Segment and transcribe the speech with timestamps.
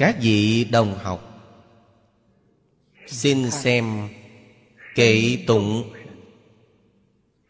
[0.00, 1.42] các vị đồng học.
[3.06, 4.08] Xin xem
[4.94, 5.90] kệ tụng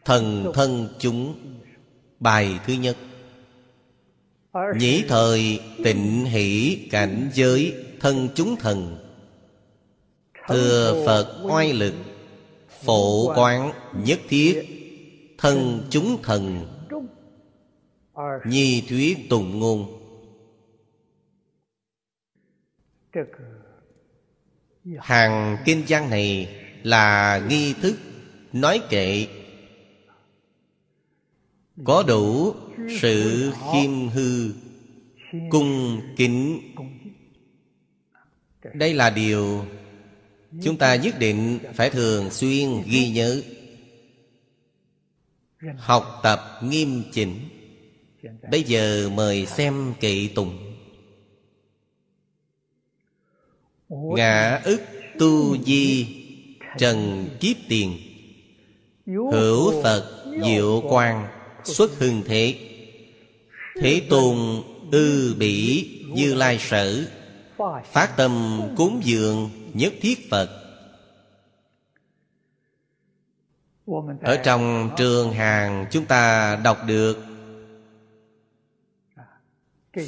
[0.05, 1.35] thần thân chúng
[2.19, 2.97] bài thứ nhất.
[4.77, 8.97] Nhĩ thời tịnh hỷ cảnh giới thân chúng thần.
[10.47, 11.93] Thừa phật oai lực,
[12.83, 13.71] phổ quán
[14.05, 14.63] nhất thiết
[15.37, 16.67] thân chúng thần.
[18.45, 20.00] Nhi thuyết tùng ngôn.
[24.99, 27.97] Hàng kinh văn này là nghi thức
[28.53, 29.27] nói kệ.
[31.83, 32.55] Có đủ
[33.01, 34.53] sự khiêm hư,
[35.49, 36.61] cung kính.
[38.73, 39.65] Đây là điều
[40.63, 43.41] chúng ta nhất định phải thường xuyên ghi nhớ.
[45.77, 47.39] Học tập nghiêm chỉnh.
[48.51, 50.70] Bây giờ mời xem kệ tùng
[53.91, 54.81] ngã ức
[55.19, 56.07] tu di
[56.77, 57.97] trần kiếp tiền.
[59.05, 61.27] Hữu phật diệu quang
[61.63, 62.55] xuất hưng thế.
[63.81, 67.05] Thế tôn ư bỉ như lai sở
[67.85, 70.49] phát tâm cúng dường nhất thiết phật.
[74.21, 77.17] Ở trong trường hàng chúng ta đọc được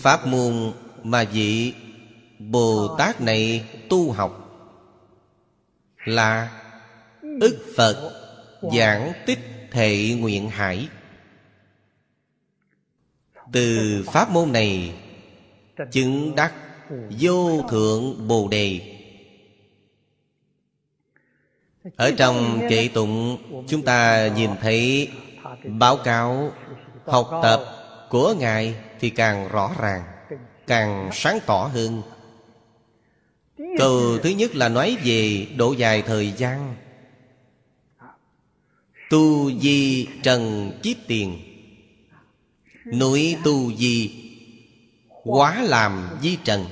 [0.02, 0.72] pháp môn
[1.04, 1.74] mà vị
[2.52, 4.40] bồ tát này tu học
[6.06, 6.60] là
[7.42, 8.12] ức phật
[8.74, 9.40] giảng tích
[9.72, 10.88] thệ nguyện hải.
[13.52, 14.94] Từ pháp môn này
[15.92, 16.54] chứng đắc
[17.20, 18.82] vô thượng bồ đề.
[21.96, 23.38] Ở trong kệ tụng,
[23.68, 25.10] chúng ta nhìn thấy
[25.66, 26.52] báo cáo
[27.06, 27.64] học tập
[28.10, 30.04] của ngài thì càng rõ ràng,
[30.68, 32.02] càng sáng tỏ hơn
[33.78, 36.76] câu thứ nhất là nói về độ dài thời gian.
[39.10, 41.40] Tu di trần kiếp tiền.
[42.86, 44.12] Núi tu di
[45.24, 46.66] quá làm di trần.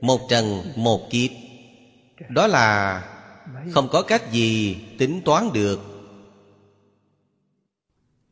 [0.00, 1.30] Một trần, một kiếp.
[2.28, 3.02] Đó là
[3.70, 5.80] không có cách gì tính toán được.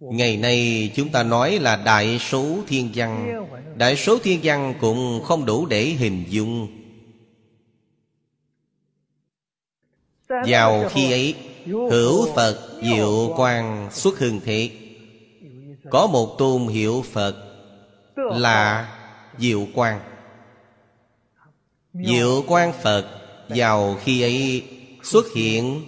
[0.01, 3.45] Ngày nay chúng ta nói là đại số thiên văn.
[3.77, 6.76] Đại số thiên văn cũng không đủ để hình dung.
[10.29, 11.35] Vào khi ấy,
[11.67, 14.71] hữu phật diệu quang xuất hương thế.
[15.91, 17.37] Có một tôn hiệu phật
[18.17, 18.93] là
[19.39, 20.01] diệu quang.
[21.95, 23.07] Diệu quang phật
[23.49, 24.65] vào khi ấy
[25.03, 25.83] xuất hiện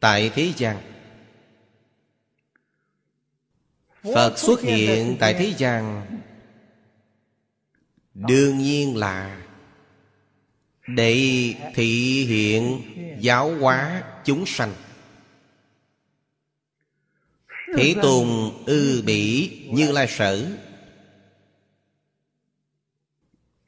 [0.00, 0.76] tại thế gian.
[4.14, 6.06] Phật xuất hiện tại thế gian
[8.14, 9.45] đương nhiên là
[10.86, 12.82] để thị hiện
[13.20, 14.74] giáo hóa chúng sanh.
[17.76, 20.46] Thế tôn ư bỉ như lai sở.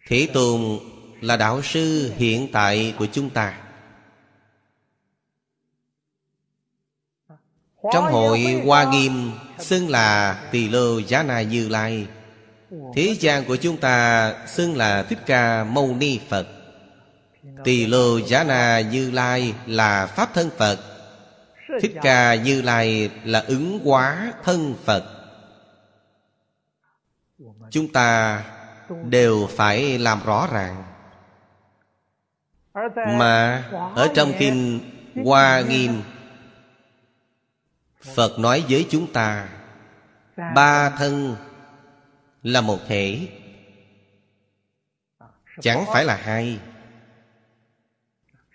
[0.06, 0.78] Thế tôn
[1.20, 3.60] là đạo sư hiện tại của chúng ta.
[7.92, 12.06] Trong hội hoa nghiêm xưng là tỳ lô giá na như lai
[12.94, 16.57] thế gian của chúng ta xưng là thích ca mâu ni phật
[17.64, 20.78] tỳ lô giá na như lai là pháp thân phật.
[21.80, 25.04] Thích ca như lai là ứng hóa thân phật.
[27.70, 28.42] Chúng ta
[29.04, 30.84] đều phải làm rõ ràng.
[33.18, 33.64] Mà
[33.96, 34.80] ở trong kinh
[35.24, 36.02] hoa nghiêm,
[38.14, 39.48] phật nói với chúng ta,
[40.54, 41.36] ba thân
[42.42, 43.28] là một thể.
[45.60, 46.58] Chẳng phải là hai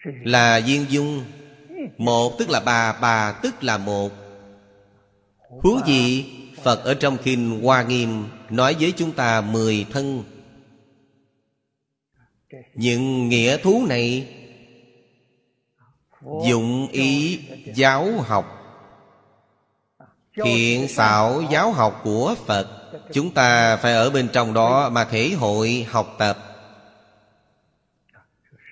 [0.03, 1.23] là viên dung.
[1.97, 4.11] Một tức là ba ba tức là một.
[5.49, 6.25] Huống gì
[6.63, 10.23] phật ở trong kinh hoa nghiêm nói với chúng ta mười thân.
[12.73, 14.27] Những nghĩa thú này
[16.45, 17.39] dụng ý
[17.75, 18.59] giáo học.
[20.43, 22.67] Thiện xảo giáo học của phật,
[23.13, 26.37] chúng ta phải ở bên trong đó mà thể hội học tập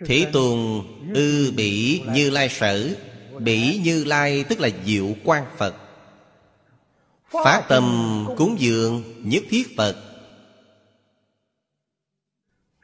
[0.06, 0.84] thế tôn
[1.14, 2.96] ư bỉ như lai sở
[3.40, 5.76] bỉ như lai tức là diệu quan phật.
[7.30, 9.96] Phát tâm cúng dường nhất thiết phật.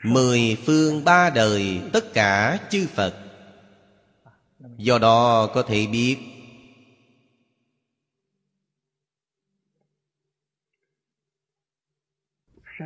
[0.03, 3.13] Mười phương ba đời tất cả chư Phật.
[4.77, 6.17] Do đó có thể biết,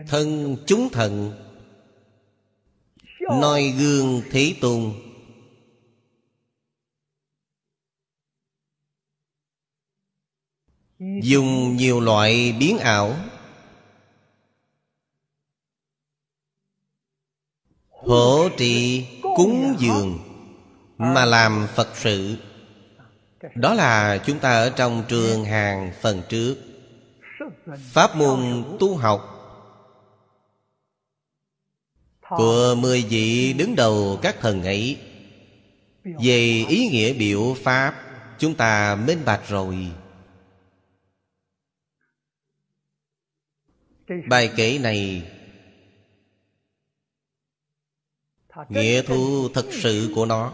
[0.07, 1.33] Thân chúng thần
[3.39, 4.93] noi gương Thế Tôn.
[11.23, 13.15] Dùng nhiều loại biến ảo.
[17.89, 20.19] Hỗ trị cúng dường
[20.97, 22.37] Mà làm Phật sự.
[23.55, 26.55] Đó là chúng ta ở trong trường hàng phần trước.
[27.91, 29.30] Pháp môn tu học
[32.37, 34.97] của mười vị đứng đầu các thần ấy.
[36.03, 38.11] Về ý nghĩa biểu Pháp,
[38.41, 39.91] Chúng ta minh bạch rồi.
[44.29, 45.31] Bài kể này,
[48.69, 50.53] Nghĩa thu thật sự của nó,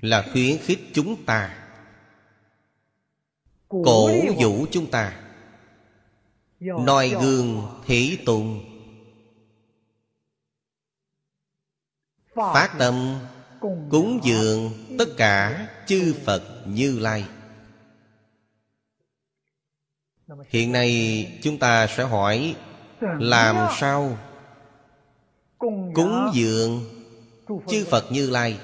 [0.00, 1.68] Là khuyến khích chúng ta,
[3.68, 5.22] Cổ vũ chúng ta,
[6.60, 8.75] noi gương thế tùng
[12.36, 13.18] Phát tâm,
[13.90, 17.24] cúng dường tất cả chư Phật Như Lai.
[20.48, 22.56] Hiện nay chúng ta sẽ hỏi,
[23.00, 24.18] Làm sao
[25.58, 26.84] Cúng dường
[27.68, 28.58] Chư Phật Như Lai?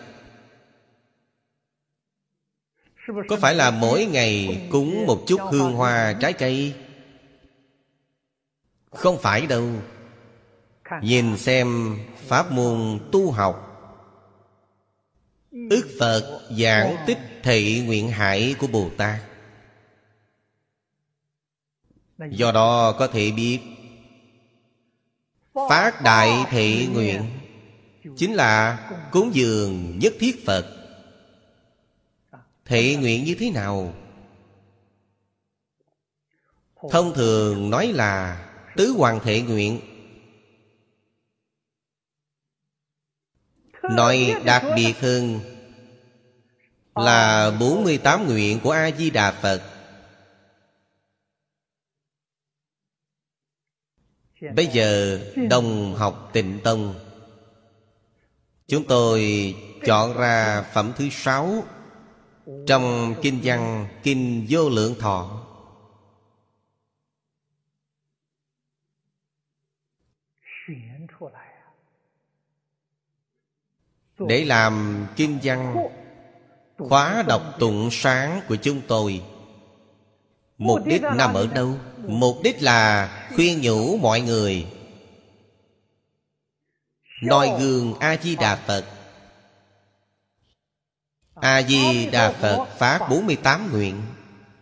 [3.28, 6.74] Có phải là mỗi ngày cúng một chút hương hoa trái cây?
[8.90, 9.68] Không phải đâu.
[11.02, 11.98] Nhìn xem
[12.32, 13.68] pháp môn tu học.
[15.50, 19.20] Ước Phật giảng tích thị nguyện hải của Bồ Tát.
[22.30, 23.60] Do đó có thể biết,
[25.54, 27.22] Phát đại thị nguyện
[28.16, 30.66] Chính là cúng dường nhất thiết Phật.
[32.64, 33.94] Thị nguyện như thế nào?
[36.90, 38.44] Thông thường nói là
[38.76, 39.91] Tứ hoàng thị nguyện.
[43.90, 45.40] Nói đặc biệt hơn
[46.94, 49.62] Là 48 nguyện của A-di-đà Phật.
[54.54, 55.20] Bây giờ
[55.50, 56.94] đồng học tịnh tông,
[58.68, 61.64] Chúng tôi chọn ra phẩm thứ sáu
[62.66, 65.41] Trong kinh văn Kinh Vô Lượng Thọ.
[74.28, 75.76] Để làm kinh văn,
[76.88, 79.22] Khóa đọc tụng sáng của chúng tôi.
[80.58, 81.78] Mục đích nằm ở đâu?
[82.06, 84.66] Mục đích là khuyên nhủ mọi người.
[87.22, 88.84] Noi gương A-di-đà Phật.
[91.34, 94.02] A-di-đà Phật phát 48 nguyện.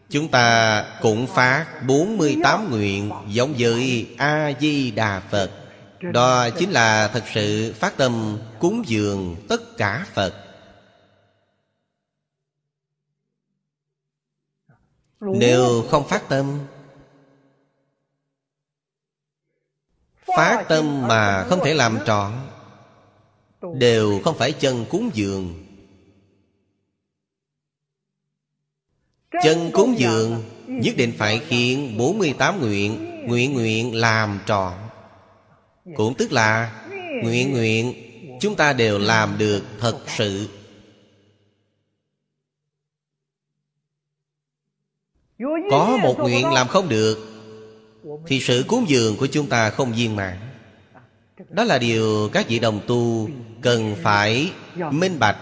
[0.09, 5.51] Chúng ta cũng phát 48 nguyện giống với A-di-đà Phật.
[6.01, 10.35] Đó chính là thật sự phát tâm cúng dường tất cả Phật.
[15.21, 16.59] Nếu không phát tâm
[20.37, 22.33] Phát tâm mà không thể làm trọn,
[23.75, 25.65] Đều không phải chân cúng dường.
[29.43, 34.90] Chân cúng dường Nhất định phải khiến 48 nguyện Nguyện nguyện làm trọn.
[35.97, 36.83] Cũng tức là
[37.23, 37.95] Nguyện nguyện,
[38.41, 40.49] Chúng ta đều làm được thật sự.
[45.71, 47.19] Có một nguyện làm không được,
[48.27, 50.39] Thì sự cúng dường của chúng ta không viên mãn.
[51.49, 53.29] Đó là điều các vị đồng tu
[53.63, 54.53] Cần phải
[54.91, 55.37] minh bạch.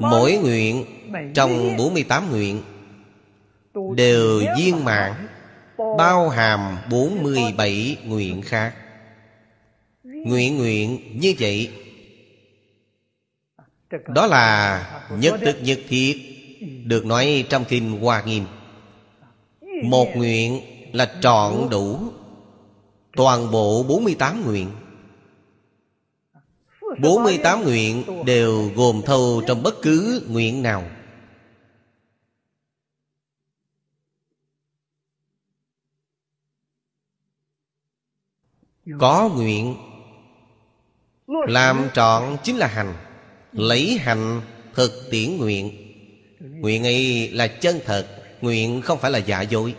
[0.00, 0.84] Mỗi nguyện
[1.34, 2.62] trong 48 nguyện
[3.96, 5.12] Đều viên mãn
[5.98, 8.74] Bao hàm 47 nguyện khác.
[10.02, 11.70] Nguyện nguyện như vậy.
[14.06, 16.14] Đó là nhất tức nhất thiết
[16.84, 18.44] Được nói trong Kinh Hoa Nghiêm.
[19.84, 20.60] Một nguyện
[20.92, 21.98] là trọn đủ
[23.16, 24.70] Toàn bộ 48 nguyện.
[27.00, 30.82] 48 nguyện đều gồm thâu trong bất cứ nguyện nào
[38.98, 39.76] Có nguyện
[41.26, 42.94] Làm trọn chính là hành
[43.52, 44.40] Lấy hành
[44.74, 45.92] thực tiễn nguyện.
[46.40, 48.06] Nguyện ấy là chân thật
[48.40, 49.74] Nguyện không phải là giả dối.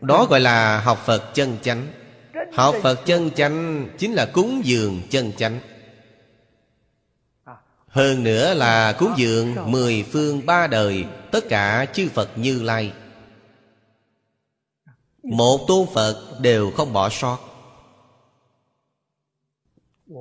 [0.00, 1.86] Đó gọi là học Phật chân chánh.
[2.52, 5.60] Học Phật chân chánh Chính là cúng dường chân chánh.
[7.88, 12.92] Hơn nữa là cúng dường Mười phương ba đời Tất cả chư Phật như Lai
[15.30, 17.38] một tu Phật đều không bỏ sót.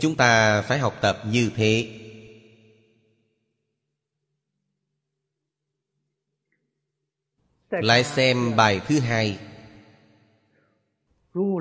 [0.02, 1.90] Chúng ta phải học tập như thế.
[7.70, 9.40] Lại xem bài thứ hai.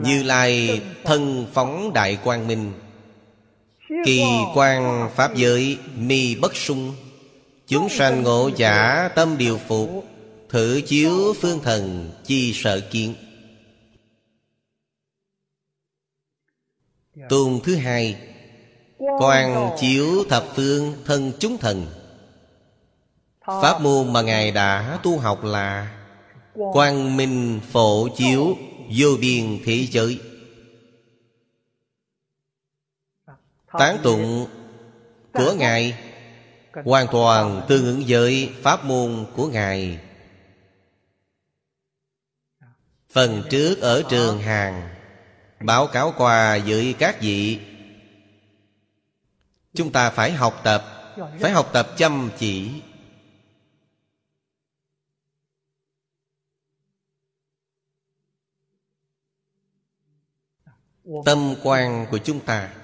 [0.03, 2.73] Như Lai thân phóng đại quang minh.
[4.05, 4.25] Kỳ
[4.55, 6.95] quan pháp giới mi bất sung.
[7.67, 10.05] Chúng sanh ngộ giả tâm điều phục.
[10.49, 13.15] Thử chiếu phương thần chi sợ kiến.
[17.29, 18.17] Tôn thứ hai
[18.99, 21.87] Quan chiếu thập phương thân chúng thần.
[23.47, 25.97] Pháp môn mà Ngài đã tu học là
[26.73, 27.17] Quang.
[27.17, 28.57] minh phổ chiếu
[28.97, 30.21] Vô biên thế giới.
[33.79, 34.47] Tán tụng
[35.33, 35.95] của Ngài
[36.85, 39.99] Hoàn toàn tương ứng với Pháp môn của Ngài.
[43.13, 44.94] Phần trước ở trường hàng
[45.65, 47.61] Báo cáo qua với các vị.
[49.75, 50.85] Chúng ta phải học tập,
[51.41, 52.83] Phải học tập chăm chỉ.
[61.25, 62.75] Tâm quan của chúng ta,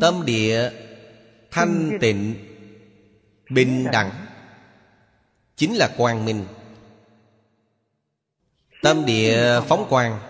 [0.00, 0.70] Tâm địa
[1.50, 2.34] thanh tịnh,
[3.50, 4.26] Bình đẳng,
[5.56, 6.46] Chính là quang minh.
[8.82, 10.25] Tâm địa phóng quang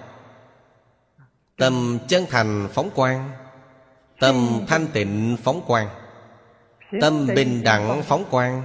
[1.57, 3.31] Tâm chân thành phóng quang,
[4.21, 5.89] Tâm thanh tịnh phóng quang,
[7.01, 8.63] Tâm bình đẳng phóng quang,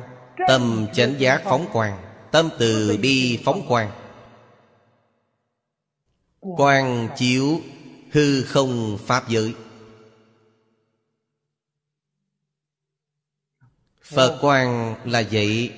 [0.47, 3.91] Tâm chánh giác phóng quang, Tâm từ bi phóng quang.
[6.39, 7.61] Quang chiếu
[8.11, 9.55] hư không pháp giới.
[14.03, 15.73] Phật quang là vậy.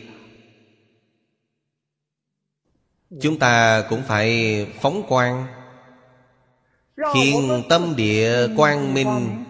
[3.21, 5.62] Chúng ta cũng phải phóng quang.
[7.13, 9.45] Khiến tâm địa quang minh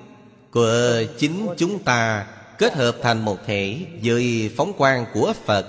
[0.52, 5.66] Của chính chúng ta Kết hợp thành một thể Với phóng quang của Phật.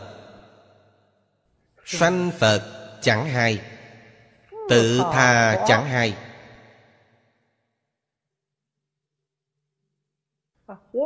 [1.85, 2.63] Sanh Phật
[3.03, 3.61] chẳng hay
[4.69, 6.15] Tự tha chẳng hay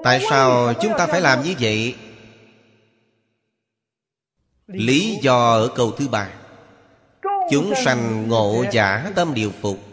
[0.04, 1.96] Tại sao chúng ta phải làm như vậy?
[4.66, 6.30] Lý do ở câu thứ ba.
[7.50, 9.87] Chúng sanh ngộ giả tâm điều phục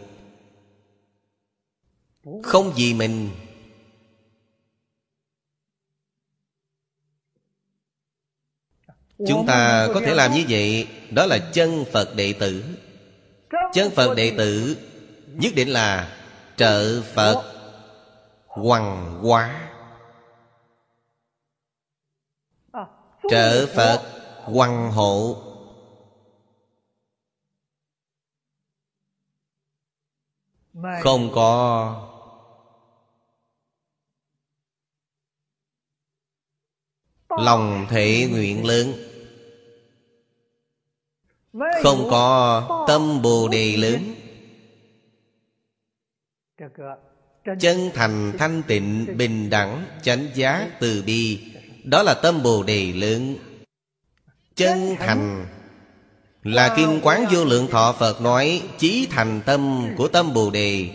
[2.42, 3.30] không vì mình.
[9.28, 12.64] Chúng ta có thể làm như vậy, Đó là chân Phật đệ tử.
[13.72, 14.76] Chân Phật đệ tử
[15.26, 16.16] Nhất định là
[16.56, 17.52] trợ Phật
[18.46, 19.70] hoằng hóa.
[23.30, 24.02] Trợ Phật
[24.44, 25.42] hoằng hộ.
[31.02, 32.15] Không có
[37.38, 38.92] Lòng thể nguyện lớn.
[41.82, 44.14] Không có tâm bồ đề lớn.
[47.60, 51.38] Chân thành thanh tịnh bình đẳng chánh giác từ bi,
[51.84, 53.36] Đó là tâm bồ đề lớn.
[54.54, 55.46] Chân thành
[56.42, 60.90] Là kim quán vô lượng thọ Phật nói, Chí thành tâm của tâm bồ đề.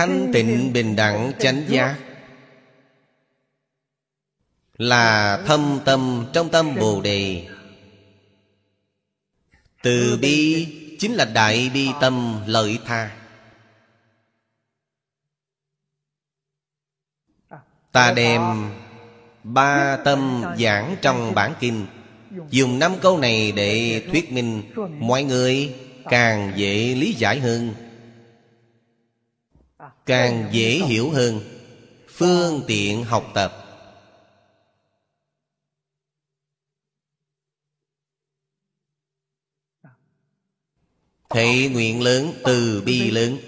[0.00, 1.96] Thanh tịnh bình đẳng chánh giác.
[4.78, 7.46] Là thâm tâm trong tâm bồ đề.
[9.82, 10.66] Từ bi
[10.98, 13.16] chính là đại bi tâm lợi tha.
[17.92, 18.70] Ta đem
[19.42, 21.86] ba tâm giảng trong bản kinh.
[22.50, 24.62] Dùng năm câu này để thuyết minh
[25.00, 27.89] Mọi người càng dễ lý giải hơn.
[30.10, 31.40] Càng dễ hiểu hơn.
[32.08, 33.52] Phương tiện học tập.
[41.28, 43.38] Thị nguyện lớn từ bi lớn.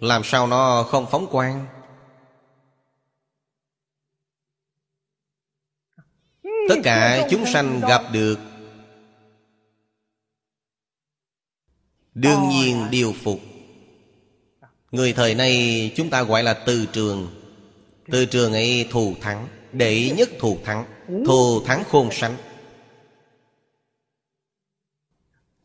[0.00, 1.66] Làm sao nó không phóng quang?
[6.68, 8.38] Tất cả chúng sanh gặp được.
[12.14, 13.40] Đương nhiên điều phục
[14.96, 17.42] Người thời nay chúng ta gọi là từ trường.
[18.10, 20.84] Từ trường ấy thù thắng Đệ nhất thù thắng
[21.26, 22.36] Thù thắng khôn sanh.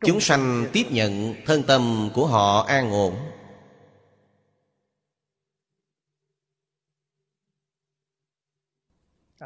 [0.05, 3.15] Chúng sanh tiếp nhận thân tâm của họ an ổn.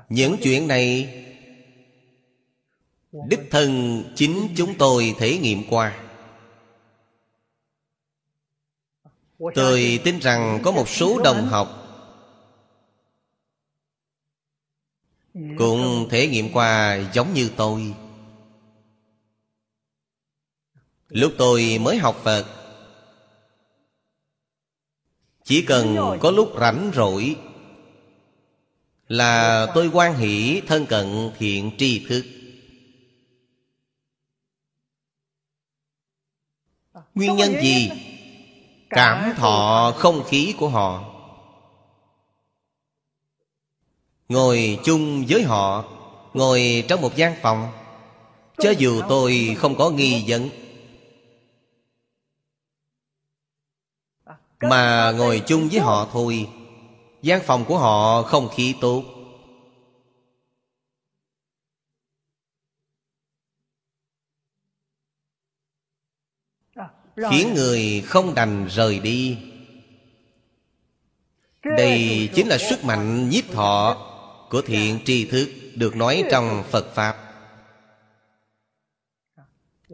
[0.10, 1.10] Những chuyện này
[3.28, 6.05] Đích thân chính chúng tôi thể nghiệm qua
[9.40, 11.82] Tôi tin rằng có một số đồng học
[15.34, 17.94] Cũng thể nghiệm qua giống như tôi
[21.10, 22.46] Lúc tôi mới học Phật,
[25.44, 27.36] Chỉ cần có lúc rảnh rỗi
[29.08, 32.26] Là tôi quan hỷ thân cận thiện tri thức
[37.16, 37.92] Nguyên nhân gì?
[38.96, 41.04] Cảm thọ không khí của họ.
[44.30, 45.84] Ngồi chung với họ
[46.34, 47.72] Ngồi trong một gian phòng
[48.58, 50.50] Cho dù tôi không có nghi vấn.
[54.60, 56.48] Mà ngồi chung với họ thôi
[57.22, 59.04] gian phòng của họ không khí tốt
[67.16, 69.38] Khiến người không đành rời đi.
[71.64, 73.98] Đây chính là sức mạnh nhiếp thọ
[74.50, 77.18] Của thiện tri thức Được nói trong Phật Pháp.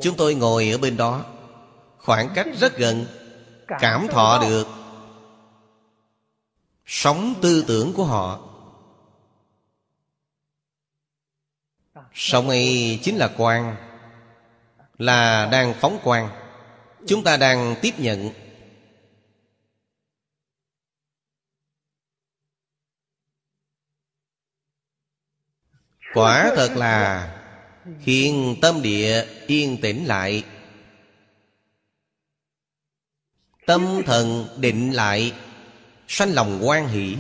[0.02, 1.26] Chúng tôi ngồi ở bên đó
[1.98, 3.06] Khoảng cách rất gần
[3.68, 4.68] Cảm thọ được.
[6.86, 8.40] Sống tư tưởng của họ.
[12.14, 13.76] Sống ấy chính là quang
[14.98, 16.41] Là đang phóng quang
[17.08, 18.30] Chúng ta đang tiếp nhận.
[26.14, 27.28] Quả thật là
[28.02, 30.44] Khiến tâm địa yên tĩnh lại.
[33.66, 35.34] Tâm thần định lại,
[36.08, 37.18] Sanh lòng quan hỷ.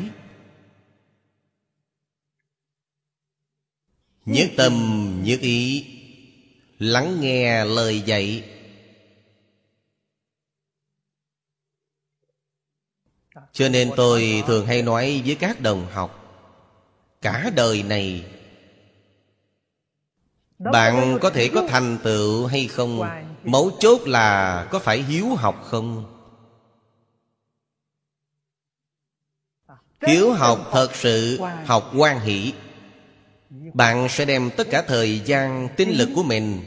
[4.25, 4.73] Nhất tâm
[5.23, 5.85] nhất ý,
[6.79, 8.50] Lắng nghe lời dạy.
[13.53, 16.17] Cho nên tôi thường hay nói với các đồng học,
[17.21, 18.25] Cả đời này,
[20.59, 23.01] Bạn có thể có thành tựu hay không?
[23.43, 26.05] Mấu chốt là có phải hiếu học không?
[30.07, 32.53] Hiếu học thật sự học quan hỷ.
[33.73, 36.61] Bạn sẽ đem tất cả thời gian, tinh lực của mình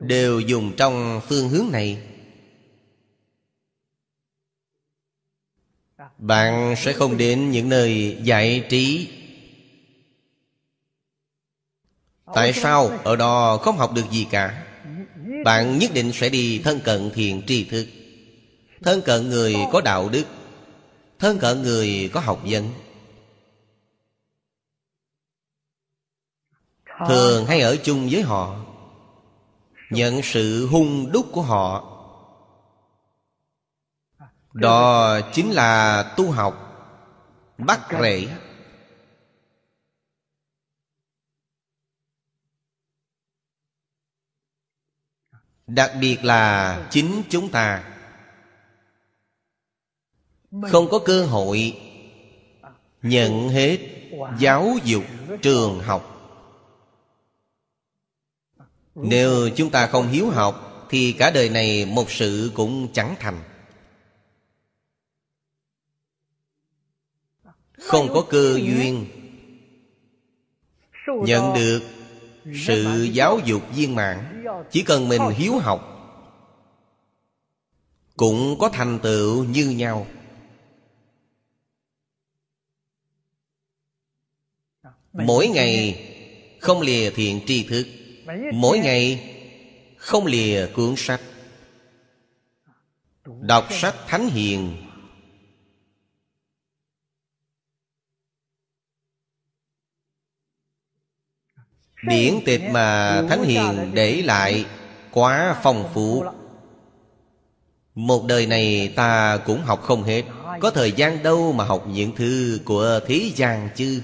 [0.00, 1.98] Đều dùng trong phương hướng này.
[6.20, 9.08] Bạn sẽ không đến những nơi giải trí.
[12.34, 14.66] Tại sao ở đó không học được gì cả?
[15.44, 17.86] Bạn nhất định sẽ đi thân cận thiền tri thức.
[18.82, 20.24] Thân cận người có đạo đức.
[21.18, 22.68] Thân cận người có học vấn.
[27.08, 28.60] Thường hay ở chung với họ.
[29.90, 31.89] Nhận sự hung đúc của họ
[34.52, 36.66] Đó chính là tu học
[37.58, 38.28] Bắt rễ.
[45.66, 47.84] Đặc biệt là chính chúng ta.
[50.70, 51.80] Không có cơ hội
[53.02, 53.78] Nhận hết
[54.38, 55.04] giáo dục
[55.42, 56.16] trường học.
[58.94, 63.42] Nếu chúng ta không hiếu học Thì cả đời này một sự cũng chẳng thành
[67.80, 69.06] Không có cơ duyên.
[71.06, 71.80] Nhận được
[72.66, 75.86] sự giáo dục viên mãn Chỉ cần mình hiếu học
[78.16, 80.06] Cũng có thành tựu như nhau.
[85.12, 86.06] Mỗi ngày
[86.60, 87.86] không lìa thiện tri thức.
[88.54, 89.30] Mỗi ngày
[89.96, 91.20] không lìa cuốn sách.
[93.24, 94.76] Đọc sách thánh hiền
[102.02, 104.66] Điển tịch mà Thánh Hiền để lại
[105.10, 106.24] Quá phong phú.
[107.94, 110.22] Một đời này ta cũng học không hết.
[110.60, 114.02] Có thời gian đâu mà học những thư của thế gian chứ?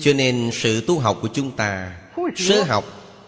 [0.00, 2.00] Cho nên sự tu học của chúng ta
[2.36, 2.84] sơ học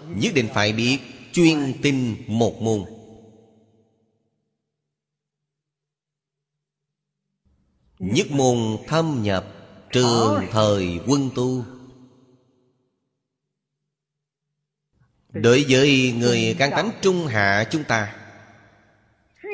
[0.09, 0.99] nhất định phải biết
[1.33, 2.85] chuyên tinh một môn
[8.03, 9.47] nhất môn thâm nhập
[9.93, 11.65] trường thời quân tu.
[15.29, 18.17] Đối với người căn tánh trung hạ chúng ta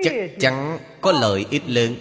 [0.04, 1.96] chắc chắn có lợi ích lớn.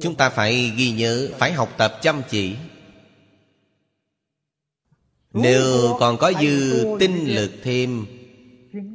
[0.00, 2.56] Chúng ta phải ghi nhớ phải học tập chăm chỉ.
[5.32, 8.06] Nếu còn có dư tinh lực thêm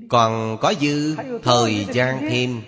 [0.10, 2.62] còn có dư thời gian thêm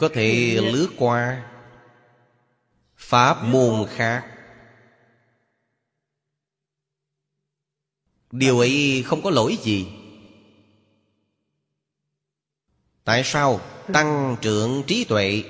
[0.00, 1.50] có thể lướt qua
[2.96, 4.26] pháp môn khác.
[8.32, 9.86] Điều ấy không có lỗi gì.
[13.04, 13.60] Tại sao
[13.92, 15.42] tăng trưởng trí tuệ?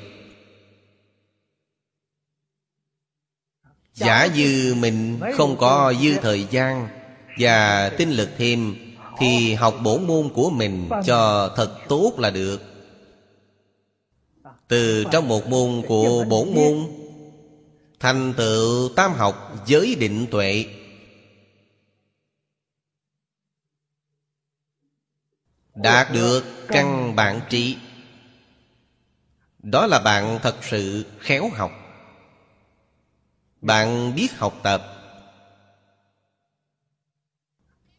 [3.94, 6.88] Giả như mình không có dư thời gian
[7.38, 8.76] và tinh lực thêm
[9.18, 12.69] thì học bổ môn của mình cho thật tốt là được
[14.70, 16.88] từ trong một môn của bổn môn,
[18.00, 20.64] thành tựu tam học giới định tuệ.
[25.74, 27.76] Đạt được căn bản trí.
[29.59, 31.72] Đó là bạn thật sự khéo học.
[33.61, 34.83] Bạn biết học tập.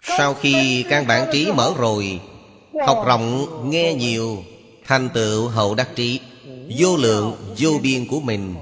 [0.01, 2.21] Sau khi căn bản trí mở rồi,
[2.87, 4.43] học rộng, nghe nhiều,
[4.85, 6.19] thành tựu hậu đắc trí
[6.77, 8.55] vô lượng, vô biên của mình,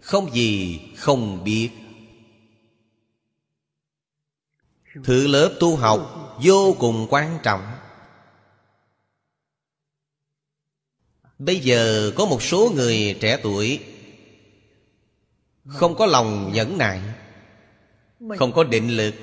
[0.00, 1.70] không gì không biết.
[5.04, 7.62] Thứ lớp tu học vô cùng quan trọng.
[11.38, 13.80] Bây giờ có một số người trẻ tuổi
[15.66, 17.00] Không có lòng nhẫn nại,
[18.38, 19.14] Không có định lực,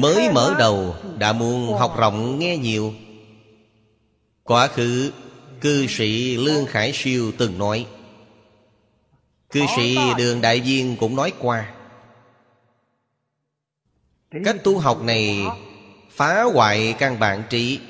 [0.00, 2.94] Mới mở đầu đã muốn học rộng nghe nhiều.
[4.42, 5.12] Quá khứ
[5.60, 7.86] cư sĩ Lương Khải Siêu từng nói,
[9.50, 11.74] Cư sĩ Đường Đại Viên cũng nói qua,
[14.44, 15.44] Cách tu học này
[16.10, 17.80] phá hoại căn bản trí,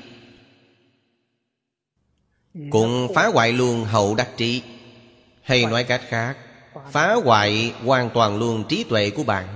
[2.69, 4.61] Cũng phá hoại luôn hậu đắc trí,
[5.41, 6.37] Hay nói cách khác,
[6.91, 9.47] Phá hoại hoàn toàn luôn trí tuệ của bạn.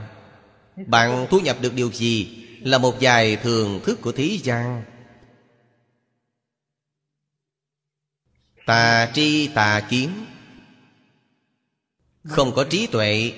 [0.87, 4.83] Bạn thu nhập được điều gì Là một vài thường thức của thế gian.
[8.65, 10.25] Tà tri tà kiến.
[12.23, 13.33] Không có trí tuệ.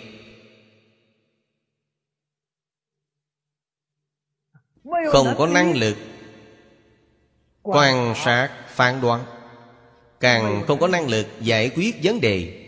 [5.12, 5.98] Không có năng lực.
[7.62, 9.26] Quan sát, phán đoán.
[10.20, 12.62] Càng không có năng lực giải quyết vấn đề.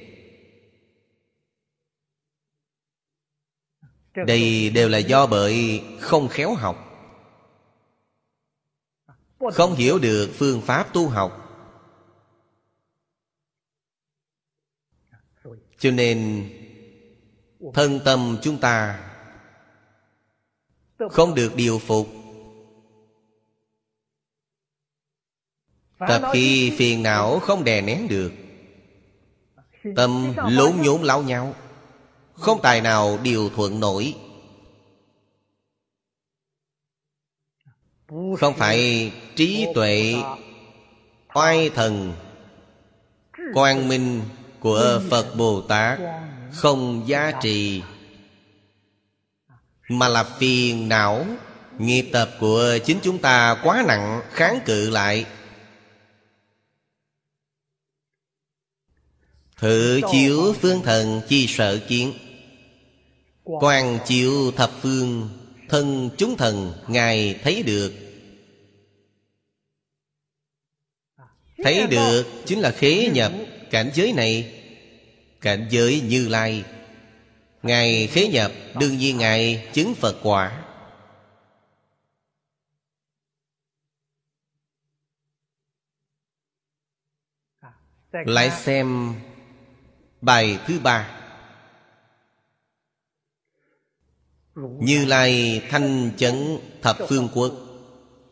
[4.15, 6.84] Đây đều là do bởi không khéo học.
[9.54, 11.46] Không hiểu được phương pháp tu học.
[15.78, 16.50] Cho nên,
[17.74, 19.00] thân tâm chúng ta
[21.12, 22.08] không được điều phục.
[26.00, 28.32] Tập khi phiền não không đè nén được,
[29.96, 31.56] tâm lốn nhốn láo nhau,
[32.34, 34.16] không tài nào điều thuận nổi.
[38.38, 40.16] Không phải trí tuệ,
[41.34, 42.13] oai thần,
[43.54, 44.22] quang minh
[44.67, 45.99] của phật bồ tát
[46.51, 47.82] không giá trị,
[49.89, 51.25] mà là phiền não.
[51.77, 55.25] Nghiệp tập của chính chúng ta quá nặng, kháng cự lại.
[59.58, 62.13] Thử chiếu phương thần chi sợ kiến.
[63.43, 65.30] Quan chiếu thập phương,
[65.69, 67.93] thân chúng thần, ngài thấy được.
[71.63, 73.32] Thấy được chính là khế nhập
[73.71, 74.53] cảnh giới này
[75.41, 76.65] cảnh giới như lai.
[77.63, 80.63] Ngài khế nhập, đương nhiên ngài chứng phật quả.
[88.12, 89.15] Lại xem
[90.21, 91.13] bài thứ ba.
[94.56, 97.54] Như lai thanh chấn thập phương quốc,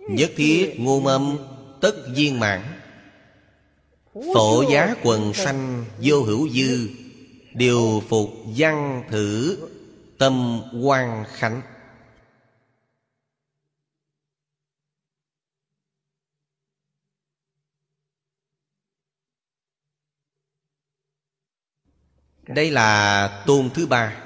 [0.10, 1.38] nhất thiết ngôn âm
[1.82, 2.75] tất viên mãn
[4.16, 6.90] tổ giá quần sanh vô hữu dư
[7.54, 9.58] Điều phục văn thử
[10.18, 11.62] tâm quan khánh.
[22.48, 24.24] Đây là tôn thứ ba.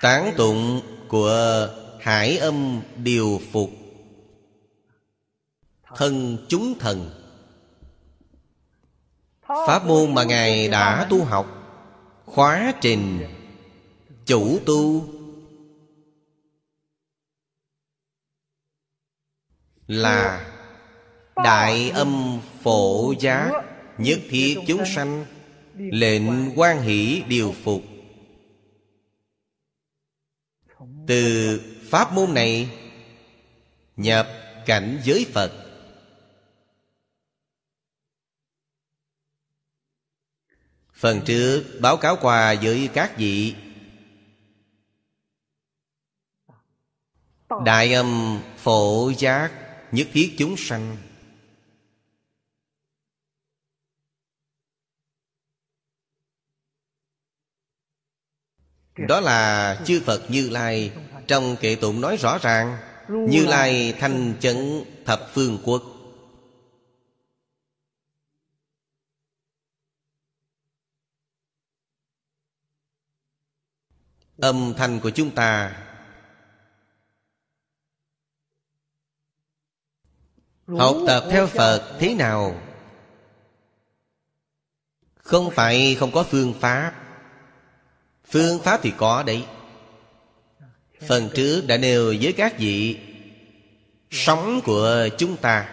[0.00, 1.68] Tán tụng của
[2.00, 3.70] hải âm điều phục.
[5.96, 7.21] Thân chúng thần
[9.66, 11.46] pháp môn mà ngài đã tu học.
[12.24, 13.26] Khóa trình.
[14.26, 15.08] Chủ tu.
[19.86, 20.48] Là
[21.36, 23.50] đại âm phổ giá
[23.98, 25.26] nhất thiết chúng sanh,
[25.76, 27.82] lệnh quan hỷ điều phục.
[31.06, 31.60] Từ
[31.90, 32.70] pháp môn này,
[33.96, 34.28] nhập
[34.66, 35.61] cảnh giới phật.
[41.02, 43.54] Phần trước, báo cáo qua với các vị.
[47.64, 49.50] Đại âm phổ giác
[49.92, 50.96] nhất thiết chúng sanh.
[59.08, 60.92] Đó là chư Phật Như Lai.
[61.28, 65.91] Trong kệ tụng nói rõ ràng, Như Lai thanh chấn thập phương quốc.
[74.42, 75.76] Âm thanh của chúng ta.
[80.66, 82.60] Học tập theo Phật thế nào?
[85.16, 86.92] Không phải không có phương pháp.
[88.24, 89.46] Phương pháp thì có đấy.
[91.08, 92.98] Phần trước đã nêu với các vị
[94.10, 95.68] Sống của chúng ta.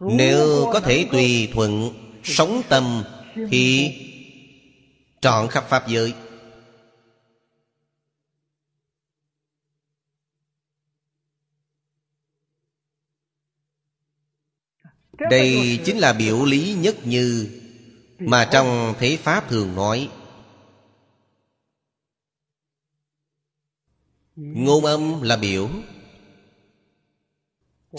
[0.00, 1.90] Nếu có thể tùy thuận
[2.24, 3.04] Sống tâm
[3.50, 3.94] Thì
[5.20, 6.14] Trọn khắp Pháp giới.
[15.30, 17.60] Đây chính là biểu lý nhất như
[18.18, 20.10] Mà trong Thế Pháp thường nói.
[24.36, 25.70] Ngôn âm là biểu.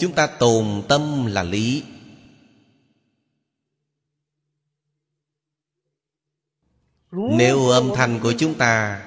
[0.00, 1.84] Chúng ta tồn tâm là lý.
[7.12, 9.02] Nếu âm thanh của chúng ta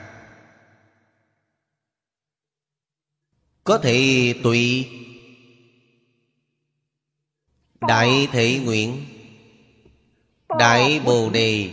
[3.64, 4.90] Có thể tùy
[7.88, 9.06] Đại thể nguyện,
[10.60, 11.72] Đại Bồ Đề,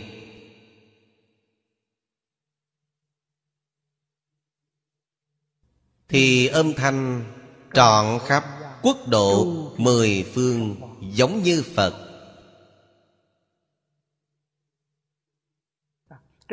[6.07, 7.25] Thì âm thanh
[7.73, 8.45] trọn khắp
[8.81, 9.45] quốc độ
[9.77, 12.00] mười phương giống như Phật.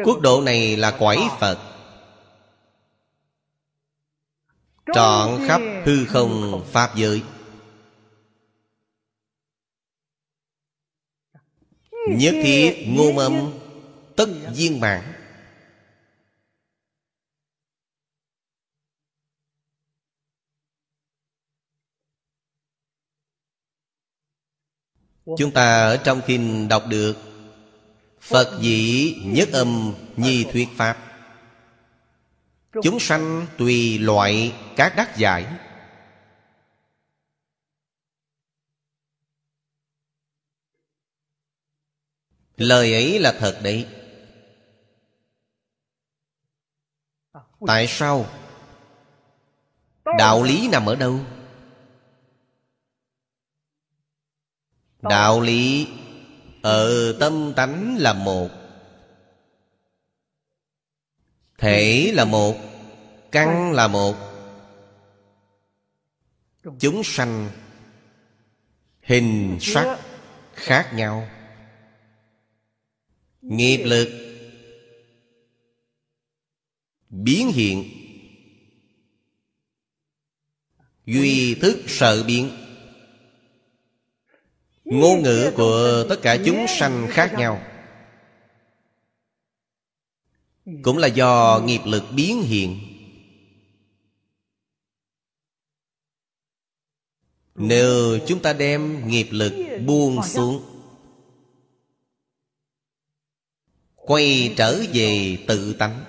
[0.05, 1.59] Quốc độ này là quải Phật.
[4.95, 7.23] Trọn khắp hư không Pháp giới.
[12.09, 13.53] Nhất thiết ngôn âm
[14.17, 15.13] Tất viên mạng
[25.37, 27.28] Chúng ta ở trong kinh đọc được
[28.21, 30.99] Phật dĩ nhất âm nhi thuyết Pháp
[32.83, 35.47] Chúng sanh tùy loại các đắc giải
[42.57, 43.87] Lời ấy là thật đấy
[47.67, 48.27] Tại sao?
[50.19, 51.21] Đạo lý nằm ở đâu?
[55.03, 55.89] Đạo lý
[56.63, 58.49] ở tâm tánh là một.
[61.59, 62.57] Thể là một,
[63.33, 64.17] căn là một.
[66.79, 67.51] Chúng sanh,
[69.03, 69.99] hình sắc
[70.53, 71.29] khác nhau.
[73.43, 74.09] Nghiệp lực,
[77.11, 77.85] biến hiện.
[81.07, 82.68] Duy thức sợ biến
[84.91, 87.63] ngôn ngữ của tất cả chúng sanh khác nhau.
[90.83, 92.81] Cũng là do nghiệp lực biến hiện.
[97.55, 99.53] Nếu chúng ta đem nghiệp lực
[99.87, 100.63] buông xuống
[103.95, 106.05] quay trở về tự tánh.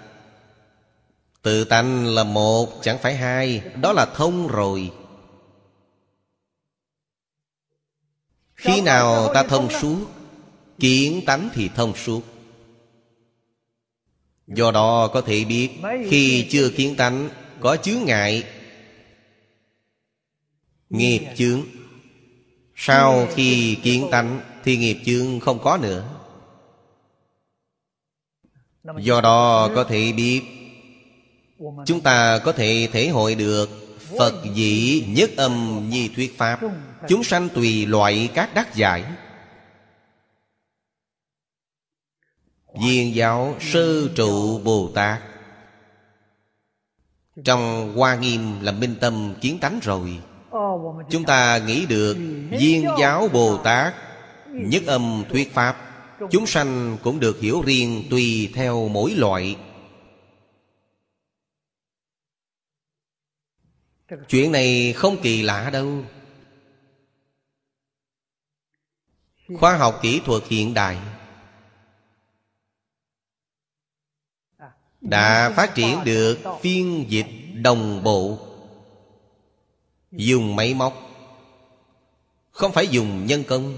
[1.41, 4.91] Tự tánh là một chẳng phải hai đó là thông rồi
[8.59, 10.05] Khi nào ta thông suốt,
[10.79, 12.21] Kiến tánh thì thông suốt.
[14.47, 15.69] Do đó có thể biết,
[16.09, 18.43] Khi chưa kiến tánh, Có chướng ngại.
[20.89, 21.61] Nghiệp chướng.
[22.75, 26.09] Sau khi kiến tánh, Thì nghiệp chướng không có nữa.
[28.99, 30.41] Do đó có thể biết,
[31.85, 33.69] Chúng ta có thể thể hội được
[34.17, 36.59] Phật dĩ nhất âm nhi thuyết Pháp.
[37.07, 39.03] Chúng sanh tùy loại các đắc giải.
[42.81, 45.21] Viên giáo sư trụ Bồ Tát.
[47.45, 50.19] Trong Hoa Nghiêm là minh tâm kiến tánh rồi.
[51.09, 52.17] Chúng ta nghĩ được
[52.59, 53.93] Viên giáo Bồ Tát,
[54.47, 55.77] Nhất âm thuyết Pháp.
[56.31, 59.55] Chúng sanh cũng được hiểu riêng Tùy theo mỗi loại.
[64.29, 66.03] Chuyện này không kỳ lạ đâu.
[69.57, 70.97] Khoa học kỹ thuật hiện đại
[75.01, 78.37] Đã phát triển được phiên dịch đồng bộ.
[80.11, 80.93] Dùng máy móc,
[82.51, 83.77] Không phải dùng nhân công.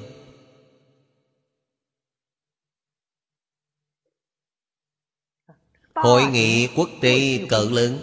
[5.96, 8.00] Hội nghị quốc tế cỡ lớn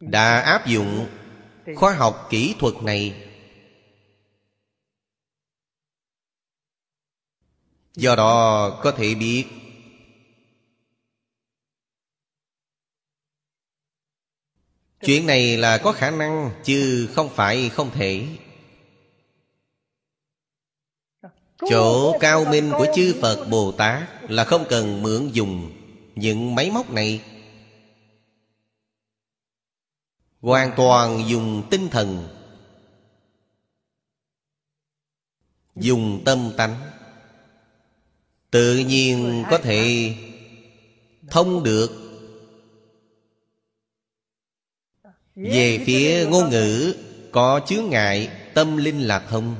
[0.00, 1.06] Đã áp dụng
[1.76, 3.29] khoa học kỹ thuật này.
[8.00, 9.46] Do đó có thể biết.
[15.00, 18.26] Chuyện này là có khả năng, Chứ không phải không thể.
[21.70, 25.72] Chỗ cao minh của chư Phật Bồ Tát Là không cần mượn dùng
[26.14, 27.22] Những máy móc này.
[30.40, 32.28] Hoàn toàn dùng tinh thần,
[35.74, 36.99] Dùng tâm tánh.
[38.50, 40.14] Tự nhiên có thể
[41.30, 41.90] Thông được.
[45.34, 46.96] Về phía ngôn ngữ,
[47.32, 49.56] Có chướng ngại Tâm linh lạc thông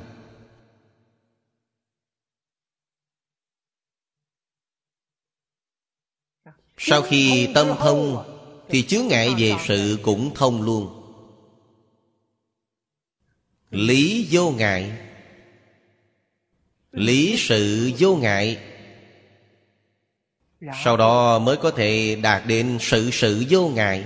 [6.78, 8.24] Sau khi tâm thông,
[8.68, 10.96] Thì chướng ngại về sự cũng thông luôn.
[13.70, 14.92] Lý vô ngại.
[16.92, 18.69] Lý sự vô ngại
[20.60, 20.72] Dạ.
[20.84, 24.04] Sau đó mới có thể đạt đến sự sự vô ngại.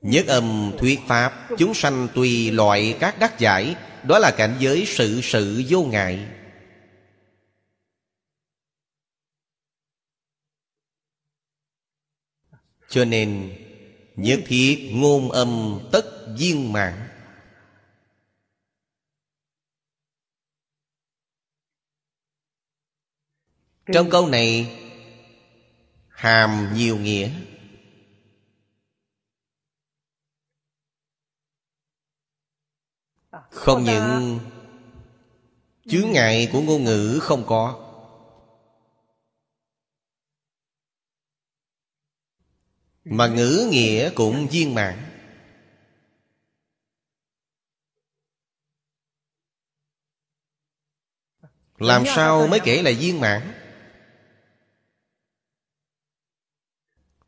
[0.00, 4.84] Nhất âm thuyết Pháp, Chúng sanh tùy loại các đắc giải, Đó là cảnh giới
[4.86, 6.26] sự sự vô ngại.
[12.88, 13.52] Cho nên,
[14.16, 16.04] Nhất thiết ngôn âm tất
[16.38, 17.11] viên mạng.
[23.86, 24.78] Trong câu này
[26.08, 27.30] Hàm nhiều nghĩa.
[33.50, 34.40] Không những
[35.86, 37.88] Chướng ngại của ngôn ngữ không có.
[43.04, 45.08] Mà ngữ nghĩa cũng viên mãn.
[51.78, 53.61] Làm sao mới kể là viên mãn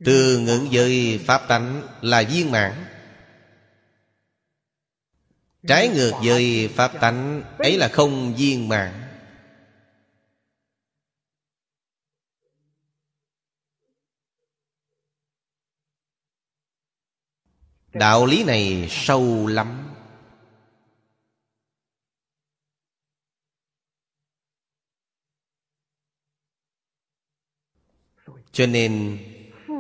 [0.05, 2.85] Từ ngữ giới Pháp tánh là viên mãn.
[5.69, 9.01] Trái ngược với Pháp tánh, Ấy là không viên mãn.
[17.93, 19.95] Đạo lý này sâu lắm.
[28.53, 29.19] Cho nên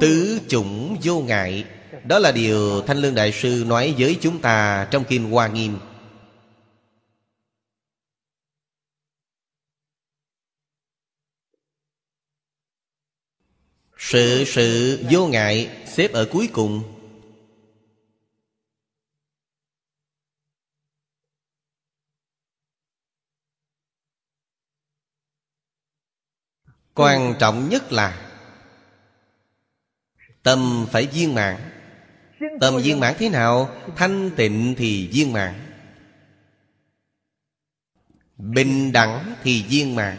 [0.00, 1.64] Tứ chủng vô ngại.
[2.04, 5.78] Đó là điều Thanh Lương Đại Sư nói với chúng ta Trong Kinh Hoa Nghiêm.
[13.98, 16.82] Sự sự vô ngại Xếp ở cuối cùng.
[26.94, 28.23] Quan trọng nhất là
[30.44, 31.56] Tâm phải viên mãn.
[32.60, 35.54] Tâm viên mãn thế nào Thanh tịnh thì viên mãn.
[38.36, 40.16] Bình đẳng thì viên mãn.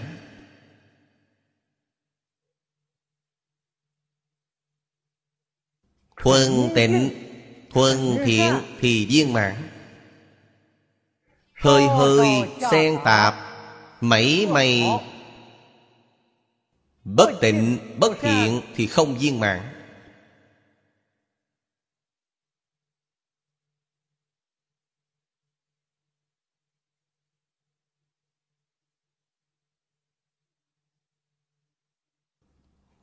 [6.17, 7.09] Thuần tịnh
[7.69, 9.55] Thuần thiện thì viên mãn.
[11.53, 12.28] Hơi hơi
[12.71, 13.36] xen tạp
[14.01, 14.84] Mảy may
[17.03, 19.74] Bất tịnh, bất thiện thì không viên mãn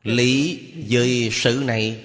[0.03, 2.05] lý với sự này.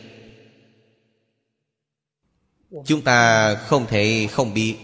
[2.85, 4.77] Chúng ta không thể không biết.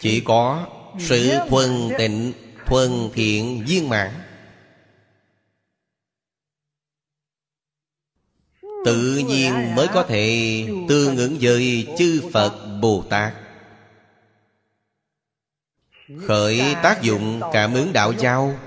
[0.00, 0.66] Chỉ có
[0.98, 2.32] sự thuần tịnh,
[2.66, 4.10] thuần thiện, viên mãn.
[8.84, 13.34] Tự nhiên mới có thể tương ứng với chư phật bồ tát.
[16.26, 18.58] Khởi tác dụng cảm ứng đạo giao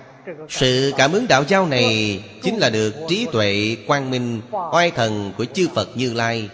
[0.50, 5.34] sự cảm ứng đạo giao này chính là được trí tuệ quang minh, oai thần
[5.38, 6.50] của chư phật như lai.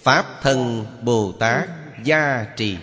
[0.00, 1.68] Pháp thân bồ tát
[2.04, 2.78] gia trì.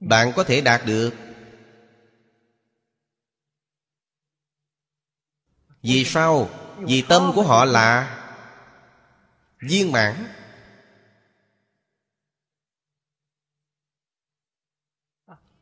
[0.00, 1.10] Bạn có thể đạt được
[5.82, 6.48] vì sao?
[6.78, 8.18] Vì tâm của họ là
[9.60, 10.14] viên mãn.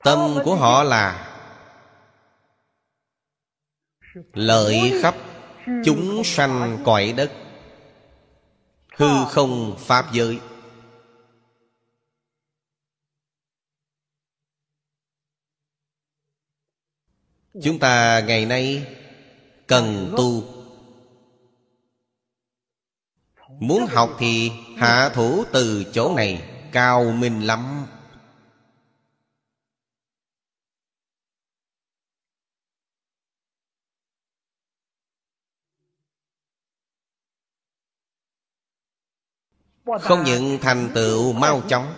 [0.07, 1.33] Tâm của họ là
[4.33, 5.15] lợi khắp
[5.85, 7.33] chúng sanh cõi đất
[8.97, 10.41] hư không pháp giới.
[17.63, 18.87] Chúng ta ngày nay
[19.67, 20.43] cần tu.
[23.61, 26.43] Muốn học thì hạ thủ từ chỗ này
[26.73, 27.87] cao minh lắm
[39.87, 41.95] không những thành tựu mau chóng.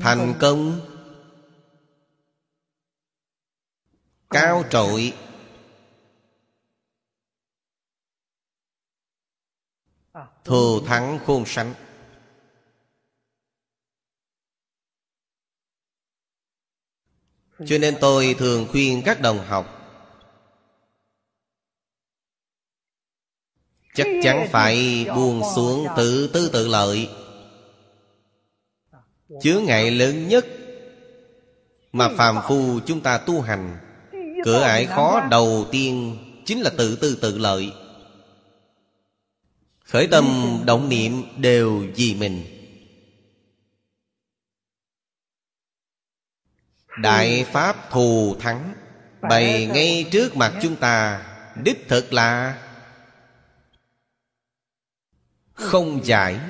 [0.00, 0.80] Thành công.
[4.30, 5.14] Cao trội.
[10.44, 11.74] Thù thắng khôn sánh.
[17.66, 19.79] Cho nên tôi thường khuyên các đồng học
[24.00, 27.08] chắc chắn phải buông xuống tự tư tự lợi.
[29.42, 30.46] Chướng ngại lớn nhất
[31.92, 33.76] mà phàm phu chúng ta tu hành
[34.44, 37.72] cửa ải khó đầu tiên chính là tự tư tự lợi.
[39.84, 42.44] Khởi tâm động niệm đều vì mình.
[46.98, 48.74] Đại pháp thù thắng
[49.20, 51.22] bày ngay trước mặt chúng ta,
[51.64, 52.58] đích thực là
[55.60, 56.40] không giải.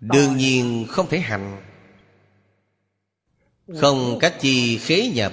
[0.00, 1.62] Đương nhiên không thể hành.
[3.80, 5.32] Không cách chi khế nhập.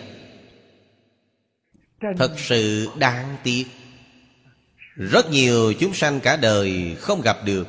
[2.17, 3.65] Thật sự đáng tiếc.
[4.95, 7.67] Rất nhiều chúng sanh cả đời không gặp được.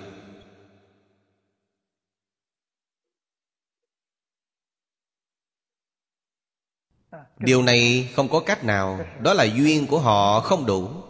[7.38, 9.06] Điều này không có cách nào.
[9.22, 11.09] Đó là duyên của họ không đủ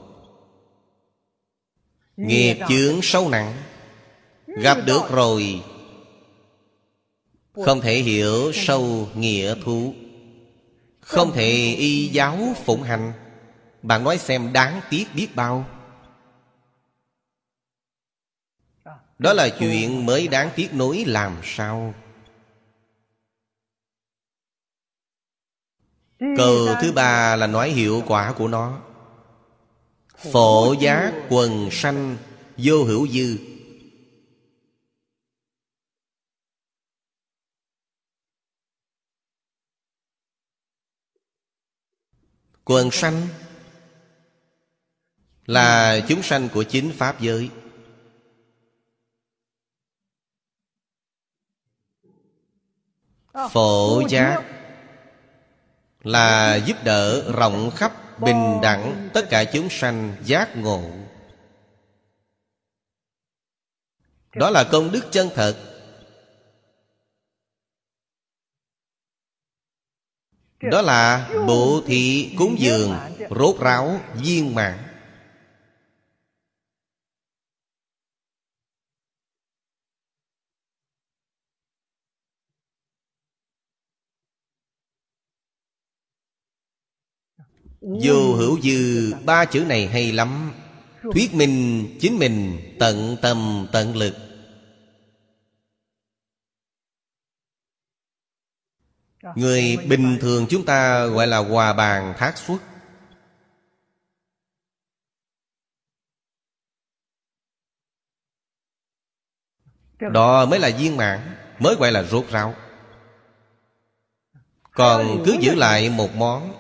[2.27, 3.55] nghiệp chướng sâu nặng.
[4.47, 5.63] Gặp được rồi.
[7.65, 9.95] Không thể hiểu sâu nghĩa thú.
[11.01, 13.13] Không thể y giáo phụng hành.
[13.83, 15.65] Bạn nói xem đáng tiếc biết bao.
[19.19, 21.95] Đó là chuyện mới đáng tiếc nối làm sao?
[26.37, 28.90] Cờ thứ ba là nói hiệu quả của nó
[30.21, 32.17] Phổ giá quần sanh
[32.57, 33.39] Vô hữu dư.
[42.65, 43.29] Quần sanh
[45.47, 47.51] Là chúng sanh của chính Pháp giới.
[53.51, 54.45] Phổ giác
[56.03, 60.91] Là giúp đỡ rộng khắp Bình đẳng, tất cả chúng sanh giác ngộ.
[64.35, 65.57] Đó là công đức chân thật.
[70.61, 72.97] Đó là bộ thị cúng dường,
[73.31, 74.90] Rốt ráo, viên mạng
[87.81, 90.53] Vô hữu dư, ba chữ này hay lắm.
[91.13, 94.15] Thuyết minh, chính mình tận tâm, tận lực.
[99.37, 102.59] Người bình thường chúng ta gọi là hòa bàn thác xuất
[110.01, 112.55] Đó mới là viên mãn, Mới gọi là rốt ráo.
[114.73, 116.60] Còn cứ giữ lại một món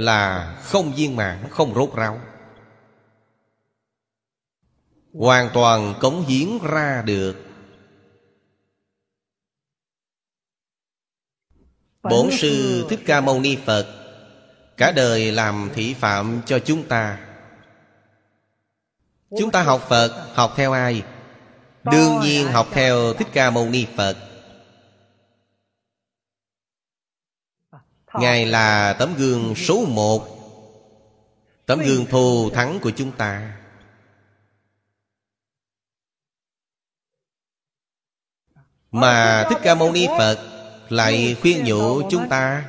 [0.00, 2.20] là không viên mãn, Không rốt ráo.
[5.14, 7.36] Hoàn toàn cống hiến ra được.
[12.02, 13.86] Bổn sư Thích Ca Mâu Ni Phật,
[14.76, 17.18] Cả đời làm thị phạm cho chúng ta.
[19.38, 21.02] Chúng ta học Phật, Học theo ai?
[21.84, 24.29] Đương nhiên học theo Thích Ca Mâu Ni Phật.
[28.14, 30.26] Ngài là tấm gương số một.
[31.66, 33.56] Tấm gương thù thắng của chúng ta.
[38.90, 40.38] Mà Thích Ca Mâu Ni Phật
[40.90, 42.64] Lại khuyên nhủ chúng ta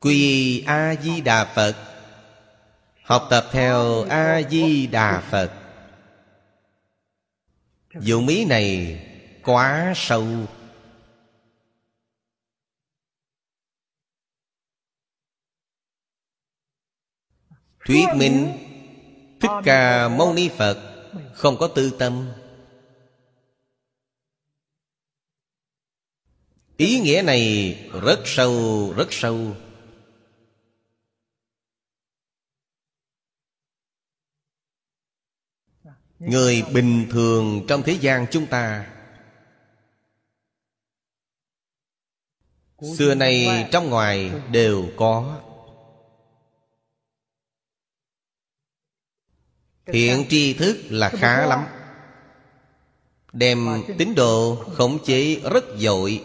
[0.00, 1.74] Quy A-di-đà Phật.
[3.02, 5.50] Học tập theo A-di-đà Phật.
[8.00, 9.00] Dụng ý này
[9.42, 10.26] quá sâu
[17.86, 18.52] Thuyết minh.
[19.40, 20.78] Thích Ca Mâu Ni Phật
[21.34, 22.28] Không có tư tâm.
[26.76, 29.56] Ý nghĩa này rất sâu, rất sâu.
[36.18, 38.92] Người bình thường trong thế gian chúng ta
[42.98, 45.40] Xưa nay trong ngoài đều có
[49.86, 51.66] Thiện tri thức là khá lắm.
[53.32, 56.24] Đem tín đồ khống chế rất dội.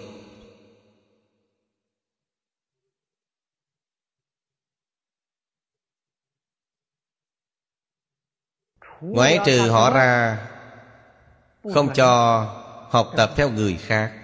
[9.01, 10.47] Ngoại trừ họ ra
[11.73, 12.41] Không cho
[12.89, 14.20] học tập theo người khác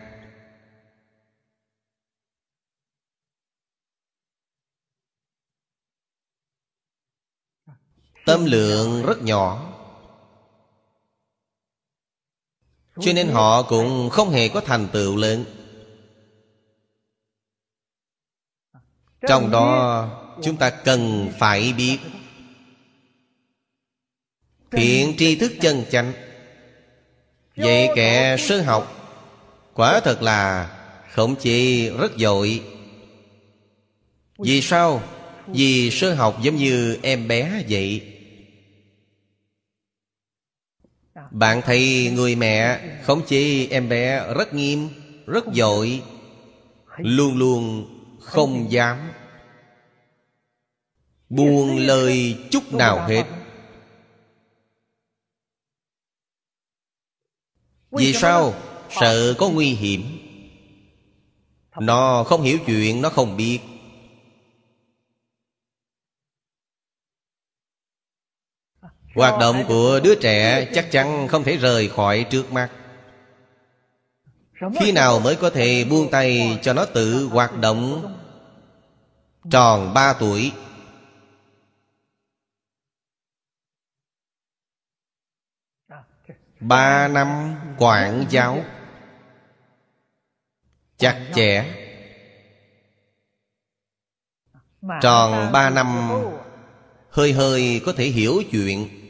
[8.28, 9.74] Tâm lượng rất nhỏ.
[13.00, 15.46] Cho nên họ cũng không hề có thành tựu lớn.
[19.28, 20.10] Trong đó,
[20.44, 22.00] chúng ta cần phải biết
[24.72, 26.14] Thiện tri thức chân chánh.
[27.56, 28.94] Vậy kẻ sơ học,
[29.74, 30.70] Quả thật là
[31.14, 32.64] khổng chỉ rất dội
[34.38, 35.04] Vì sao?
[35.48, 38.17] Vì sơ học giống như em bé vậy.
[41.32, 44.90] Bạn thấy người mẹ khống chế em bé, rất nghiêm,
[45.26, 46.02] Rất dội,
[46.98, 47.88] Luôn luôn
[48.20, 48.98] không dám
[51.30, 53.24] Buông lời chút nào hết.
[57.92, 58.54] Vì sao?
[59.02, 60.04] Sợ có nguy hiểm.
[61.80, 63.60] Nó không hiểu chuyện, Nó không biết.
[69.18, 72.70] Hoạt động của đứa trẻ chắc chắn không thể rời khỏi trước mắt.
[74.80, 78.16] Khi nào mới có thể buông tay cho nó tự hoạt động?
[79.52, 80.52] Tròn ba tuổi.
[86.60, 88.64] Ba năm quản giáo.
[90.98, 91.66] Chặt chẽ.
[95.02, 96.10] Tròn ba năm,
[97.10, 99.07] Hơi hơi có thể hiểu chuyện.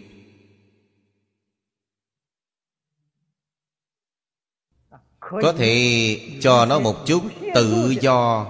[5.32, 7.24] Có thể cho nó một chút
[7.54, 8.46] tự do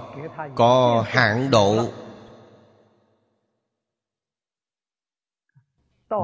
[0.54, 1.88] Có hạn độ.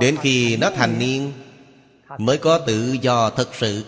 [0.00, 1.32] Đến khi nó thành niên
[2.18, 3.84] Mới có tự do thật sự.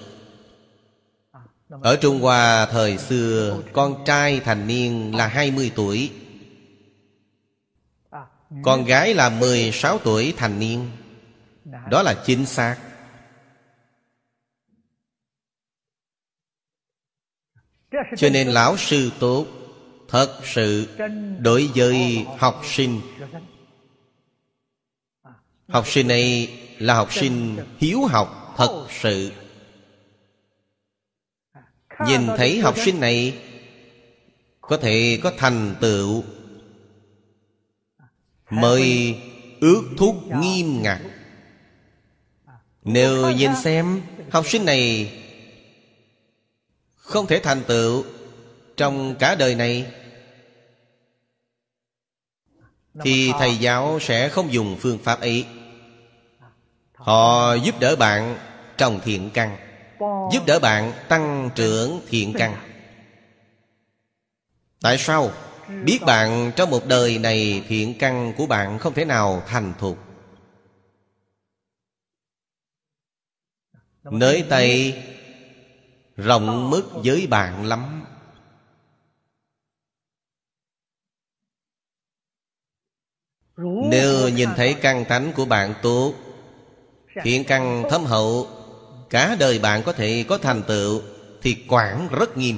[1.82, 6.10] Ở Trung Hoa thời xưa Con trai thành niên là 20 tuổi.
[8.62, 10.90] Con gái là 16 tuổi thành niên.
[11.90, 12.76] Đó là chính xác
[18.16, 19.46] Cho nên lão sư tốt
[20.08, 20.88] Thật sự
[21.38, 23.00] Đối với học sinh.
[25.68, 29.32] Học sinh này là học sinh hiếu học, thật sự.
[32.06, 33.38] Nhìn thấy học sinh này,
[34.60, 36.24] Có thể có thành tựu
[38.50, 39.16] Mời
[39.60, 41.00] ước thúc nghiêm ngặt.
[42.84, 45.12] Nếu nhìn xem, Học sinh này
[47.06, 48.04] không thể thành tựu
[48.76, 49.92] Trong cả đời này.
[53.04, 55.46] Thì thầy giáo sẽ không dùng phương pháp ấy.
[56.94, 58.38] Họ giúp đỡ bạn
[58.76, 59.56] trồng thiện căn,
[60.32, 62.56] Giúp đỡ bạn tăng trưởng thiện căn.
[64.80, 65.30] Tại sao?
[65.84, 69.98] Biết bạn trong một đời này, thiện căn của bạn không thể nào thành thục.
[74.04, 75.02] Nơi tay
[76.16, 78.04] Rộng mức với bạn lắm.
[83.90, 86.14] Nếu nhìn thấy căn tánh của bạn tốt
[87.22, 88.48] Thiện căn thâm hậu
[89.10, 91.02] Cả đời bạn có thể có thành tựu
[91.42, 92.56] Thì quản rất nghiêm.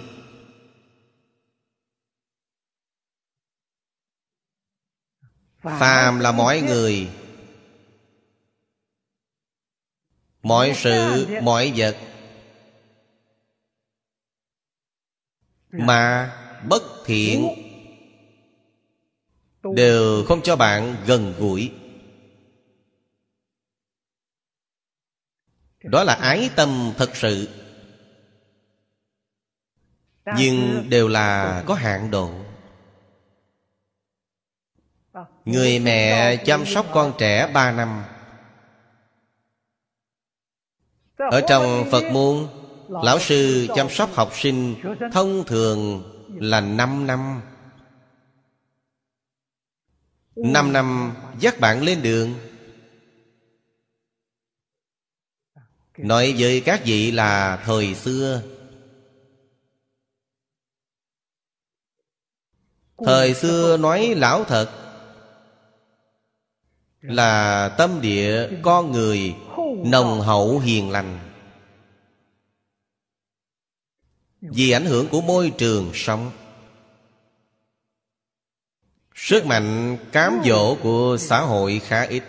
[5.62, 7.10] Phàm là mọi người
[10.42, 11.96] Mọi sự, mọi vật
[15.72, 16.32] Mà
[16.68, 17.48] bất thiện
[19.62, 21.72] Đều không cho bạn gần gũi.
[25.82, 27.48] Đó là ái tâm thật sự.
[30.36, 32.30] Nhưng đều là có hạn độ.
[35.44, 38.04] Người mẹ chăm sóc con trẻ ba năm.
[41.16, 42.48] Ở trong Phật môn
[42.88, 44.74] Lão sư chăm sóc học sinh
[45.12, 46.02] Thông thường
[46.40, 47.42] là 5 năm.
[50.36, 52.34] Năm năm dắt bạn lên đường.
[55.98, 58.42] Nói với các vị là thời xưa.
[62.98, 64.70] Thời xưa nói lão thật
[67.00, 69.34] Là tâm địa con người
[69.84, 71.27] Nồng hậu hiền lành.
[74.40, 76.30] Vì ảnh hưởng của môi trường sống.
[79.14, 82.22] Sức mạnh cám dỗ của xã hội khá ít.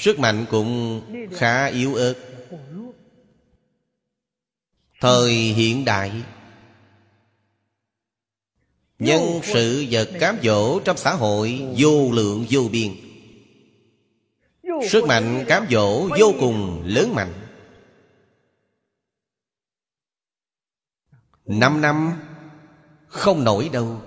[0.00, 1.02] Sức mạnh cũng
[1.32, 2.14] khá yếu ớt.
[5.00, 6.12] Thời hiện đại.
[8.98, 12.94] Nhân sự vật cám dỗ trong xã hội vô lượng vô biên.
[14.88, 17.47] Sức mạnh cám dỗ vô cùng lớn mạnh.
[21.48, 22.12] Năm năm.
[23.06, 24.00] Không nổi đâu.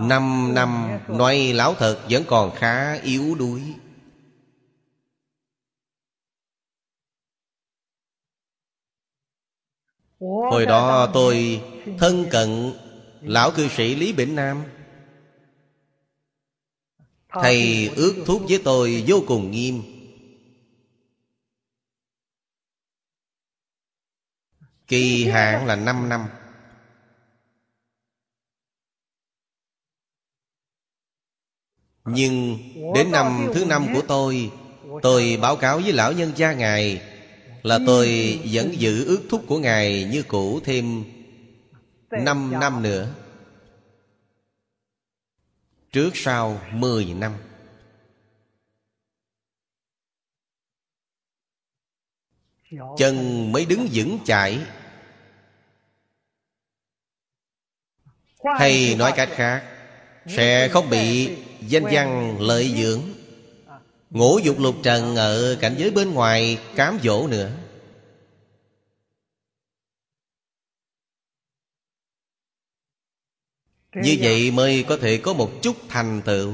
[0.00, 3.74] Năm năm nói lão thật vẫn còn khá yếu đuối.
[10.20, 11.62] Hồi đó tôi
[11.98, 12.72] thân cận
[13.20, 14.62] Lão cư sĩ Lý Bỉnh Nam.
[17.28, 19.97] Thầy ước thúc với tôi vô cùng nghiêm
[24.88, 26.24] Kỳ hạn là 5 năm.
[32.04, 32.58] Nhưng
[32.94, 34.50] đến năm thứ năm của tôi
[35.02, 37.02] Tôi báo cáo với lão nhân gia Ngài
[37.62, 41.04] Là tôi vẫn giữ ước thúc của Ngài như cũ thêm
[42.10, 43.14] năm năm nữa.
[45.92, 47.32] Trước sau mười năm.
[52.98, 54.66] Chân mới đứng vững chãi.
[58.56, 59.64] Hay nói cách khác,
[60.26, 61.30] Sẽ không bị
[61.60, 63.02] danh văn lợi dưỡng.
[64.10, 67.50] Ngũ dục lục trần ở cảnh giới bên ngoài cám dỗ nữa.
[73.94, 76.52] Như vậy mới có thể có một chút thành tựu.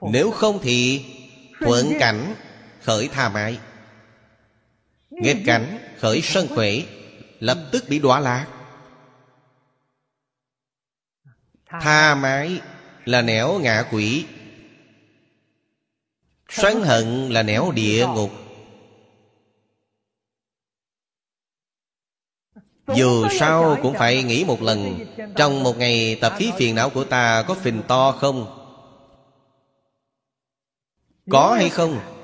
[0.00, 1.04] Nếu không thì
[1.60, 2.34] Thuận cảnh
[2.82, 3.58] khởi tha mái,
[5.10, 6.70] Nghịch cảnh khởi sân khỏe
[7.40, 8.46] Lập tức bị đọa lạc
[11.66, 12.60] Tha mái
[13.04, 14.26] là nẻo ngạ quỷ
[16.48, 18.30] Xoắn hận là nẻo địa ngục
[22.96, 27.04] Dù sao cũng phải nghĩ một lần Trong một ngày tập khí phiền não của
[27.04, 28.54] ta có phình to không?
[31.30, 32.17] Có hay không?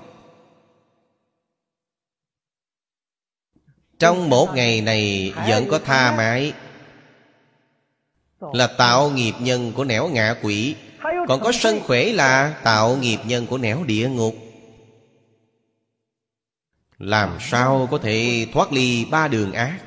[4.05, 6.53] Trong một ngày này vẫn có tha mái.
[8.53, 10.75] Là tạo nghiệp nhân của nẻo ngạ quỷ.
[11.29, 14.35] Còn có sân khỏe là tạo nghiệp nhân của nẻo địa ngục.
[16.99, 19.79] Làm sao có thể thoát ly ba đường ác?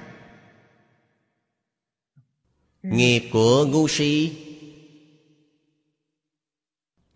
[2.83, 4.35] Nghiệp của ngu si.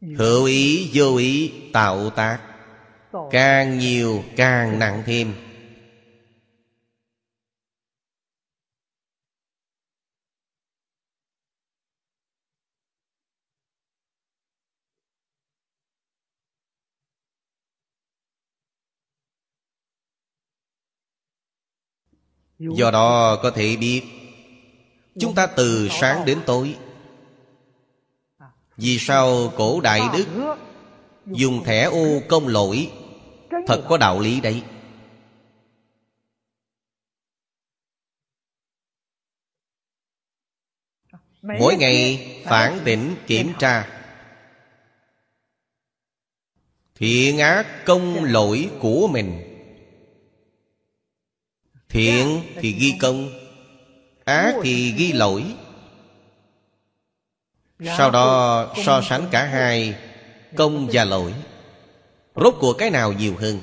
[0.01, 2.39] Hữu ý vô ý tạo tác.
[3.31, 5.33] Càng nhiều càng nặng thêm.
[22.69, 24.03] Do đó có thể biết
[25.19, 26.75] Chúng ta từ sáng đến tối.
[28.77, 30.55] Vì sao cổ đại đức
[31.25, 32.91] Dùng thẻ ô công lỗi?
[33.67, 34.63] Thật có đạo lý đấy.
[41.41, 43.87] Mỗi ngày phản tỉnh kiểm tra.
[46.95, 49.50] Thiện ác công lỗi của mình
[51.91, 53.29] Thiện thì ghi công
[54.25, 55.43] Ác thì ghi lỗi.
[57.97, 59.95] Sau đó so sánh cả hai
[60.55, 61.33] Công và lỗi.
[62.35, 63.59] Rốt cuộc cái nào nhiều hơn?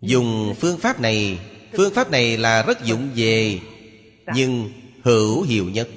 [0.00, 1.38] Dùng phương pháp này
[1.72, 3.60] Phương pháp này là rất dụng về
[4.34, 4.70] Nhưng
[5.02, 5.88] hữu hiệu nhất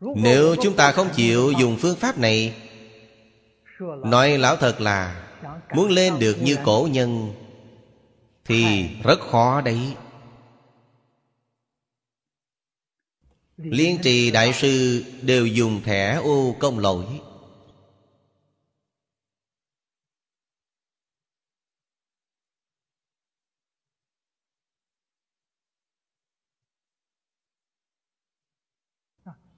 [0.00, 2.54] Nếu chúng ta không chịu dùng phương pháp này
[4.04, 5.26] Nói lão thật là
[5.74, 7.32] Muốn lên được như cổ nhân
[8.44, 9.94] Thì rất khó đấy.
[13.56, 17.04] Liên trì đại sư đều dùng thẻ ô công lỗi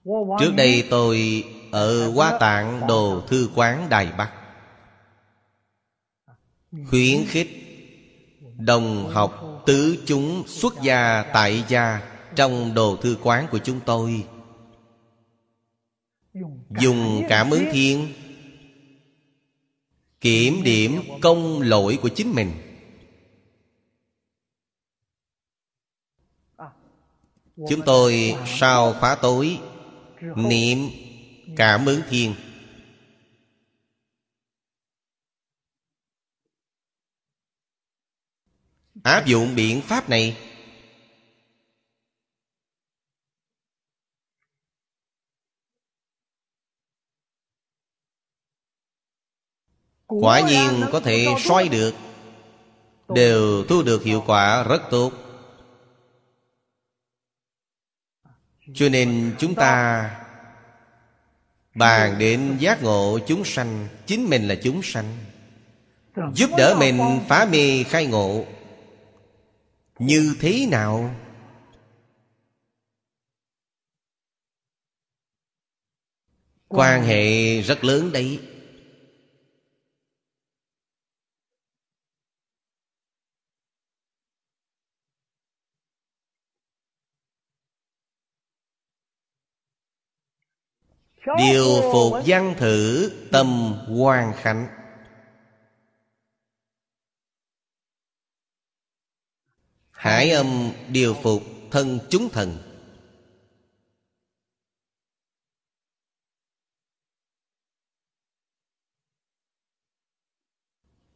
[0.04, 4.32] Trước đây tôi ở Hoa Tạng Đồ Thư Quán Đài Bắc.
[6.90, 7.48] Khuyến khích
[8.56, 12.00] Đồng học tứ chúng xuất gia tại gia
[12.36, 14.26] Trong đồ thư quán của chúng tôi.
[16.80, 18.12] Dùng cảm ứng thiên,
[20.20, 22.52] Kiểm điểm công lỗi của chính mình.
[27.56, 29.58] Chúng tôi sau khóa tối
[30.22, 30.78] Niệm,
[31.56, 32.34] cảm ứng thiên
[39.02, 40.36] Áp dụng biện pháp này.
[50.06, 51.94] Quả nhiên có thể soi được.
[53.14, 55.12] Đều thu được hiệu quả rất tốt.
[58.74, 60.10] Cho nên chúng ta
[61.74, 65.18] Bàn đến giác ngộ chúng sanh, Chính mình là chúng sanh.
[66.34, 68.44] Giúp đỡ mình phá mê khai ngộ.
[69.98, 71.14] Như thế nào?
[76.68, 78.40] Quan hệ rất lớn đấy.
[91.26, 94.68] Điều phục văn thử tâm quan khánh.
[99.90, 102.58] Hải âm điều phục thân chúng thần.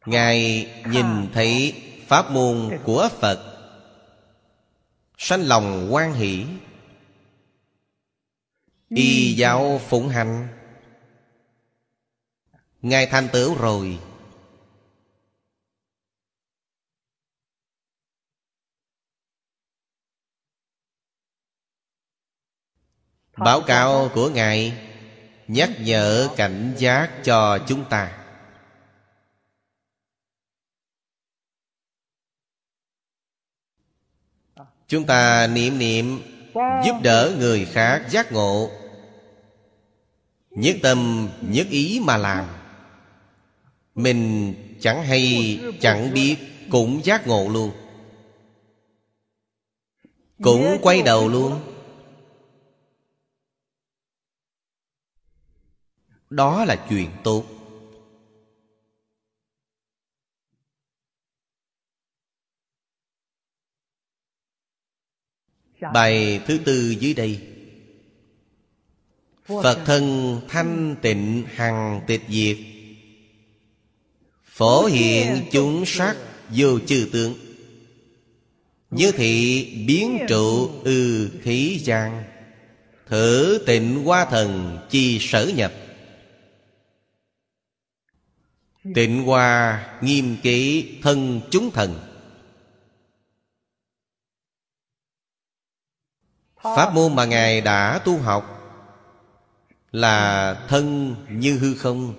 [0.07, 3.53] Ngài nhìn thấy pháp môn của Phật
[5.19, 6.47] Sanh lòng quan hỷ
[8.89, 10.49] Y giáo phụng hành.
[12.83, 13.99] Ngài thành tựu rồi.
[23.37, 24.87] Báo cáo của Ngài
[25.49, 28.23] Nhắc nhở cảnh giác cho chúng ta.
[34.87, 36.36] Chúng ta niệm niệm
[36.85, 38.71] Giúp đỡ người khác giác ngộ.
[40.51, 42.45] Nhất tâm, nhất ý mà làm.
[43.95, 46.37] Mình chẳng hay, chẳng biết,
[46.71, 47.71] Cũng giác ngộ luôn.
[50.43, 51.61] Cũng quay đầu luôn.
[56.31, 57.45] Đó là chuyện tốt.
[65.95, 67.41] Bài thứ tư dưới đây.
[69.47, 72.57] Phật thân thanh tịnh hằng tịch diệt.
[74.45, 76.17] Phổ hiện chúng sắc
[76.55, 77.35] vô chư tướng.
[78.91, 82.25] Như thị biến trụ ư khí gian.
[83.07, 85.73] Thử tịnh hoa thần chi sở nhập.
[88.95, 92.16] Tịnh hoa nghiêm kỹ thân chúng thần
[96.77, 98.57] Pháp môn mà Ngài đã tu học
[99.93, 102.15] Là thân như hư không?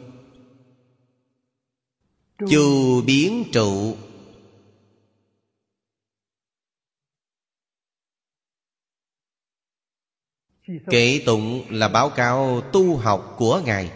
[2.50, 3.98] Chù biến trụ.
[10.90, 13.92] Kệ tụng là báo cáo tu học của Ngài.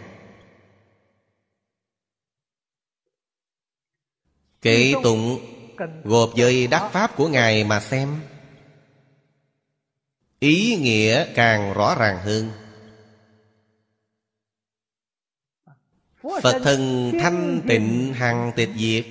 [4.62, 5.38] Kệ tụng,
[6.04, 8.20] gộp với đắc pháp của Ngài mà xem.
[10.42, 12.50] Ý nghĩa càng rõ ràng hơn.
[16.42, 19.06] Phật thân thanh tịnh hằng tịch diệt.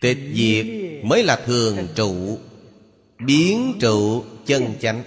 [0.00, 0.66] Tịch diệt
[1.04, 2.38] mới là thường trụ,
[3.26, 5.02] Biến trụ chân chánh.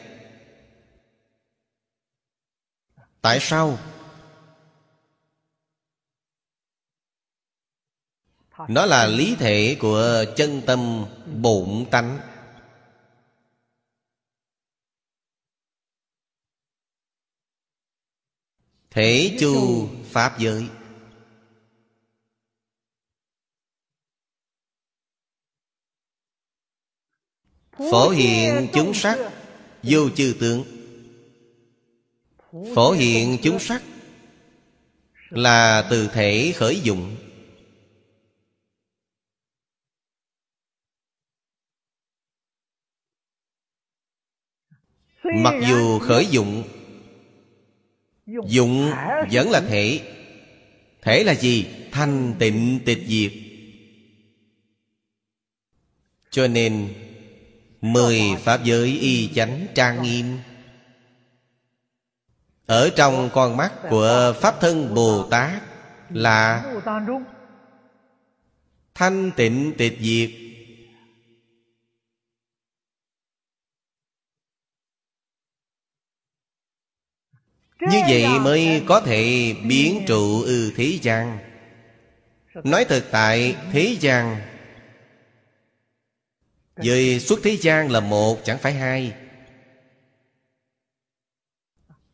[3.22, 3.80] Tại sao?
[8.70, 11.06] Nó là lý thể của chân tâm
[11.42, 12.20] bổn tánh.
[18.90, 20.68] Thể chu Pháp giới.
[27.92, 29.18] Phổ hiện chúng sắc,
[29.84, 30.64] Vô chư tướng.
[32.76, 33.84] Phổ hiện chúng sắc
[35.30, 37.16] Là từ thể khởi dụng.
[45.34, 46.64] Mặc dù khởi dụng
[48.48, 48.92] Dụng
[49.32, 50.00] vẫn là thể.
[51.02, 51.66] Thể là gì?
[51.92, 53.32] Thanh tịnh tịch diệt.
[56.30, 56.94] Cho nên,
[57.82, 60.26] Mười Pháp giới y chánh trang nghiêm
[62.66, 65.52] Ở trong con mắt của Pháp thân Bồ Tát
[66.10, 66.74] Là
[68.96, 70.30] Thanh tịnh tịch diệt.
[77.90, 81.38] Như vậy mới có thể biến trụ ư thế gian.
[82.64, 84.42] Nói thực tại thế gian.
[86.76, 89.14] Với xuất thế gian là một chẳng phải hai.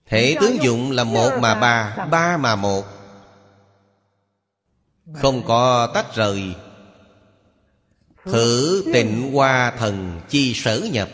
[0.05, 2.85] Thể tướng dụng là một mà ba Ba mà một.
[5.13, 6.43] Không có tách rời.
[8.25, 11.09] Thử tịnh hoa thần chi sở nhập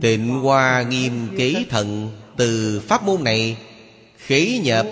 [0.00, 3.58] Tịnh hoa nghiêm ký thần Từ pháp môn này
[4.16, 4.86] Khế nhập.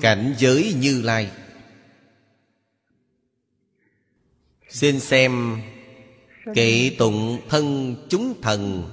[0.00, 1.30] Cảnh giới như lai.
[4.68, 5.62] Xin xem
[6.54, 8.90] Kệ tụng thân chúng thần.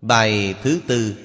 [0.00, 1.16] Bài thứ tư.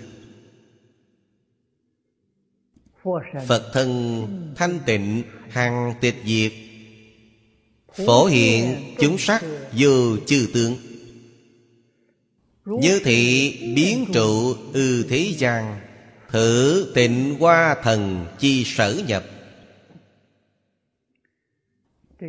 [3.47, 6.51] Phật thân thanh tịnh, hằng tịch diệt.
[7.93, 9.43] Phổ hiện chúng sắc
[9.77, 10.77] vô chư tướng.
[12.65, 15.79] Như thị biến trụ ư thế gian,
[16.29, 19.25] Thử tịnh hoa thần chi sở nhập.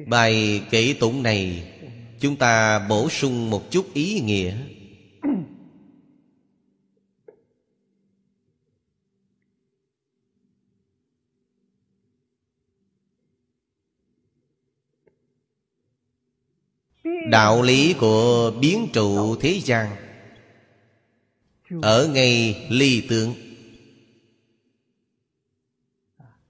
[0.07, 1.63] Bài kể tụng này,
[2.21, 4.55] Chúng ta bổ sung một chút ý nghĩa.
[17.33, 19.97] Đạo lý của biến trụ thế gian.
[21.83, 23.35] Ở ngay ly tướng.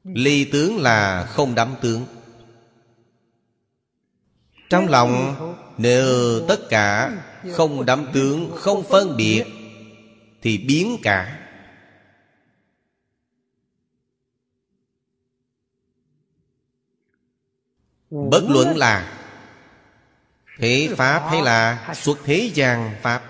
[0.04, 2.06] Ly tướng là không đắm tướng.
[4.70, 5.36] Trong lòng,
[5.78, 7.18] Nếu tất cả
[7.52, 9.44] Không đắm tướng, Không phân biệt,
[10.42, 11.48] Thì biến cả.
[18.10, 19.21] Bất luận là
[20.58, 23.22] Thế Pháp hay là xuất thế gian Pháp?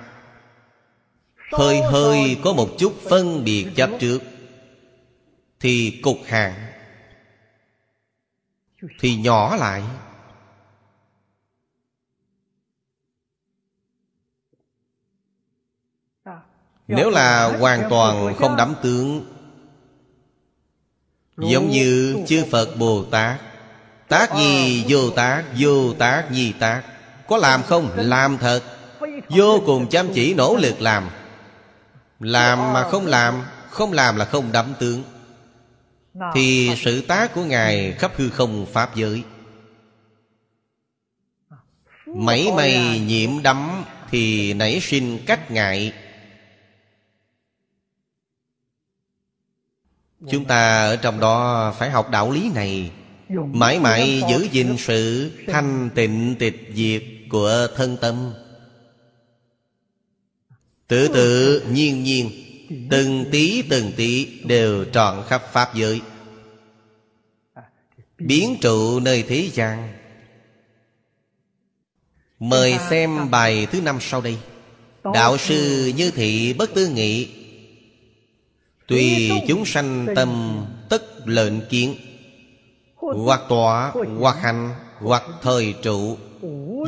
[1.52, 4.18] Hơi hơi có một chút phân biệt chấp trước,
[5.60, 6.54] Thì cục hạn
[9.00, 9.82] Thì nhỏ lại.
[16.88, 19.26] Nếu là hoàn toàn không đắm tướng
[21.36, 23.40] Giống như chư Phật Bồ Tát,
[24.08, 26.91] Tác gì vô tác Vô tác nhi tác
[27.32, 27.90] có làm không?
[27.96, 28.62] Làm thật.
[29.28, 31.08] Vô cùng chăm chỉ, nỗ lực làm.
[32.20, 35.02] Làm mà không làm Không làm là không đắm tướng.
[36.34, 39.22] Thì sự tác của Ngài khắp hư không Pháp giới.
[42.06, 45.92] Mấy mây nhiễm đắm Thì nảy sinh cách ngại.
[50.30, 52.90] Chúng ta ở trong đó phải học đạo lý này.
[53.52, 57.02] Mãi mãi giữ gìn sự thanh tịnh tịch diệt
[57.32, 58.32] của thân tâm.
[60.88, 62.30] Tự tự nhiên nhiên
[62.90, 66.00] Từng tí từng tí đều trọn khắp Pháp giới.
[68.18, 69.92] Biến trụ nơi thế gian.
[72.38, 74.36] Mời xem bài thứ năm sau đây.
[75.14, 77.28] Đạo sư như thị bất tư nghị.
[78.86, 81.94] Tùy chúng sanh tâm tất lệnh kiến.
[82.96, 86.16] Hoặc tỏa, hoặc hành hoặc thời trụ.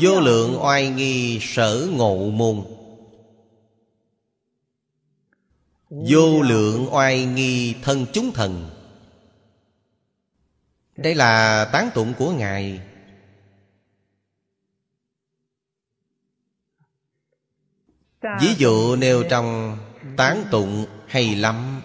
[0.02, 2.64] Vô lượng oai nghi sở ngộ môn.
[5.90, 8.70] Vô lượng oai nghi thân chúng thần.
[10.96, 12.80] Đây là tán tụng của Ngài.
[18.40, 19.78] Ví dụ nêu trong
[20.16, 21.82] tán tụng hay lắm.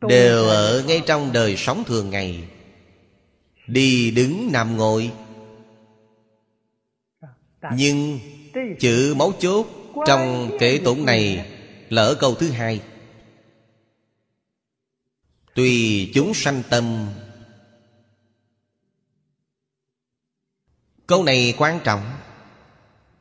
[0.00, 2.48] Đều ở ngay trong đời sống thường ngày.
[3.66, 5.12] Đi đứng nằm ngồi
[7.74, 8.20] nhưng
[8.80, 9.66] chữ mấu chốt
[10.06, 11.46] Trong kể tụng này
[11.88, 12.80] Là ở câu thứ hai.
[15.54, 17.08] Tùy chúng sanh tâm.
[21.06, 22.12] Câu này quan trọng.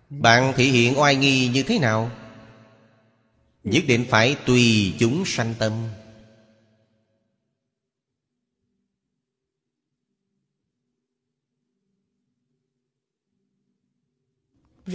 [0.10, 2.12] Bạn thể hiện oai nghi như thế nào?
[3.64, 5.74] Nhất định phải tùy chúng sanh tâm.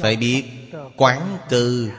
[0.00, 0.44] Phải biết
[0.96, 1.90] quán cư.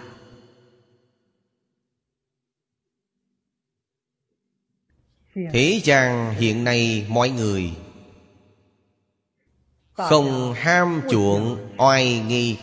[5.35, 7.71] Thế gian hiện nay mọi người
[9.93, 12.57] Không ham chuộng oai nghi.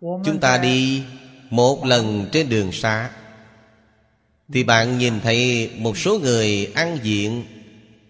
[0.00, 1.04] Chúng ta đi
[1.50, 3.10] một lần trên đường xa
[4.52, 7.44] Thì bạn nhìn thấy một số người ăn diện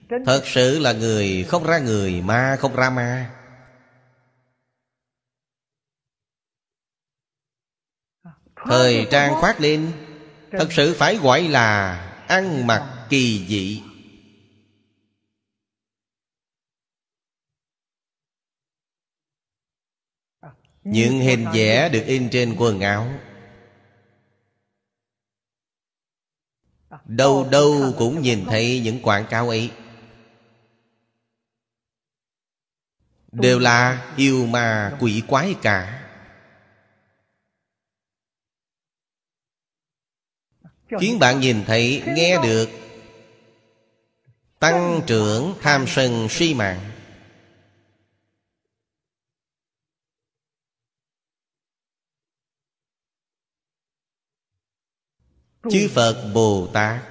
[0.08, 3.34] Thật sự là người không ra người Ma không ra ma.
[8.56, 9.92] Thời trang khoác lên
[10.50, 13.82] Thật sự phải gọi là Ăn mặc kỳ dị.
[20.82, 23.08] Những hình vẽ được in trên quần áo.
[27.04, 29.70] Đâu đâu cũng nhìn thấy những quảng cáo ấy
[33.40, 35.94] Đều là yêu ma quỷ quái cả.
[41.00, 42.68] Khiến bạn nhìn thấy, nghe được
[44.58, 46.80] Tăng trưởng tham sân si mạng.
[55.70, 57.02] Chư Phật Bồ Tát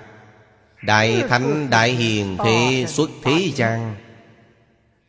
[0.84, 4.07] Đại Thánh Đại Hiền Thế xuất thế gian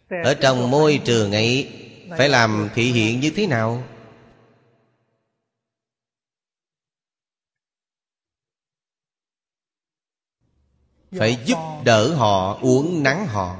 [0.08, 1.74] ở trong môi trường ấy,
[2.18, 3.82] Phải làm thị hiện như thế nào?
[11.18, 13.56] Phải giúp đỡ họ uống nắng họ.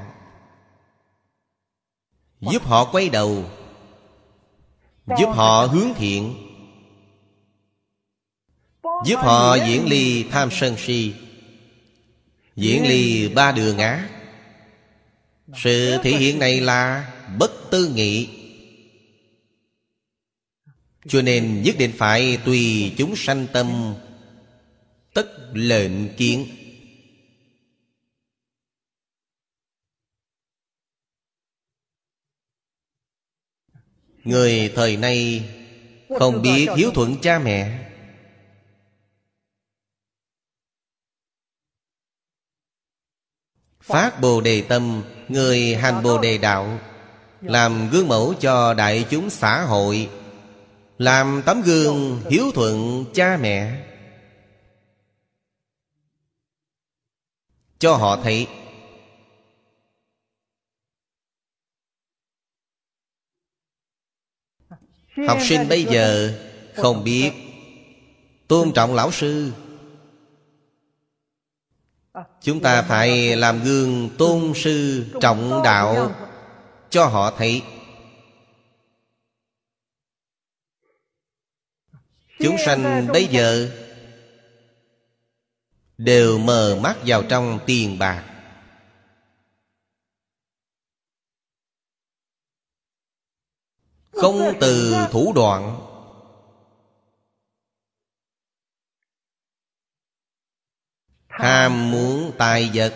[2.40, 3.44] Giúp họ quay đầu.
[5.18, 6.34] Giúp họ hướng thiện.
[9.06, 11.14] Giúp họ diễn ly tham sân si.
[12.56, 14.17] Diễn ly ba đường ác
[15.56, 18.28] sự thể hiện này là bất tư nghị.
[21.08, 23.94] Cho nên nhất định phải tùy chúng sanh tâm,
[25.14, 26.46] Tất lệnh kiến.
[34.24, 35.48] Người thời nay
[36.18, 37.90] Không biết hiếu thuận cha mẹ.
[43.80, 46.78] Phát Bồ Đề Tâm Người hành Bồ Đề Đạo,
[47.40, 50.10] Làm gương mẫu cho đại chúng xã hội,
[50.98, 53.84] Làm tấm gương hiếu thuận cha mẹ.
[57.78, 58.46] Cho họ thấy,
[65.28, 66.38] Học sinh bây giờ
[66.76, 67.32] không biết
[68.48, 69.52] Tôn trọng lão sư
[72.40, 76.12] Chúng ta phải làm gương tôn sư trọng đạo
[76.90, 77.62] Cho họ thấy.
[82.38, 83.70] Chúng sanh bây giờ
[85.98, 88.24] Đều mờ mắt vào trong tiền bạc.
[94.12, 95.87] Không từ thủ đoạn
[101.28, 102.94] Ham muốn tài vật.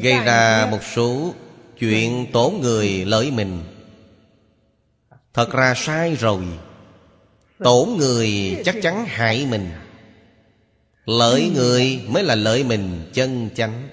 [0.00, 1.34] Gây ra một số
[1.78, 3.64] chuyện tổn người lợi mình.
[5.32, 6.44] Thật ra sai rồi.
[7.58, 9.70] Tổn người chắc chắn hại mình.
[11.04, 13.88] Lợi người mới là lợi mình chân chánh.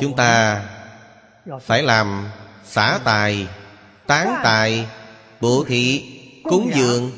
[0.00, 0.64] Chúng ta
[1.60, 2.28] phải làm
[2.64, 3.48] xả tài,
[4.12, 4.88] tán tài,
[5.40, 6.04] bố thị,
[6.42, 7.10] cúng dường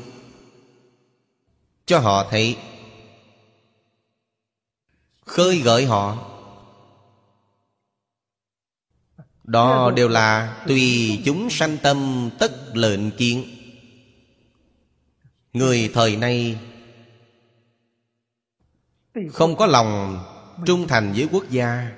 [1.86, 2.56] Cho họ thấy
[5.24, 6.30] Khơi gợi họ.
[9.44, 13.44] Đó đều là tùy chúng sanh tâm tất lệnh kiến.
[15.52, 16.58] Người thời nay
[19.32, 20.24] Không có lòng
[20.66, 21.90] trung thành với quốc gia.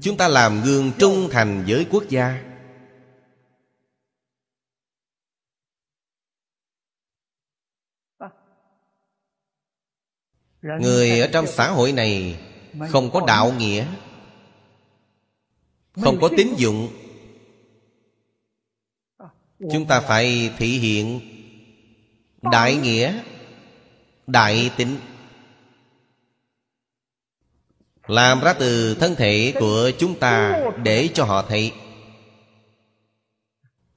[0.00, 2.45] Chúng ta làm gương trung thành với quốc gia
[10.80, 12.38] Người ở trong xã hội này
[12.90, 13.84] Không có đạo nghĩa
[16.02, 16.88] Không có tín dụng.
[19.72, 21.20] Chúng ta phải thể hiện
[22.42, 23.20] Đại nghĩa
[24.26, 24.96] Đại tính
[28.06, 31.72] Làm ra từ thân thể của chúng ta Để cho họ thấy.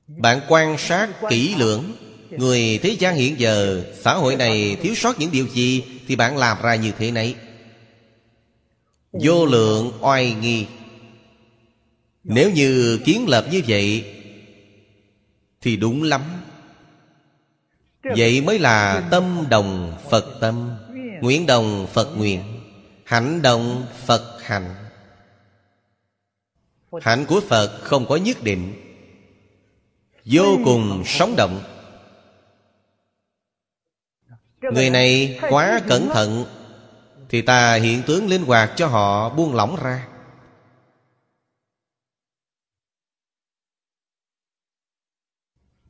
[0.08, 1.84] Bạn quan sát kỹ lưỡng
[2.30, 6.38] Người thế gian hiện giờ Xã hội này thiếu sót những điều gì thì bạn
[6.38, 7.36] làm ra như thế này
[9.12, 10.66] Vô lượng oai nghi.
[12.24, 14.16] Nếu như kiến lập như vậy,
[15.62, 16.22] Thì đúng lắm.
[18.04, 20.78] Vậy mới là tâm đồng Phật tâm,
[21.22, 22.42] Nguyện đồng Phật nguyện,
[23.04, 24.76] Hạnh đồng Phật hạnh.
[27.02, 28.74] Hạnh của Phật không có nhất định,
[30.26, 31.79] Vô cùng sống động.
[34.62, 36.46] Người này quá cẩn thận,
[37.30, 40.08] Thì ta hiện tướng linh hoạt cho họ buông lỏng ra.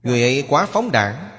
[0.03, 1.30] Người ấy quá phóng đảng,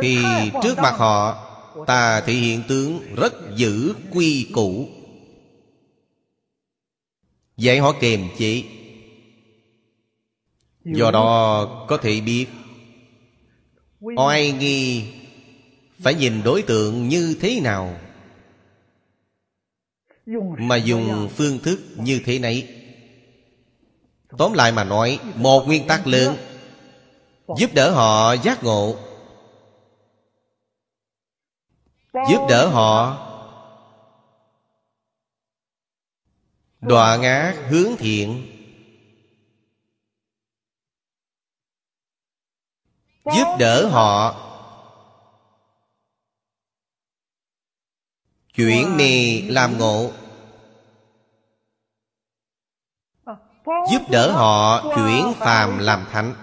[0.00, 0.18] Thì
[0.62, 1.40] trước mặt họ,
[1.86, 4.88] Ta thể hiện tướng rất giữ quy củ.
[7.56, 8.64] Dạy họ kiềm chế,
[10.84, 12.46] Do đó có thể biết
[14.04, 15.04] Oai nghi
[15.98, 18.00] Phải nhìn đối tượng như thế nào?
[20.58, 22.68] Mà dùng phương thức như thế này.
[24.38, 26.36] Tóm lại mà nói Một nguyên tắc lớn
[27.58, 28.96] Giúp đỡ họ giác ngộ.
[32.30, 33.20] Giúp đỡ họ
[36.80, 38.53] Đọa ngã hướng thiện
[43.24, 44.40] Giúp đỡ họ.
[48.54, 50.10] Chuyển mì làm ngộ.
[53.66, 56.34] Giúp đỡ họ chuyển phàm làm thánh.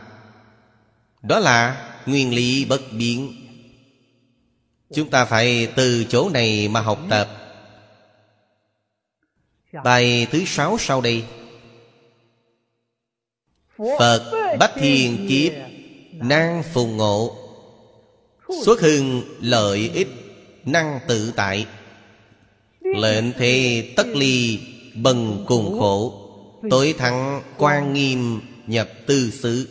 [1.22, 3.38] Đó là nguyên lý bất biến.
[4.96, 7.30] Chúng ta phải từ chỗ này mà học tập.
[9.84, 11.26] Bài thứ sáu sau đây.
[13.78, 15.71] Phật Bách Thiên Kiếp.
[16.22, 17.38] Năng phùng ngộ.
[18.66, 20.08] Xuất hưng lợi ích,
[20.66, 21.68] Năng tự tại.
[22.80, 24.60] Lệnh thế tất ly,
[24.96, 26.28] Bần cùng khổ.
[26.70, 29.68] Tối thắng quan nghiêm, Nhập tư xứ.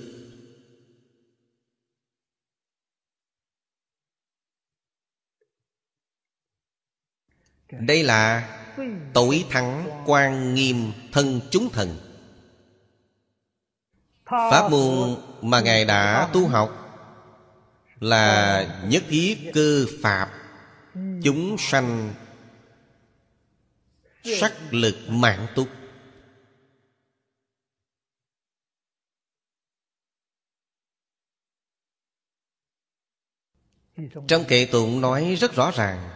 [7.72, 8.56] Đây là
[9.14, 12.09] tối thắng quan nghiêm thân chúng thần.
[14.30, 16.76] Pháp môn mà Ngài đã tu học
[18.00, 20.28] Là nhất thiết cơ Phạm
[21.22, 22.14] Chúng sanh
[24.24, 25.68] Sắc lực mạng túc
[34.28, 36.10] Trong kệ tụng nói rất rõ ràng,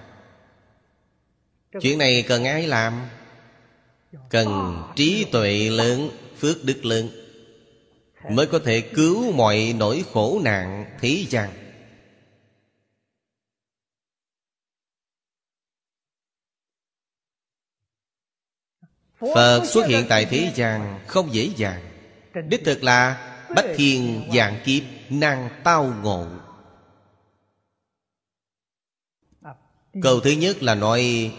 [1.81, 3.09] Chuyện này cần ai làm?
[4.31, 7.24] Cần trí tuệ lớn, Phước đức lớn.
[8.31, 11.51] Mới có thể cứu mọi nỗi khổ nạn thế gian.
[19.35, 21.81] Phật xuất hiện tại thế gian không dễ dàng.
[22.49, 26.27] Đích thực là Bách thiên dạng kiếp năng tao ngộ.
[30.03, 31.33] Câu thứ nhất là nói,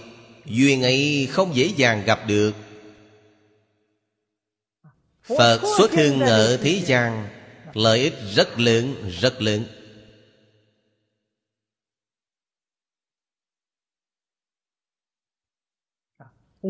[0.46, 2.52] Duyên ấy không dễ dàng gặp được.
[5.28, 7.28] Phật xuất hưng ở thế gian
[7.74, 9.66] Lợi ích rất lớn, rất lớn.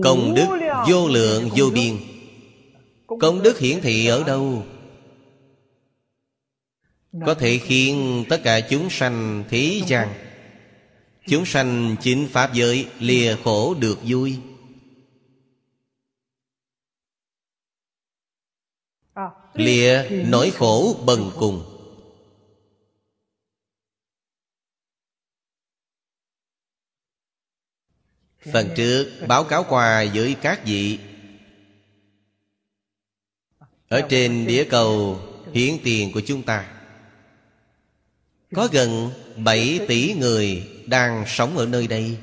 [0.04, 0.48] Công đức
[0.90, 1.98] vô lượng vô biên.
[3.20, 4.66] Công đức hiển thị ở đâu?
[7.26, 10.14] Có thể khiến tất cả chúng sanh thế gian
[11.28, 14.38] Chúng sanh chính Pháp giới lìa khổ được vui
[19.56, 21.72] Lìa nỗi khổ bần cùng.
[28.54, 31.00] Phần trước, báo cáo qua với các vị.
[33.88, 35.20] Ở trên đĩa cầu,
[35.54, 36.72] hiến tiền của chúng ta.
[38.56, 42.18] Có gần 7 tỷ người đang sống ở nơi đây.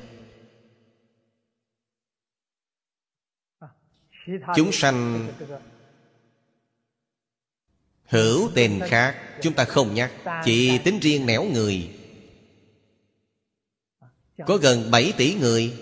[4.55, 5.27] Chúng sanh
[8.05, 10.11] Hữu tình khác, Chúng ta không nhắc,
[10.45, 11.91] Chỉ tính riêng nẻo người.
[14.45, 15.73] Có gần 7 tỷ người.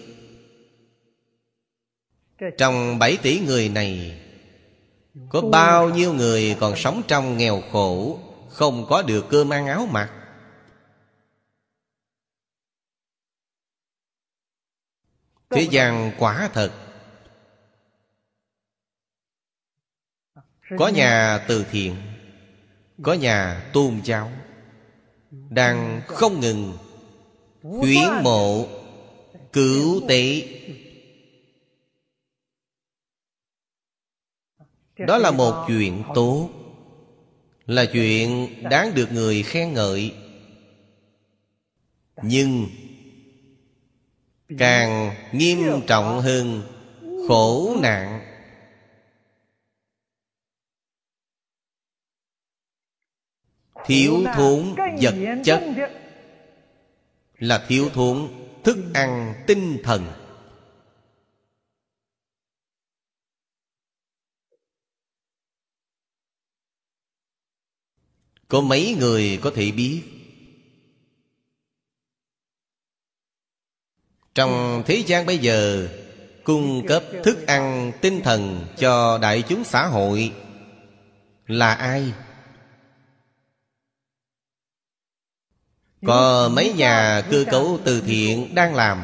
[2.57, 4.21] Trong 7 tỷ người này,
[5.29, 8.19] Có bao nhiêu người còn sống trong nghèo khổ,
[8.49, 10.11] Không có được cơm ăn áo mặc?
[15.49, 16.71] Thế gian quả thật.
[20.77, 22.10] Có nhà từ thiện
[23.03, 24.31] có nhà tôn giáo
[25.49, 26.77] Đang không ngừng
[27.61, 28.67] Khuyến mộ
[29.53, 30.47] Cứu tế
[35.07, 36.49] Đó là một chuyện tốt,
[37.65, 40.13] Là chuyện đáng được người khen ngợi.
[42.23, 42.67] Nhưng
[44.57, 46.61] Càng nghiêm trọng hơn
[47.27, 48.30] Khổ nạn.
[53.85, 55.63] Thiếu thốn vật chất.
[57.37, 58.27] Là thiếu thốn
[58.63, 60.07] thức ăn tinh thần.
[68.47, 70.03] Có mấy người có thể biết?
[74.35, 75.89] Trong thế gian bây giờ
[76.43, 80.33] Cung cấp thức ăn tinh thần cho đại chúng xã hội
[81.47, 82.13] Là ai?
[86.05, 89.03] Có mấy nhà cơ cấu từ thiện đang làm.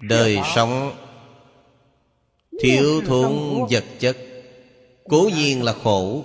[0.00, 0.96] Đời sống
[2.60, 3.32] Thiếu thốn
[3.70, 4.16] vật chất
[5.04, 6.24] Cố nhiên là khổ.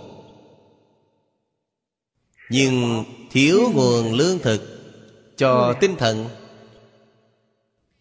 [2.50, 4.62] Nhưng thiếu nguồn lương thực
[5.38, 6.30] Cho tinh thần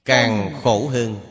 [0.04, 1.27] Càng khổ hơn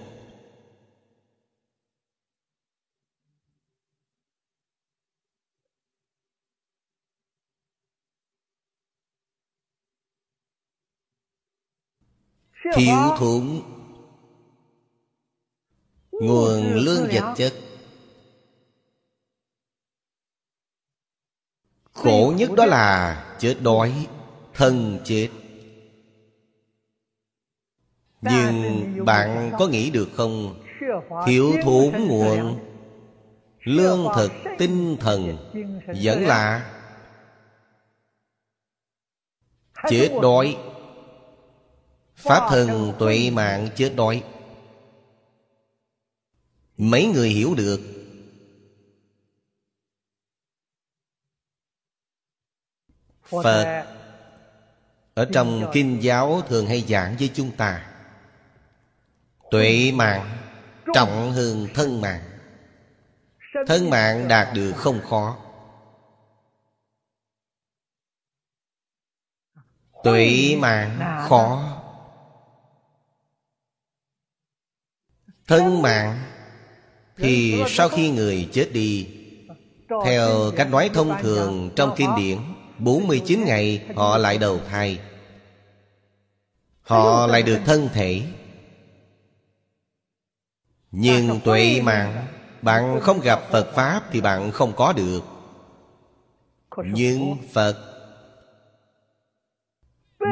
[12.74, 13.62] Thiếu thốn.
[16.12, 17.54] Nguồn lương vật chất.
[21.94, 24.08] Khổ nhất đó là chết đói
[24.54, 25.30] Thân chết.
[28.22, 30.64] Nhưng bạn có nghĩ được không?
[31.26, 32.60] Thiếu thốn nguồn.
[33.60, 35.38] Lương thực tinh thần
[36.04, 36.74] Vẫn là
[39.90, 40.58] Chết đói
[42.18, 44.24] Pháp thân tuệ mạng chết đói.
[46.78, 47.80] Mấy người hiểu được.
[53.24, 53.86] Phật
[55.14, 57.92] Ở trong kinh giáo thường hay giảng với chúng ta.
[59.52, 60.38] Tuệ mạng
[60.94, 62.24] trọng hơn thân mạng.
[63.68, 65.38] Thân mạng đạt được không khó.
[70.04, 71.77] Tuệ mạng khó
[75.48, 76.20] Thân mạng
[77.18, 79.08] Thì sau khi người chết đi
[80.06, 82.38] Theo cách nói thông thường trong kinh điển
[82.80, 85.00] 49 ngày họ lại đầu thai.
[86.82, 88.22] Họ lại được thân thể.
[90.92, 92.28] Nhưng tuệ mạng
[92.62, 95.22] Bạn không gặp Phật Pháp Thì bạn không có được.
[96.86, 97.76] Nhưng Phật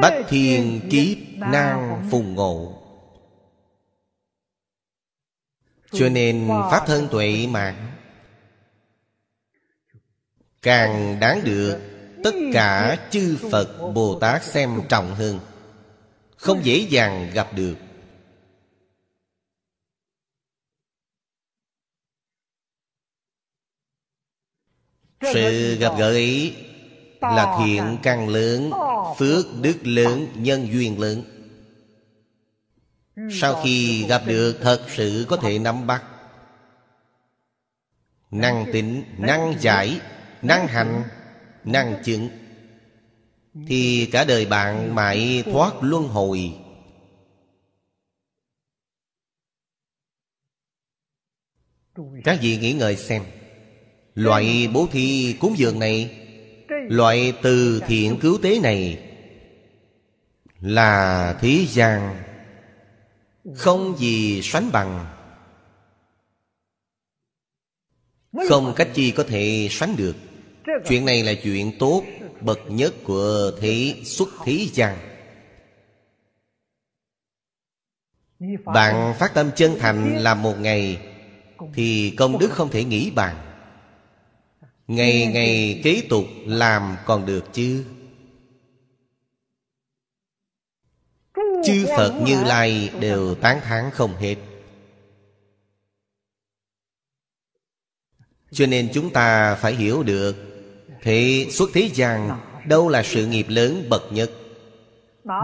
[0.02, 2.75] Bách thiên kiếp nan phùng ngộ
[5.92, 7.92] Cho nên Pháp thân tuệ mạng
[10.62, 11.80] Càng đáng được
[12.24, 15.40] Tất cả chư Phật Bồ Tát xem trọng hơn.
[16.36, 17.74] Không dễ dàng gặp được.
[25.32, 26.56] Sự gặp gỡ ấy
[27.20, 28.70] Là thiện càng lớn
[29.18, 31.35] Phước đức lớn Nhân duyên lớn.
[33.30, 36.04] Sau khi gặp được Thật sự có thể nắm bắt.
[38.30, 40.00] Năng tính Năng giải
[40.42, 41.02] Năng hành
[41.64, 42.28] Năng chứng.
[43.66, 46.52] Thì cả đời bạn mãi thoát luân hồi.
[52.24, 53.22] Các vị nghĩ ngợi xem
[54.14, 56.22] Loại bố thí cúng dường này
[56.68, 59.02] Loại từ thiện cứu tế này
[60.60, 62.22] Là thế gian
[63.54, 65.06] không gì sánh bằng.
[68.48, 70.16] Không cách chi có thể sánh được.
[70.88, 72.02] Chuyện này là chuyện tốt,
[72.40, 74.98] Bậc nhất của thế xuất thế gian.
[78.64, 80.98] Bạn phát tâm chân thành làm một ngày,
[81.74, 83.36] Thì công đức không thể nghĩ bàn.
[84.86, 87.84] Ngày ngày kế tục làm còn được chứ.
[91.66, 94.36] Chư Phật Như Lai đều tán thán không hết.
[98.52, 100.36] Cho nên chúng ta phải hiểu được
[101.02, 104.30] Thế xuất thế gian Đâu là sự nghiệp lớn bậc nhất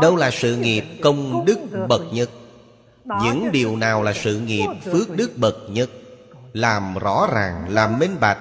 [0.01, 1.59] Đâu là sự nghiệp công đức
[1.89, 2.31] bậc nhất.
[3.05, 5.91] Những điều nào là sự nghiệp phước đức bậc nhất
[6.53, 8.39] Làm rõ ràng, làm minh bạch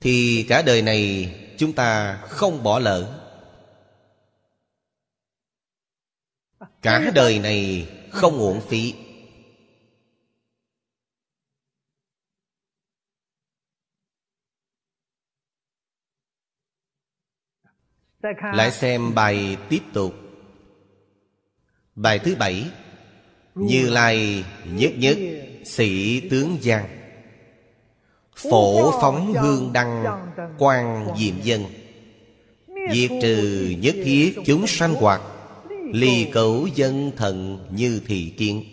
[0.00, 3.19] Thì cả đời này chúng ta không bỏ lỡ.
[6.82, 8.94] Cả đời này không uổng phí.
[18.54, 20.14] Lại xem bài tiếp tục.
[21.94, 22.70] Bài thứ bảy,
[23.54, 25.18] Như Lai nhất nhất,
[25.64, 26.88] sĩ tướng giang.
[28.36, 30.04] Phổ phóng hương đăng
[30.58, 31.64] quan diệm dân.
[32.92, 35.20] Diệt trừ nhất thiết chúng sanh hoạt.
[35.92, 38.64] Ly cấu dân thần như thị kiến.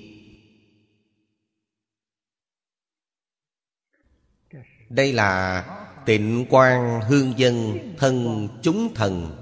[4.90, 5.64] Đây là
[6.06, 9.36] tịnh quan hương dân thân chúng thần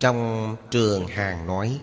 [0.00, 1.80] Trong trường hàng nói.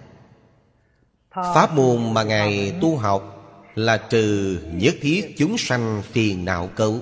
[1.31, 3.33] Pháp môn mà Ngài tu học
[3.75, 7.01] Là trừ nhất thiết chúng sanh phiền não cấu.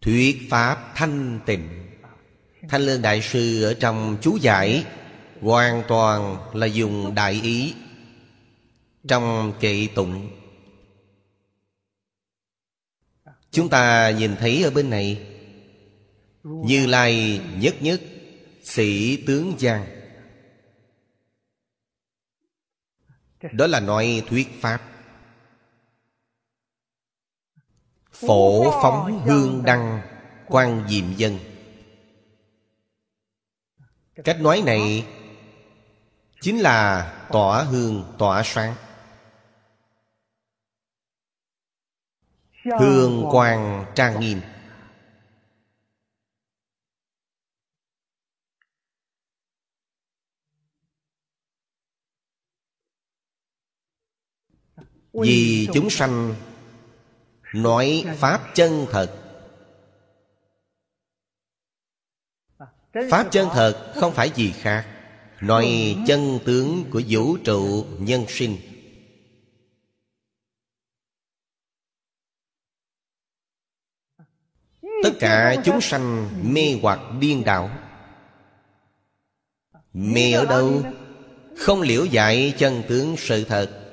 [0.00, 1.87] Thuyết Pháp thanh tịnh.
[2.68, 4.84] Thanh Lương Đại Sư ở trong chú giải,
[5.40, 7.74] Hoàn toàn là dùng đại ý.
[9.08, 10.30] Trong kệ tụng,
[13.50, 15.26] Chúng ta nhìn thấy ở bên này,
[16.42, 18.00] Như Lai nhất nhất,
[18.62, 19.86] Sĩ tướng Giang.
[23.52, 24.82] Đó là nói thuyết Pháp.
[28.12, 30.00] Phổ phóng hương đăng
[30.46, 31.38] quan diệm dân.
[34.24, 35.06] Cách nói này
[36.40, 38.74] Chính là tỏa hương tỏa sáng.
[42.80, 44.40] Hương quang trang nghiêm.
[55.12, 56.34] Vì chúng sanh
[57.54, 59.27] Nói Pháp chân thật
[63.10, 64.86] Pháp chân thật không phải gì khác.
[65.40, 68.56] Nói chân tướng của vũ trụ nhân sinh.
[75.02, 77.70] Tất cả chúng sanh mê hoặc điên đảo.
[79.92, 80.82] Mê ở đâu?
[81.56, 83.84] Không liễu giải chân tướng sự thật.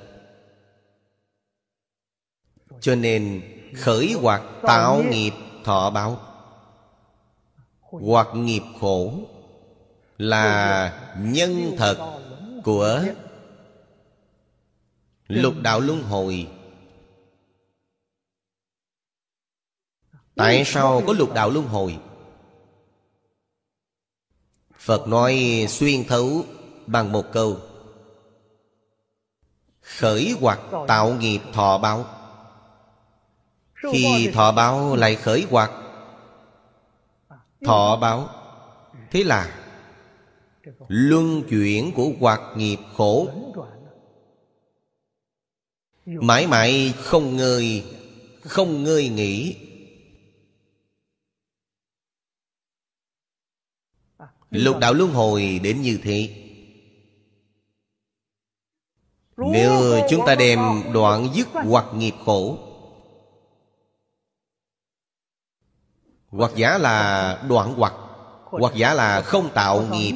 [2.80, 3.42] Cho nên
[3.76, 5.34] khởi hoặc tạo nghiệp
[5.64, 6.25] thọ báo.
[8.02, 9.14] Hoặc nghiệp khổ
[10.18, 12.20] Là nhân thật
[12.64, 13.04] của
[15.28, 16.48] Lục đạo luân hồi.
[20.36, 22.00] Tại sao có lục đạo luân hồi?
[24.78, 26.46] Phật nói xuyên thấu
[26.88, 27.58] bằng một câu.
[29.82, 32.06] Khởi hoặc tạo nghiệp thọ báo.
[33.74, 35.72] Khi thọ báo lại khởi hoạt
[37.66, 38.30] Thọ báo.
[39.12, 39.62] Thế là,
[40.88, 43.28] Luân chuyển của hoạt nghiệp khổ.
[46.06, 47.84] Mãi mãi không ngơi
[48.42, 49.56] Không ngơi nghỉ.
[54.50, 56.42] Lục đạo luân hồi đến như thế.
[59.38, 60.60] Nếu chúng ta đem
[60.94, 62.65] đoạn dứt hoặc nghiệp khổ
[66.38, 67.94] Hoặc giả là đoạn hoặc.
[68.46, 70.16] Hoặc giả là không tạo nghiệp.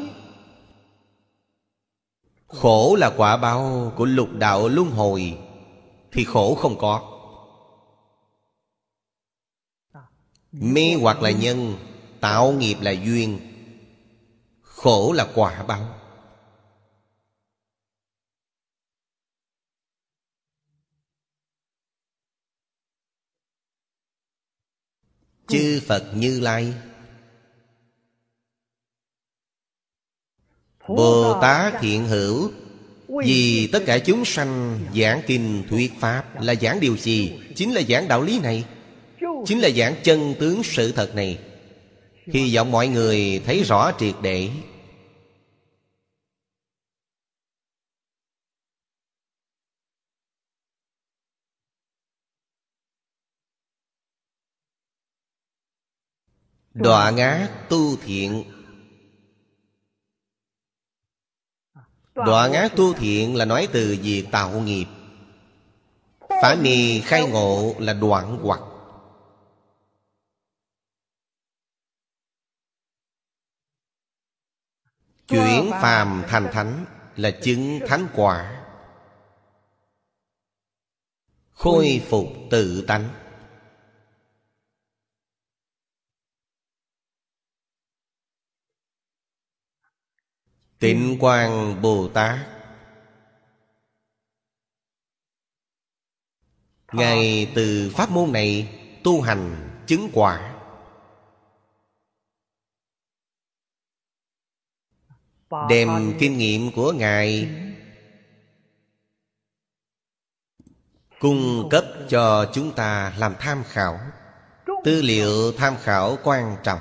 [2.47, 5.37] Khổ là quả báo của lục đạo luân hồi,
[6.11, 7.01] Thì khổ không có.
[10.51, 11.75] Mê hoặc là nhân,
[12.19, 13.39] Tạo nghiệp là duyên.
[14.61, 15.98] Khổ là quả báo.
[25.49, 26.73] Chư Phật Như Lai.
[30.87, 32.51] Bồ Tát Thiện Hữu,
[33.07, 37.33] Vì tất cả chúng sanh giảng kinh thuyết Pháp Là giảng điều gì?
[37.55, 38.63] Chính là giảng đạo lý này.
[39.45, 41.39] Chính là giảng chân tướng sự thật này.
[42.33, 44.49] Hy vọng mọi người thấy rõ triệt để.
[56.79, 58.43] Đọa ngã tu thiện.
[62.15, 63.35] Đọa ngã tu thiện.
[63.35, 64.85] là nói từ việc tạo nghiệp.
[66.29, 68.59] Phá mì khai ngộ là đoạn hoặc.
[75.27, 76.85] Chuyển phàm thành thánh
[77.15, 78.65] là chứng thánh quả.
[81.51, 83.18] Khôi phục tự tánh
[90.79, 92.39] Tịnh Quang Bồ Tát.
[96.91, 100.55] Ngài từ pháp môn này tu hành chứng quả.
[105.69, 107.49] Đem kinh nghiệm của Ngài
[111.19, 113.99] Cung cấp cho chúng ta làm tham khảo.
[114.83, 116.79] Tư liệu tham khảo quan trọng.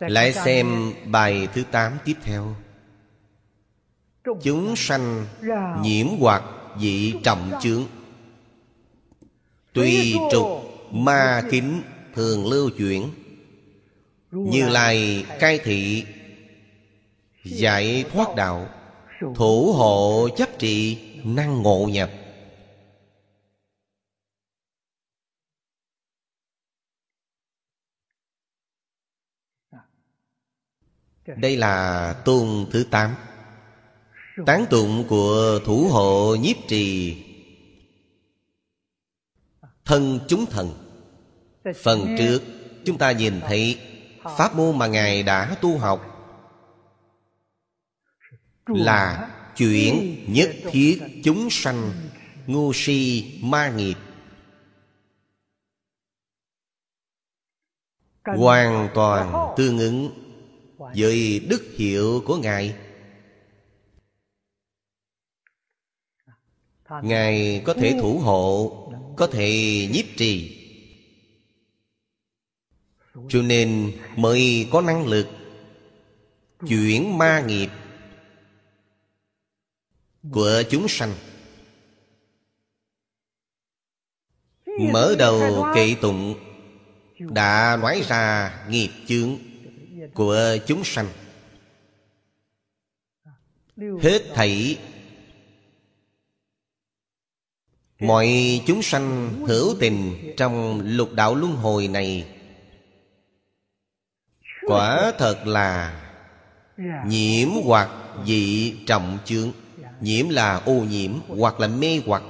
[0.00, 2.54] Lại xem bài thứ 8 tiếp theo.
[4.42, 5.26] Chúng sanh
[5.82, 6.42] nhiễm hoặc
[6.80, 7.84] dị trọng chướng.
[9.72, 10.46] Tùy trục
[10.90, 11.82] ma kính
[12.14, 13.10] thường lưu chuyển.
[14.30, 16.04] Như Lai cai thị
[17.44, 18.68] Giải thoát đạo.
[19.34, 22.10] Thủ hộ chấp trị năng ngộ nhập
[31.36, 33.14] Đây là tôn thứ tám.
[34.46, 37.16] Tán tụng của thủ hộ nhiếp trì.
[39.84, 40.70] Thân chúng thần.
[41.82, 42.42] Phần trước
[42.84, 43.78] chúng ta nhìn thấy
[44.36, 46.06] Pháp môn mà Ngài đã tu học
[48.66, 51.92] Là chuyển nhất thiết chúng sanh
[52.46, 53.94] Ngu si ma nghiệp.
[58.24, 60.29] Hoàn toàn tương ứng
[60.96, 62.74] với đức hiệu của ngài.
[67.02, 68.76] Ngài có thể thủ hộ,
[69.16, 69.48] có thể
[69.92, 70.56] nhiếp trì.
[73.28, 75.26] Cho nên mới có năng lực
[76.68, 77.68] chuyển ma nghiệp
[80.30, 81.14] của chúng sanh.
[84.92, 86.34] Mở đầu kỵ tụng
[87.18, 89.49] đã nói ra nghiệp chướng
[90.14, 91.08] của chúng sanh.
[94.02, 94.78] Hết thảy
[97.98, 102.36] mọi chúng sanh hữu tình trong lục đạo luân hồi này
[104.62, 105.96] quả thật là
[107.06, 107.90] nhiễm hoặc
[108.26, 109.52] dị trọng chướng
[110.00, 112.22] nhiễm là ô nhiễm hoặc là mê hoặc.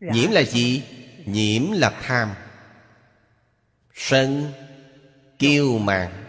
[0.00, 0.82] Nhiễm là gì?
[1.26, 2.34] Nhiễm là tham
[4.00, 4.52] Sân
[5.38, 6.24] Kiêu mạn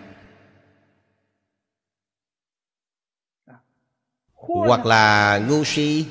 [4.34, 6.06] Hoặc là ngu si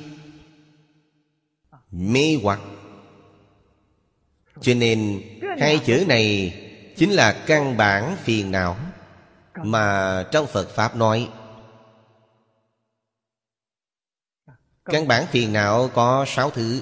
[1.91, 2.59] Mê hoặc.
[4.61, 5.21] Cho nên
[5.59, 6.55] Hai chữ này
[6.97, 8.77] Chính là căn bản phiền não
[9.63, 11.29] Mà trong Phật Pháp nói.
[14.85, 16.81] Căn bản phiền não có sáu thứ.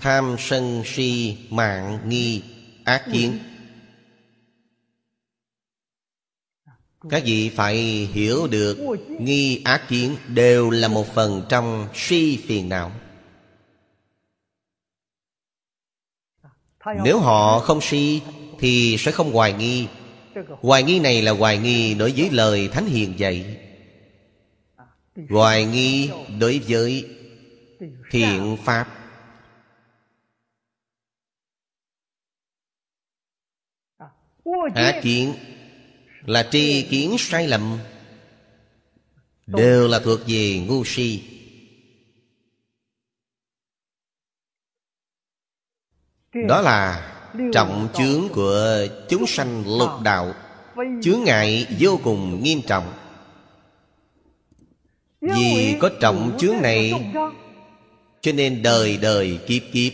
[0.00, 2.42] Tham sân si mạng nghi
[2.84, 3.38] ác kiến
[7.10, 7.76] Các vị phải
[8.12, 8.78] hiểu được
[9.20, 12.92] Nghi ác kiến đều là một phần trong suy phiền não.
[17.04, 18.20] Nếu họ không suy,
[18.58, 19.88] Thì sẽ không hoài nghi.
[20.60, 23.58] Hoài nghi này là hoài nghi đối với lời Thánh Hiền dạy.
[25.30, 26.10] Hoài nghi
[26.40, 27.08] đối với
[28.10, 28.88] thiện Pháp.
[34.74, 35.34] Ác kiến
[36.26, 37.78] là tri kiến sai lầm.
[39.46, 41.22] Đều là thuộc về ngu si.
[46.48, 47.08] Đó là
[47.52, 50.34] trọng chướng của chúng sanh lục đạo.
[51.02, 52.92] Chướng ngại vô cùng nghiêm trọng.
[55.20, 57.12] Vì có trọng chướng này,
[58.20, 59.92] Cho nên đời đời kiếp kiếp,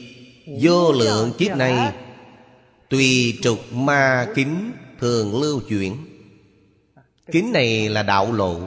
[0.63, 1.95] Vô lượng kiếp này,
[2.91, 5.97] Tùy trục ma kính thường lưu chuyển.
[7.33, 8.61] Kính này là đạo lộ.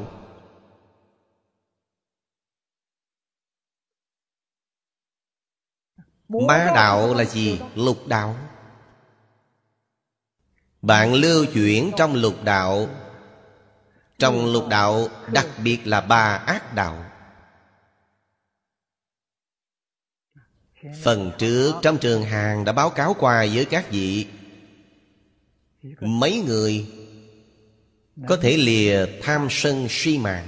[6.27, 7.59] Ma đạo là gì?
[7.75, 8.37] Lục đạo.
[10.81, 12.87] Bạn lưu chuyển trong lục đạo.
[14.17, 17.05] Trong lục đạo đặc biệt là ba ác đạo.
[21.03, 24.27] Phần trước trong trường hàng đã báo cáo qua với các vị.
[25.99, 27.00] Mấy người
[28.27, 30.47] Có thể lìa tham sân si mạng.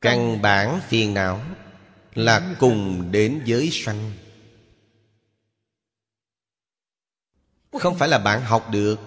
[0.00, 1.40] Căn bản phiền não
[2.14, 4.12] Là cùng đến giới sanh.
[7.72, 8.98] Không phải là bạn học được.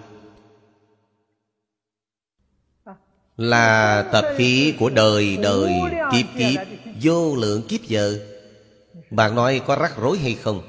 [3.36, 5.72] Là tập khí của đời đời
[6.12, 6.60] Kiếp kiếp
[7.02, 8.31] Vô lượng kiếp giờ
[9.12, 10.62] bạn nói có rắc rối hay không?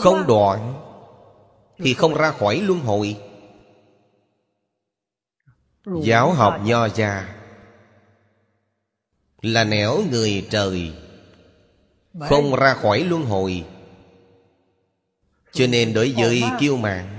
[0.00, 0.74] Không đoạn
[1.78, 3.16] Thì không ra khỏi luân hồi.
[6.02, 7.34] Giáo học nho gia
[9.42, 10.92] Là nẻo người trời,
[12.20, 13.66] Không ra khỏi luân hồi.
[15.52, 17.13] Cho nên đối với kiêu mạng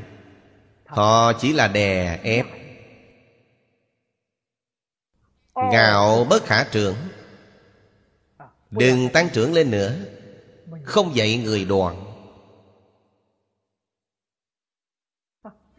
[0.95, 2.45] Họ chỉ là đè ép.
[5.55, 6.95] Ngạo bất khả trưởng.
[8.71, 9.93] Đừng tăng trưởng lên nữa.
[10.83, 12.03] Không dạy người đoàn.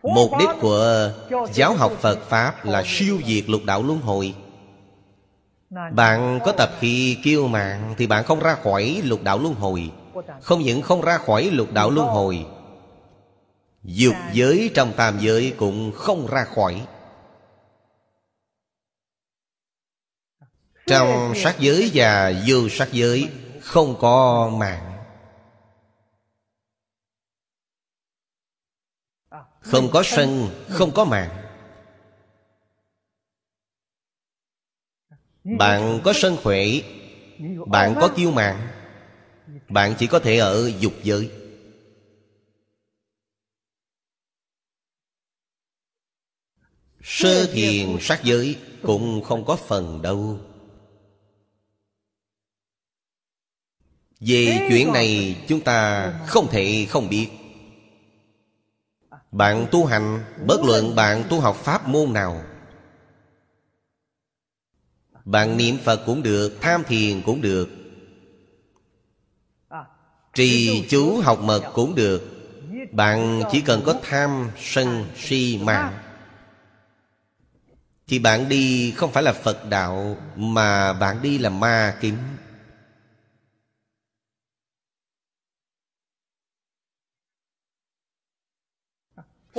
[0.03, 1.13] Mục đích của
[1.53, 4.35] giáo học Phật Pháp là siêu diệt lục đạo luân hồi.
[5.93, 9.91] Bạn có tập khi kiêu mạng Thì bạn không ra khỏi lục đạo luân hồi.
[10.43, 12.47] Không những không ra khỏi lục đạo luân hồi
[13.87, 16.87] Dục giới trong tam giới cũng không ra khỏi.
[20.87, 23.31] Trong sát giới và vô sát giới
[23.63, 25.05] Không có mạng.
[29.61, 31.43] Không có sân, không có mạng.
[35.45, 36.65] Bạn có sân khỏe
[37.67, 38.69] Bạn có kiêu mạng.
[39.69, 41.46] Bạn chỉ có thể ở dục giới.
[47.09, 50.39] Sơ thiền sát giới Cũng không có phần đâu.
[54.21, 57.29] Về chuyện này chúng ta không thể không biết.
[59.33, 62.43] Bạn tu hành Bất luận bạn tu học pháp môn nào
[65.25, 67.69] Bạn niệm Phật cũng được Tham thiền cũng được
[70.35, 72.23] Trì chú học mật cũng được.
[72.93, 76.06] Bạn chỉ cần có tham, sân, si, mạng
[78.07, 82.17] thì bạn đi không phải là Phật đạo, Mà bạn đi là ma kiếm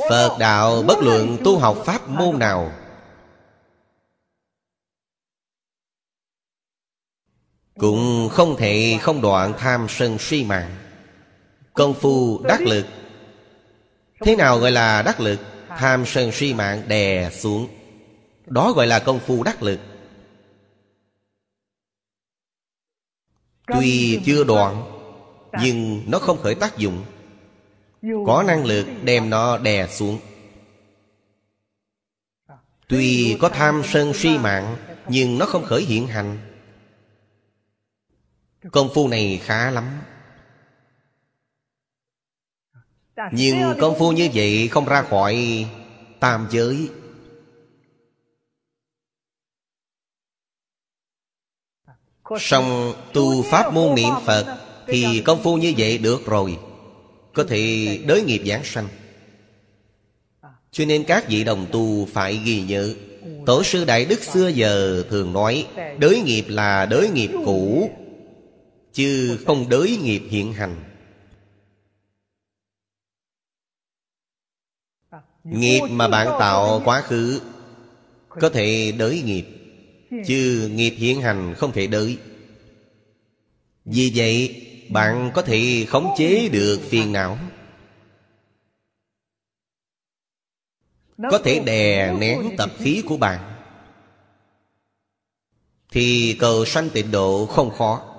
[0.10, 2.72] Phật đạo bất luận tu học pháp môn nào.
[7.80, 10.76] Cũng không thể không đoạn tham sân si mạng.
[11.74, 12.86] Công phu đắc lực.
[14.20, 15.40] Thế nào gọi là đắc lực?
[15.68, 17.77] Tham sân si mạng đè xuống.
[18.48, 19.80] Đó gọi là công phu đắc lực.
[23.68, 24.84] Tuy chưa đoạn,
[25.62, 27.06] Nhưng nó không khởi tác dụng.
[28.02, 30.20] Có năng lực đem nó đè xuống.
[32.88, 36.40] Tuy có tham sân si mạng, Nhưng nó không khởi hiện hành.
[38.72, 40.02] Công phu này khá lắm.
[43.32, 45.66] Nhưng công phu như vậy không ra khỏi
[46.20, 46.90] tam giới.
[52.40, 56.58] Xong tu pháp môn niệm Phật Thì công phu như vậy được rồi,
[57.34, 58.88] Có thể đới nghiệp giảng sanh.
[60.72, 62.94] Cho nên các vị đồng tu phải ghi nhớ,
[63.46, 65.68] Tổ sư Đại Đức xưa giờ thường nói,
[66.00, 67.90] Đới nghiệp là đới nghiệp cũ,
[68.94, 70.76] Chứ không đới nghiệp hiện hành.
[75.44, 77.42] Nghiệp mà bạn tạo quá khứ,
[78.30, 79.57] Có thể đới nghiệp.
[80.10, 82.18] Chứ nghiệp hiện hành không thể đợi.
[83.86, 87.38] Vì vậy, bạn có thể khống chế được phiền não.
[91.18, 93.54] Có thể đè nén tập khí của bạn.
[95.92, 98.14] Thì cầu sanh tịnh độ không khó.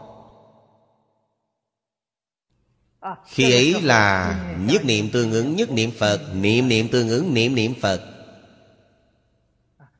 [3.26, 7.54] Khi ấy là nhất niệm tương ứng, nhất niệm Phật, Niệm niệm tương ứng, niệm
[7.54, 8.17] niệm Phật.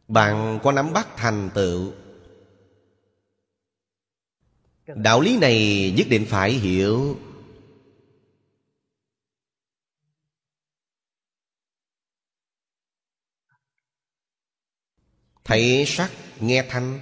[0.08, 1.92] Bạn có nắm bắt thành tựu.
[4.86, 7.18] Đạo lý này nhất định phải hiểu.
[15.44, 16.10] Thấy sắc,
[16.40, 17.00] nghe thanh.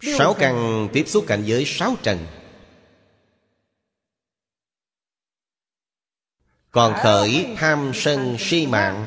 [0.00, 2.26] Sáu căn tiếp xúc cảnh giới sáu trần.
[6.70, 9.06] Còn khởi tham sân si mạng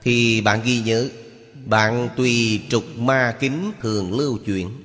[0.00, 1.10] Thì bạn ghi nhớ.
[1.66, 4.82] Bạn tùy trục ma kính thường lưu chuyển.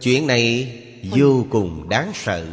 [0.00, 0.76] Chuyện này
[1.16, 2.46] vô cùng đáng sợ.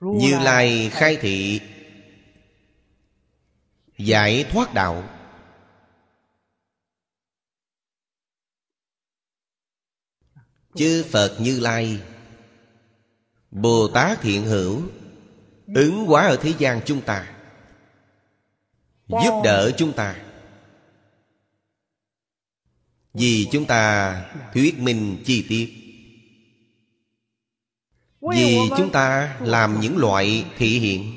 [0.00, 1.60] Như Lai khai thị,
[3.98, 5.08] Giải thoát đạo.
[10.74, 12.00] Chư Phật Như Lai,
[13.50, 14.82] Bồ Tát Thiện Hữu,
[15.74, 17.35] Ứng quá ở thế gian chúng ta.
[19.08, 20.22] Giúp đỡ chúng ta.
[23.14, 24.12] Vì chúng ta
[24.54, 25.72] thuyết minh chi tiết.
[28.20, 31.16] Vì chúng ta làm những loại thị hiện.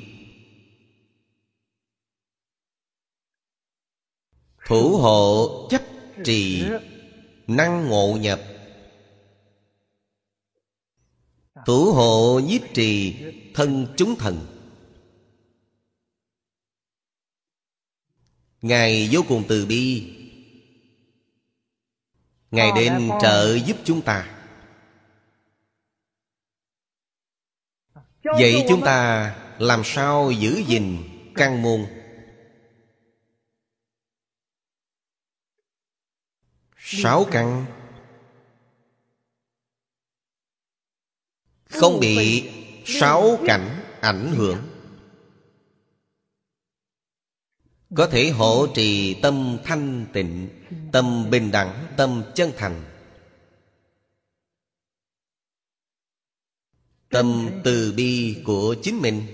[4.66, 5.82] Thủ hộ chấp
[6.24, 6.64] trì
[7.46, 8.40] Năng ngộ nhập.
[11.66, 13.16] Thủ hộ nhiếp trì
[13.54, 14.59] thân chúng thần
[18.62, 20.16] Ngài vô cùng từ bi.
[22.50, 24.36] Ngài đến trợ giúp chúng ta.
[28.22, 30.98] Vậy chúng ta làm sao giữ gìn
[31.34, 31.86] căn môn?
[36.76, 37.66] Sáu căn.
[41.64, 42.50] Không bị
[42.86, 44.69] sáu cảnh ảnh hưởng
[47.96, 50.48] Có thể hộ trì tâm thanh tịnh
[50.92, 52.84] Tâm bình đẳng, tâm chân thành.
[57.08, 59.26] Tâm từ bi của chính mình.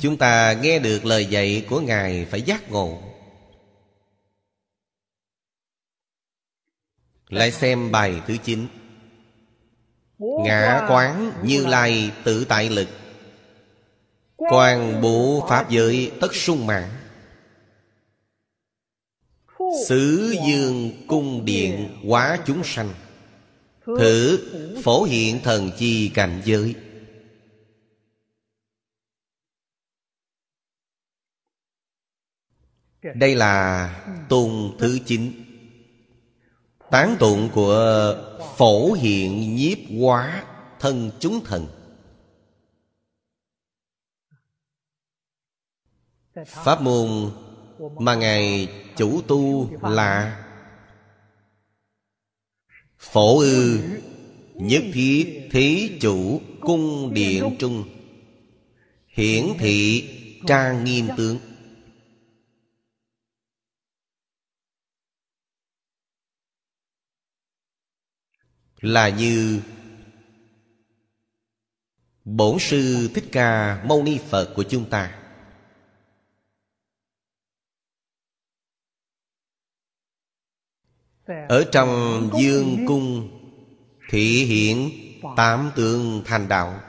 [0.00, 3.02] Chúng ta nghe được lời dạy của Ngài phải giác ngộ.
[7.28, 8.79] Lại xem bài thứ chín.
[10.20, 12.88] Ngã quán như lai tự tại lực.
[14.36, 16.88] Quan bộ Pháp giới tất sung mãn
[19.86, 22.94] Xứ dương cung điện quá chúng sanh.
[23.86, 24.38] Thử
[24.84, 26.74] phổ hiện thần chi cảnh giới.
[33.14, 33.88] Đây là
[34.28, 35.49] tùng thứ chín.
[36.90, 38.16] Tán tụng của
[38.56, 40.44] phổ hiện nhiếp hóa
[40.80, 41.66] thân chúng thần.
[46.46, 47.30] Pháp môn
[47.98, 50.44] mà Ngài chủ tu là
[52.98, 53.78] Phổ ư
[54.54, 57.84] Nhất thiết thí chủ cung điện trung.
[59.08, 60.08] Hiển thị
[60.46, 61.38] trang nghiêm tướng.
[68.80, 69.62] Là như
[72.24, 75.16] bổn sư thích ca mâu ni phật của chúng ta.
[81.48, 81.88] Ở trong
[82.40, 83.30] dương cung
[84.08, 84.90] thị hiện
[85.36, 86.80] tám tượng thành đạo,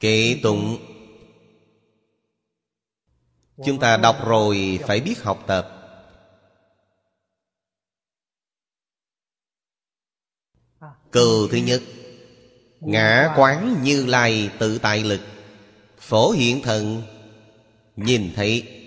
[0.00, 0.95] kệ tụng
[3.64, 5.72] Chúng ta đọc rồi phải biết học tập.
[11.12, 11.82] Cừ thứ nhất.
[12.80, 15.20] Ngã quán như lai tự tại lực.
[15.98, 17.02] Phổ hiện thần.
[17.96, 18.82] Nhìn thấy.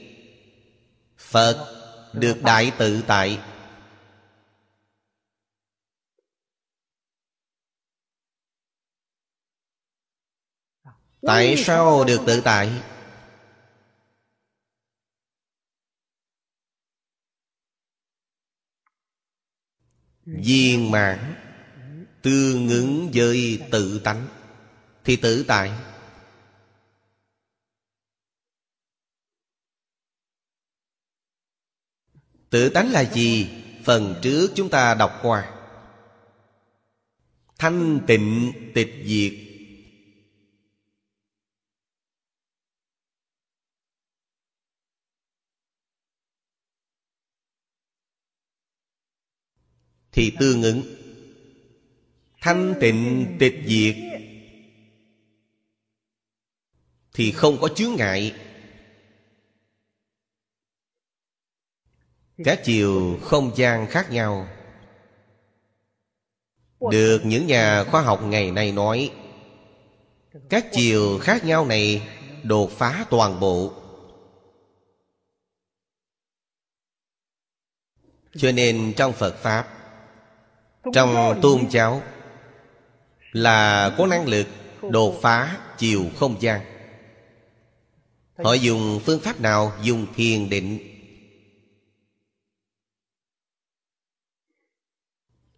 [1.18, 1.76] Phật
[2.14, 3.40] được đại tự tại.
[11.22, 12.70] Tại sao được tự tại?
[20.32, 21.36] Viên mãn,
[22.22, 24.28] Tương ứng với tự tánh.
[25.04, 25.72] Thì tự tại.
[32.50, 33.50] Tự tánh là gì?
[33.86, 35.52] Phần trước chúng ta đọc qua.
[37.58, 39.49] Thanh tịnh tịch diệt.
[50.20, 50.82] Thì tương ứng
[52.42, 53.96] Thanh tịnh tịch diệt.
[57.14, 58.36] Thì không có chướng ngại.
[62.38, 64.48] Các chiều không gian khác nhau.
[66.92, 69.12] Được những nhà khoa học ngày nay nói
[70.50, 72.08] các chiều khác nhau này
[72.44, 73.74] đột phá toàn bộ.
[78.36, 79.79] Cho nên trong phật pháp
[80.94, 82.02] trong tôn giáo
[83.32, 84.48] là có năng lực
[84.92, 86.62] đột phá chiều không gian.
[88.44, 89.72] Họ dùng phương pháp nào?
[89.82, 90.80] Dùng thiền định.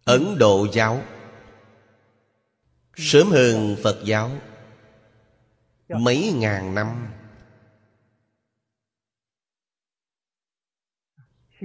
[0.04, 1.02] Ấn Độ giáo.
[2.96, 4.30] Sớm hơn Phật giáo.
[5.88, 7.08] Mấy ngàn năm.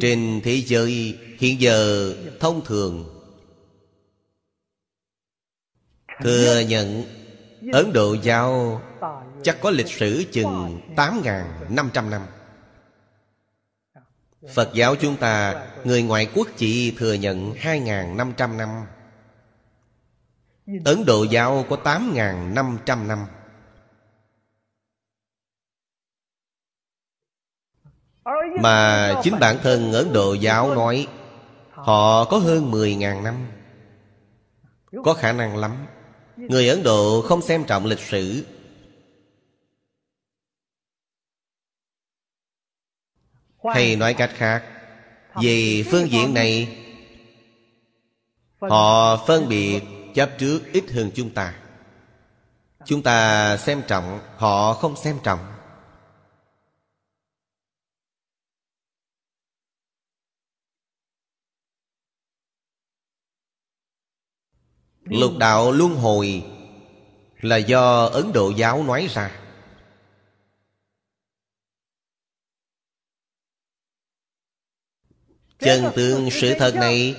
[0.02, 3.17] Trên thế giới hiện giờ thông thường
[6.20, 7.04] Thừa nhận
[7.74, 8.82] Ấn Độ giáo
[9.44, 12.22] chắc có lịch sử chừng 8.500 năm
[14.54, 18.70] Phật giáo chúng ta Người ngoại quốc chỉ thừa nhận 2.500 năm
[20.86, 23.26] Ấn Độ giáo có 8.500 năm
[28.62, 31.08] Mà chính bản thân Ấn Độ giáo nói
[31.72, 33.36] Họ có hơn 10.000 năm.
[35.04, 35.72] Có khả năng lắm
[36.50, 38.46] Người Ấn Độ không xem trọng lịch sử.
[43.64, 44.64] Hay nói cách khác,
[45.42, 46.78] vì phương diện này,
[48.60, 49.82] họ phân biệt
[50.16, 51.60] chấp trước ít hơn chúng ta.
[52.86, 55.57] Chúng ta xem trọng, họ không xem trọng.
[65.10, 66.44] Lục đạo luân hồi
[67.42, 69.42] là do ấn độ giáo nói ra.
[75.60, 77.16] Chân tướng sự thật này.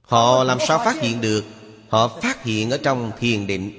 [0.00, 1.44] Họ làm sao phát hiện được?
[1.88, 3.78] Họ phát hiện ở trong thiền định.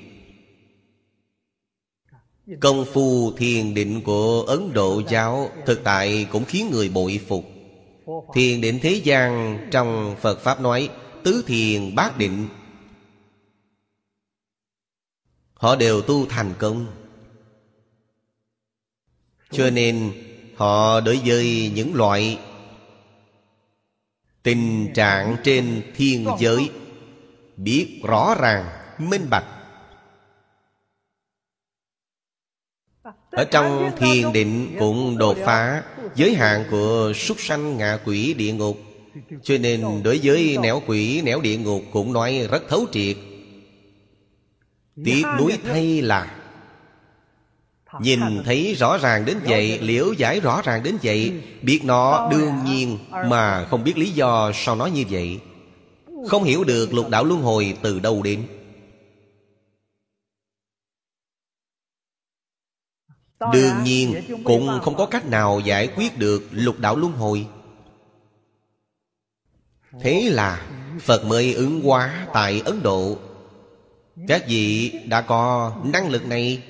[2.60, 7.46] Công phu thiền định của Ấn Độ giáo Thực tại cũng khiến người bội phục
[8.34, 10.90] Thiền định thế gian trong Phật Pháp nói,
[11.24, 12.48] Tứ thiền bát định.
[15.54, 16.88] Họ đều tu thành công.
[19.52, 20.14] Cho nên
[20.56, 22.40] họ đối với những loại
[24.44, 26.70] tình trạng trên thiên giới
[27.58, 28.66] biết rõ ràng,
[28.98, 29.46] minh bạch
[33.36, 35.84] ở trong thiền định cũng đột phá,
[36.16, 38.78] giới hạn của súc sanh ngạ quỷ địa ngục.
[39.44, 43.18] Cho nên đối với nẻo quỷ, nẻo địa ngục cũng nói rất thấu triệt.
[45.06, 46.36] Tiếc núi thay là,
[48.02, 51.32] Nhìn thấy rõ ràng đến vậy, Liễu giải rõ ràng đến vậy,
[51.62, 52.98] Biết nó đương nhiên
[53.30, 55.40] Mà không biết lý do sao nói như vậy.
[56.28, 58.40] Không hiểu được lục đạo luân hồi từ đâu đến.
[63.54, 67.46] Đương nhiên cũng không có cách nào giải quyết được lục đạo luân hồi.
[70.02, 70.66] Thế là
[71.02, 73.18] Phật mới ứng hóa tại Ấn Độ.
[74.28, 76.62] Các vị đã có năng lực này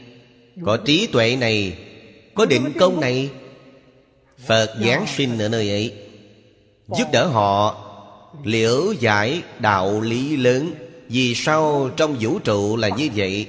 [0.65, 1.77] có trí tuệ này
[2.35, 3.29] Có định công này.
[4.47, 5.93] Phật Giáng sinh ở nơi ấy
[6.97, 7.75] Giúp đỡ họ
[8.43, 10.73] liễu giải đạo lý lớn.
[11.09, 13.47] Vì sao trong vũ trụ là như vậy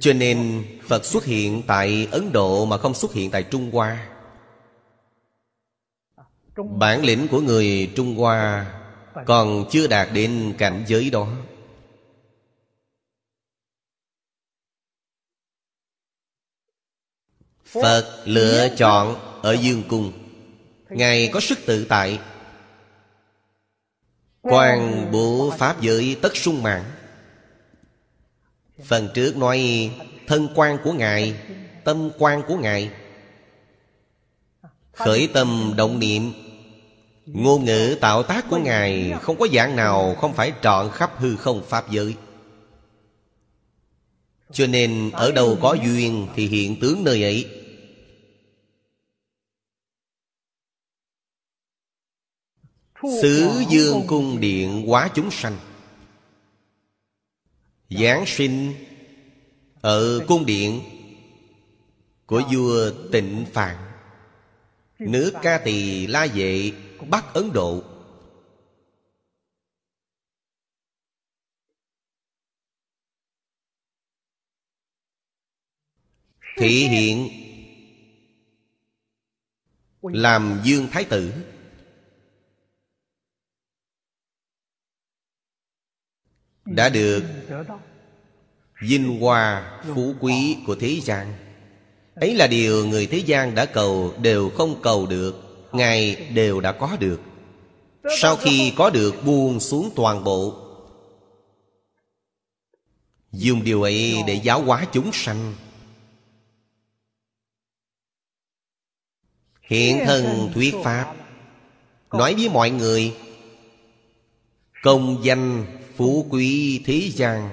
[0.00, 4.08] Cho nên Phật xuất hiện tại Ấn Độ Mà không xuất hiện tại Trung Hoa.
[6.56, 8.72] Bản lĩnh của người Trung Hoa
[9.26, 11.28] Còn chưa đạt đến cảnh giới đó.
[17.64, 20.12] Phật lựa chọn ở Dương Cung.
[20.88, 22.20] Ngài có sức tự tại.
[24.42, 26.84] Quan bộ Pháp giới tất sung mãn
[28.84, 29.90] Phần trước nói,
[30.26, 31.34] thân quan của Ngài,
[31.84, 32.90] Tâm quan của Ngài.
[34.92, 36.32] Khởi tâm động niệm,
[37.26, 41.36] Ngôn ngữ tạo tác của Ngài Không có dạng nào không phải trọn khắp hư
[41.36, 42.14] không Pháp giới.
[44.52, 47.46] Cho nên ở đâu có duyên Thì hiện tướng nơi ấy.
[53.22, 55.56] Xứ dương cung điện quá chúng sanh.
[57.90, 58.74] Giáng sinh
[59.80, 60.80] Ở cung điện
[62.26, 63.76] Của vua tịnh Phạn.
[64.98, 66.72] Nước ca tỳ la vệ
[67.08, 67.82] Bắc Ấn Độ.
[76.56, 77.28] Thị hiện
[80.02, 81.32] Làm dương thái tử.
[86.66, 87.24] Đã được
[88.82, 91.32] Vinh hoa phú quý của thế gian.
[92.14, 95.34] Ấy là điều người thế gian đã cầu, Đều không cầu được,
[95.72, 97.20] Ngài đều đã có được.
[98.18, 100.62] Sau khi có được buông xuống toàn bộ,
[103.32, 105.54] Dùng điều ấy để giáo hóa chúng sanh.
[109.62, 111.14] Hiện thân thuyết Pháp,
[112.12, 113.16] Nói với mọi người,
[114.82, 115.66] Công danh
[115.96, 117.50] phú quý thế gian.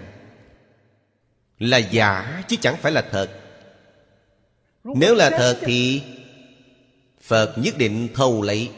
[1.59, 3.29] Là giả chứ chẳng phải là thật.
[4.83, 6.01] Nếu là thật thì
[7.21, 8.69] Phật nhất định thâu lấy.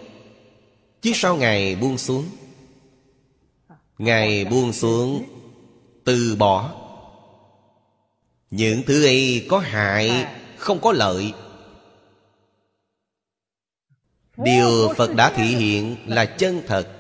[1.01, 2.29] Chứ sau Ngài buông xuống?
[3.97, 5.23] Ngài buông xuống
[6.03, 6.81] Từ bỏ.
[8.51, 10.27] Những thứ ấy có hại,
[10.57, 11.33] Không có lợi.
[14.37, 16.94] Điều Phật đã thị hiện là chân thật.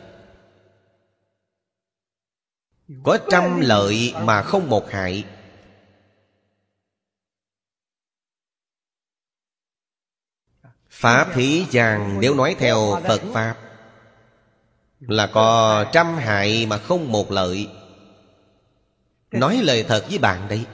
[3.03, 5.25] Có trăm lợi mà không một hại.
[10.89, 13.57] Pháp thế gian nếu nói theo Phật Pháp
[14.99, 17.69] Là có trăm hại mà không một lợi.
[19.31, 20.65] Nói lời thật với bạn đây.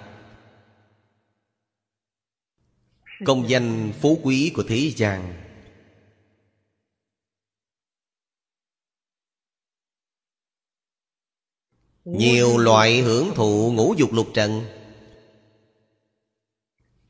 [3.25, 5.40] Công danh phú quý của thế gian
[12.05, 14.61] Nhiều loại hưởng thụ ngũ dục lục trần.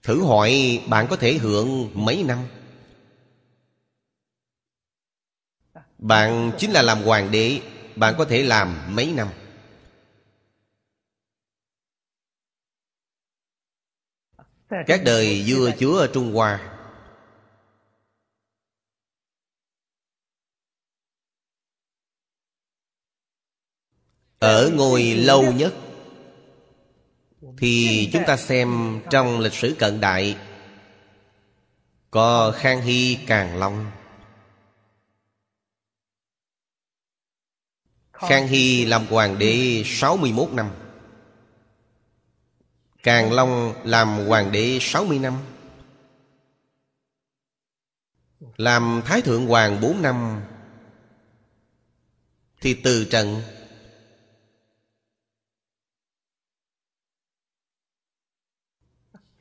[0.04, 2.48] Thử hỏi bạn có thể hưởng mấy năm?
[5.98, 7.62] Bạn chính là làm hoàng đế
[7.96, 9.28] Bạn có thể làm mấy năm?
[14.88, 16.81] Các đời vua chúa ở Trung Hoa
[24.42, 25.74] Ở ngôi lâu nhất.
[27.58, 30.38] Thì chúng ta xem trong lịch sử cận đại,
[32.12, 33.92] Có Khang Hy Càng Long.
[38.14, 40.70] Khang Hy làm hoàng đế 61 năm.
[43.04, 45.38] Càng Long làm hoàng đế 60 năm.
[48.58, 50.42] Làm Thái Thượng Hoàng 4 năm.
[52.62, 53.42] Thì từ trận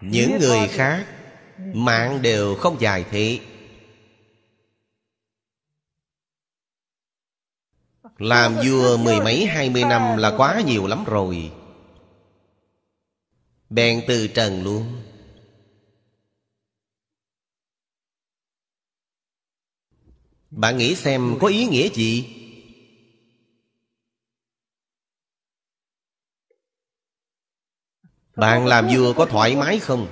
[0.00, 1.06] Những người khác
[1.58, 3.40] Mạng đều không dài thế
[8.18, 11.52] Làm vua mười mấy hai mươi năm là quá nhiều lắm rồi.
[13.70, 15.02] Bèn từ trần luôn.
[20.50, 22.39] Bạn nghĩ xem có ý nghĩa gì?
[28.40, 30.06] Bạn làm vua có thoải mái không?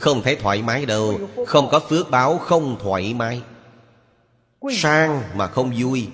[0.00, 1.20] Không thấy thoải mái đâu.
[1.46, 3.42] Không có phước báo, không thoải mái.
[4.72, 6.08] Sang mà không vui.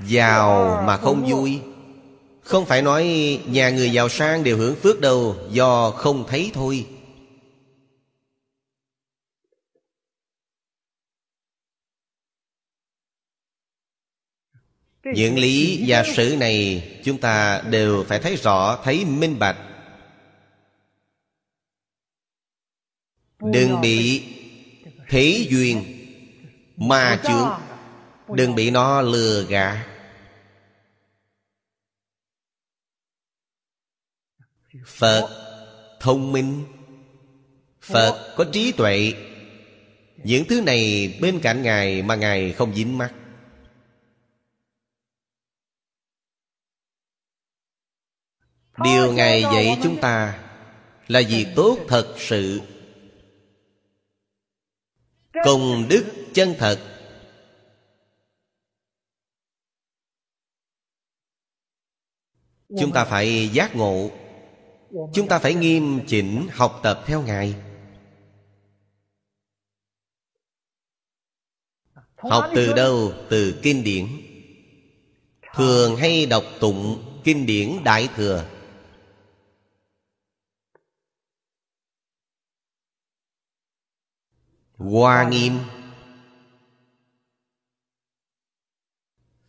[0.00, 1.60] Giàu mà không vui.
[2.42, 3.04] Không phải nói
[3.46, 6.86] nhà người giàu sang đều hưởng phước đâu, Do không thấy thôi.
[15.04, 19.56] Những lý và sự này Chúng ta đều phải thấy rõ Thấy minh bạch.
[23.52, 24.22] Đừng bị
[25.08, 25.84] Thế duyên
[26.76, 27.48] Ma chướng.
[28.36, 29.86] Đừng bị nó lừa gạt.
[34.86, 35.28] Phật
[36.00, 36.64] thông minh.
[37.80, 38.34] Phật.
[38.36, 39.12] có trí tuệ.
[40.16, 43.12] Những thứ này bên cạnh Ngài mà Ngài không dính mắt
[48.84, 50.40] Điều Ngài dạy chúng ta
[51.10, 52.60] Là việc tốt thật sự.
[55.44, 56.04] Công đức
[56.34, 56.78] chân thật.
[62.80, 64.10] Chúng ta phải giác ngộ.
[65.14, 67.54] Chúng ta phải nghiêm chỉnh học tập theo Ngài.
[72.16, 73.12] Học từ đâu?
[73.30, 74.06] Từ kinh điển.
[75.54, 78.59] Thường hay đọc tụng kinh điển Đại Thừa
[84.80, 85.58] Hoa Nghiêm.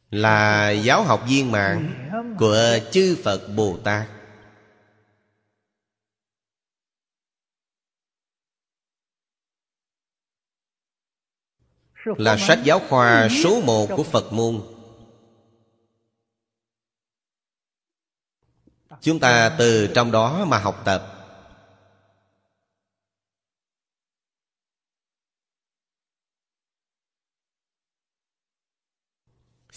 [0.10, 1.94] Là giáo học viên mạng
[2.40, 4.10] Của chư Phật Bồ Tát.
[12.06, 14.62] Là sách giáo khoa số một của Phật môn.
[19.02, 21.21] Chúng ta từ trong đó mà học tập.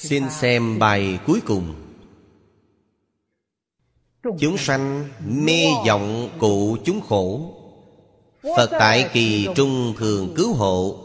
[0.09, 1.75] Xin xem bài cuối cùng.
[4.41, 7.55] Chúng sanh mê vọng cụ chúng khổ,
[8.57, 10.99] Phật tại kỳ trung thường cứu hộ.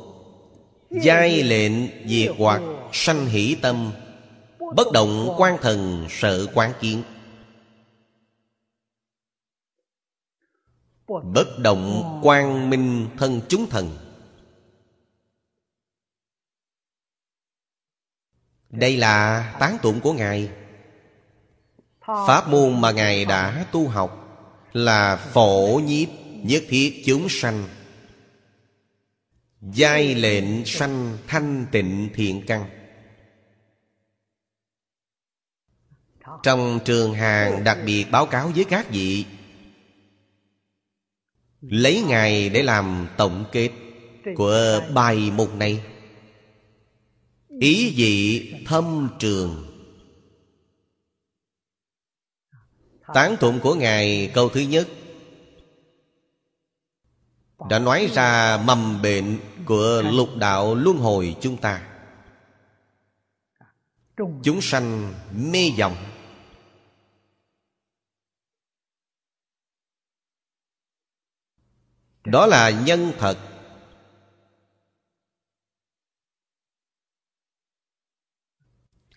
[0.89, 1.73] Giai lệnh
[2.09, 2.61] diệt hoặc
[2.91, 3.91] sanh hỷ tâm,
[4.75, 7.03] Bất động quan thần sợ quán kiến.
[11.07, 14.08] Bất động quang minh thân chúng thần
[18.69, 20.49] Đây là tán tụng của Ngài.
[22.01, 24.25] Pháp môn mà Ngài đã tu học
[24.73, 26.09] Là phổ nhiếp
[26.43, 27.63] nhất thiết chúng sanh.
[29.61, 32.65] Giai lệnh sanh thanh tịnh thiện căn.
[36.43, 39.25] Trong trường hàng đặc biệt báo cáo với các vị,
[41.61, 43.69] Lấy Ngài để làm tổng kết
[44.35, 45.81] Của bài mục này.
[47.59, 49.65] Ý vị thâm trường.
[53.13, 54.87] Tán tụng của Ngài, câu thứ nhất.
[57.69, 61.89] Đã nói ra mầm bệnh của lục đạo luân hồi chúng ta.
[64.43, 65.95] Chúng sanh mê vọng
[72.25, 73.48] Đó là nhân thật.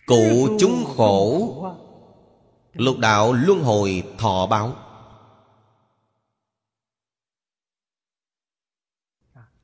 [0.05, 1.49] Cụ chúng khổ.
[2.73, 4.75] Lục đạo luân hồi thọ báo.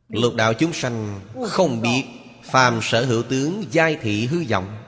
[0.09, 2.05] Lục đạo chúng sanh không biết
[2.43, 4.83] Phàm sở hữu tướng giai thị hư vọng.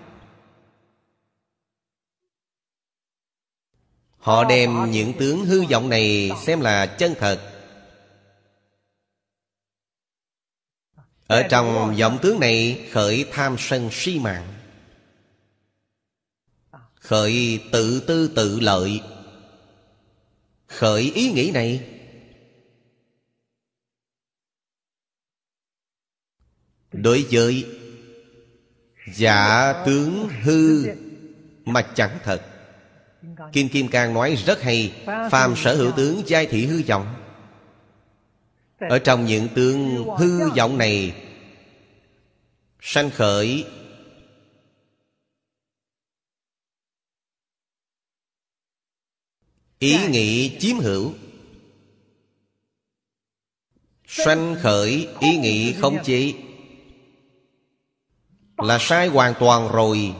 [4.17, 7.51] Họ đem những tướng hư vọng này xem là chân thật.
[11.27, 14.60] Ở trong vọng tướng này khởi tham sân si mạng.
[17.11, 19.01] Khởi tự tư tự lợi.
[20.67, 21.87] Khởi ý nghĩ này.
[26.91, 27.65] Đối với
[29.13, 30.85] Giả tướng hư
[31.65, 32.41] Mà chẳng thật.
[33.53, 34.93] Kim Kim Cang nói rất hay,
[35.31, 37.15] Phàm sở hữu tướng giai thị hư vọng.
[38.79, 41.15] Ở trong những tướng hư vọng này,
[42.81, 43.65] Sanh khởi
[49.81, 51.13] Ý nghĩ chiếm hữu.
[54.07, 56.33] Sanh khởi ý nghĩ không chế
[58.57, 60.15] Là sai hoàn toàn rồi.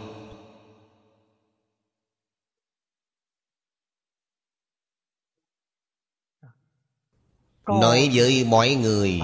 [7.68, 9.22] Nói với mọi người.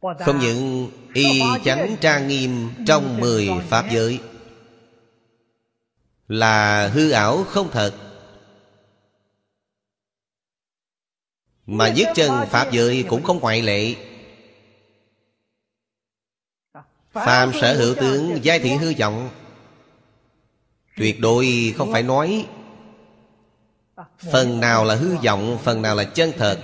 [0.00, 4.20] Không những y chánh trang nghiêm trong mười pháp giới
[6.28, 7.94] là hư ảo không thật.
[11.66, 13.94] Mà nhất chân pháp giới cũng không ngoại lệ.
[17.10, 19.30] Phàm sở hữu tướng giai thị hư vọng.
[20.96, 22.46] Tuyệt đối không phải nói
[24.32, 26.58] phần nào là hư vọng phần nào là chân thật.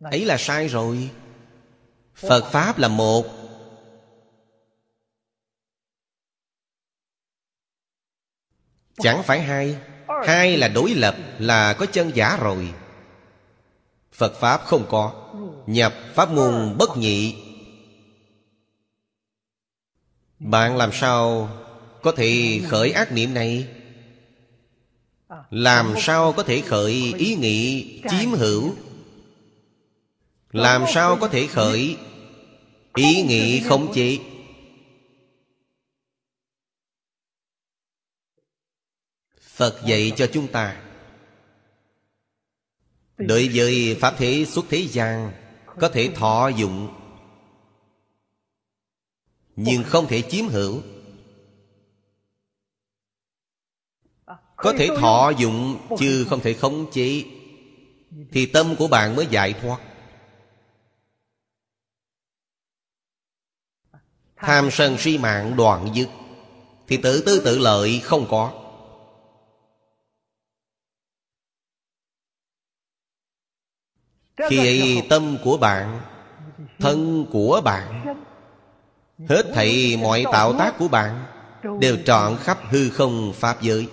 [0.00, 1.10] Ấy là sai rồi.
[2.14, 3.37] Phật pháp là một
[8.98, 9.76] chẳng phải hai.
[10.26, 12.68] Hai là đối lập, là có chân giả rồi.
[14.12, 15.12] Phật pháp không có.
[15.66, 17.34] Nhập pháp môn bất nhị.
[20.38, 21.48] Bạn làm sao
[22.02, 23.66] có thể khởi ác niệm này?
[25.50, 28.74] Làm sao có thể khởi ý nghĩ, chiếm hữu?
[30.52, 31.96] Làm sao có thể khởi
[32.94, 34.18] ý nghĩ khống chế?
[39.58, 40.82] Phật dạy cho chúng ta.
[43.16, 45.32] Đối với pháp thế xuất thế gian,
[45.80, 46.88] có thể thọ dụng,
[49.56, 50.82] nhưng không thể chiếm hữu.
[54.56, 57.24] Có thể thọ dụng, chứ không thể khống chế.
[58.32, 59.80] Thì tâm của bạn mới giải thoát.
[64.36, 66.08] Tham sân si mạng đoạn dứt,
[66.88, 68.67] thì tự tư tự lợi không có.
[74.48, 76.00] Khi ấy tâm của bạn
[76.78, 78.16] thân của bạn
[79.28, 81.24] hết thảy mọi tạo tác của bạn
[81.80, 83.88] đều trọn khắp hư không pháp giới.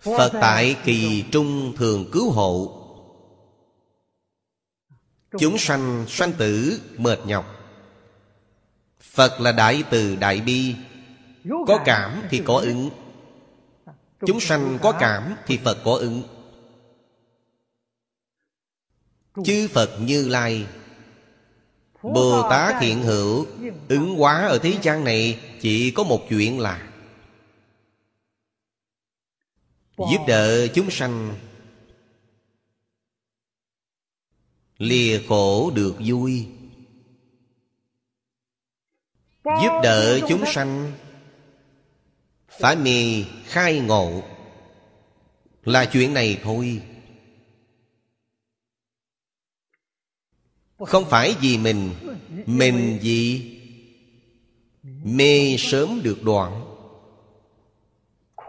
[0.00, 2.76] Phật tại kỳ trung thường cứu hộ.
[5.38, 7.56] Chúng sanh sanh tử mệt nhọc.
[9.00, 10.74] Phật là đại từ đại bi.
[11.66, 12.90] Có cảm thì có ứng
[14.26, 16.22] chúng sanh có cảm thì phật có ứng.
[19.44, 20.66] Chư phật như lai
[22.02, 23.46] bồ tát hiện hữu,
[23.88, 26.90] ứng hóa ở thế gian này chỉ có một chuyện là
[29.98, 31.34] giúp đỡ chúng sanh.
[34.78, 36.46] Lìa khổ được vui.
[39.44, 40.92] Giúp đỡ chúng sanh
[42.60, 44.22] phải mì khai ngộ.
[45.64, 46.82] Là chuyện này thôi.
[50.78, 51.90] Không phải vì mình.
[52.46, 53.56] Mình gì
[55.04, 56.64] mê sớm được đoạn.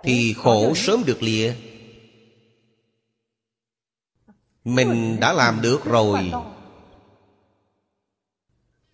[0.04, 1.54] Thì khổ sớm được lìa.
[4.64, 6.32] Mình đã làm được rồi.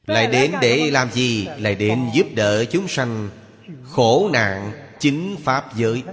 [0.06, 1.48] Lại đến để làm gì?
[1.58, 3.30] Lại đến giúp đỡ chúng sanh.
[3.84, 6.04] Khổ nạn chính pháp giới.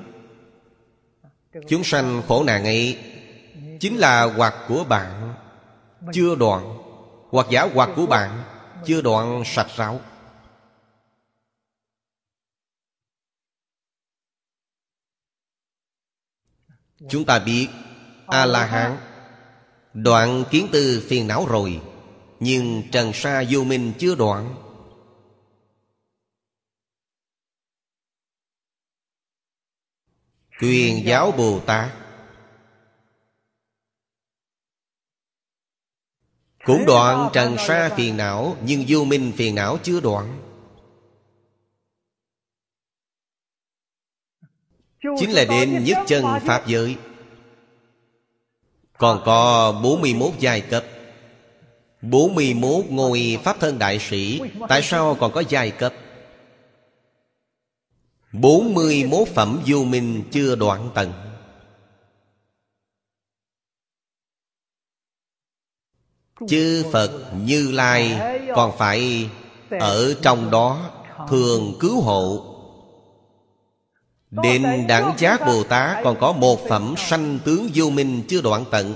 [1.69, 2.99] Chúng sanh khổ nạn ấy
[3.81, 5.35] chính là hoặc của bạn,
[6.13, 6.79] chưa đoạn.
[7.31, 8.45] Hoặc giả hoặc của bạn,
[8.87, 10.01] chưa đoạn sạch ráo.
[17.09, 17.69] Chúng ta biết
[18.27, 18.97] a la hán
[19.95, 21.81] đoạn kiến tư phiền não rồi,
[22.41, 24.55] nhưng trần sa vô minh chưa đoạn
[30.61, 31.91] Truyền giáo Bồ Tát
[36.65, 40.41] Cũng đoạn trần sa phiền não Nhưng vô minh phiền não chưa đoạn.
[45.19, 46.97] Chính là đến nhất chân Pháp giới.
[48.99, 50.85] Còn có 41 giai cấp.
[52.03, 54.41] 41 ngôi Pháp thân đại sĩ.
[54.69, 55.95] Tại sao còn có giai cấp
[58.41, 61.13] 41 phẩm vô minh chưa đoạn tận
[66.49, 67.11] Chư Phật
[67.45, 68.21] Như Lai
[68.55, 69.31] Còn phải
[69.71, 70.91] ở trong đó
[71.29, 72.55] Thường cứu hộ.
[74.31, 78.65] Đến đẳng giác Bồ Tát Còn có một phẩm sanh tướng vô minh chưa đoạn
[78.71, 78.95] tận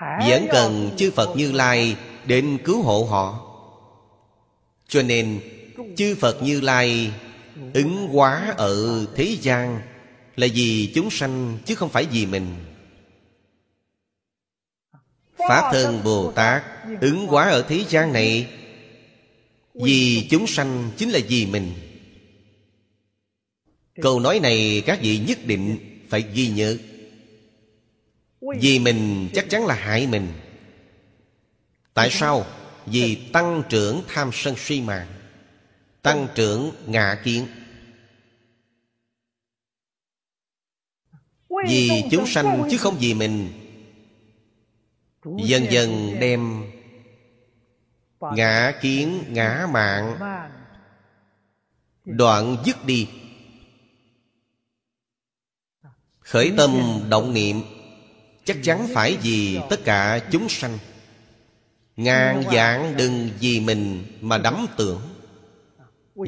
[0.00, 3.46] Vẫn cần chư Phật Như Lai Đến cứu hộ họ.
[4.88, 5.40] Cho nên,
[5.96, 7.12] Chư Phật Như Lai
[7.74, 9.80] Ứng hóa ở thế gian
[10.36, 12.46] Là vì chúng sanh chứ không phải vì mình.
[15.48, 16.62] Pháp thân Bồ Tát
[17.00, 18.48] Ứng hóa ở thế gian này
[19.74, 21.72] Vì chúng sanh chính là vì mình.
[24.02, 25.78] Câu nói này các vị nhất định
[26.08, 26.76] phải ghi nhớ.
[28.60, 30.28] Vì mình chắc chắn là hại mình.
[31.94, 32.46] Tại sao?
[32.86, 35.19] Vì tăng trưởng tham sân si mạng
[36.02, 37.46] tăng trưởng ngạ kiến.
[41.68, 43.52] Vì chúng sanh chứ không vì mình.
[45.44, 46.70] Dần dần đem
[48.20, 50.18] ngã kiến ngã mạng
[52.04, 53.08] đoạn dứt đi.
[56.20, 56.70] Khởi tâm
[57.08, 57.62] động niệm
[58.44, 60.78] Chắc chắn phải vì tất cả chúng sanh.
[61.96, 65.00] Ngàn dạng đừng vì mình mà đắm tưởng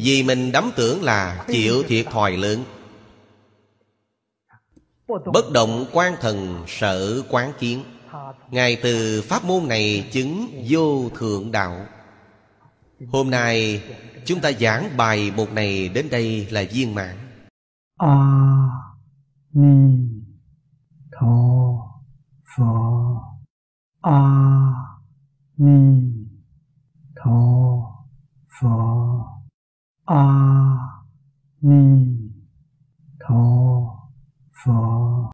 [0.00, 2.64] vì mình đắm tưởng là chịu thiệt thòi lớn.
[5.08, 7.84] Bất động quan thần sở quán kiến.
[8.50, 11.86] Ngài từ pháp môn này chứng vô thượng đạo.
[13.12, 13.82] Hôm nay,
[14.24, 17.16] chúng ta giảng bài một này đến đây là viên mãn.
[17.98, 18.68] A
[19.52, 19.98] Ni
[21.20, 21.36] Tho
[22.56, 22.74] pho
[24.00, 24.20] A
[25.56, 26.12] Ni
[27.16, 27.42] Tho
[30.12, 31.06] 阿
[31.60, 32.30] 弥
[33.18, 34.10] 陀
[34.50, 35.22] 佛。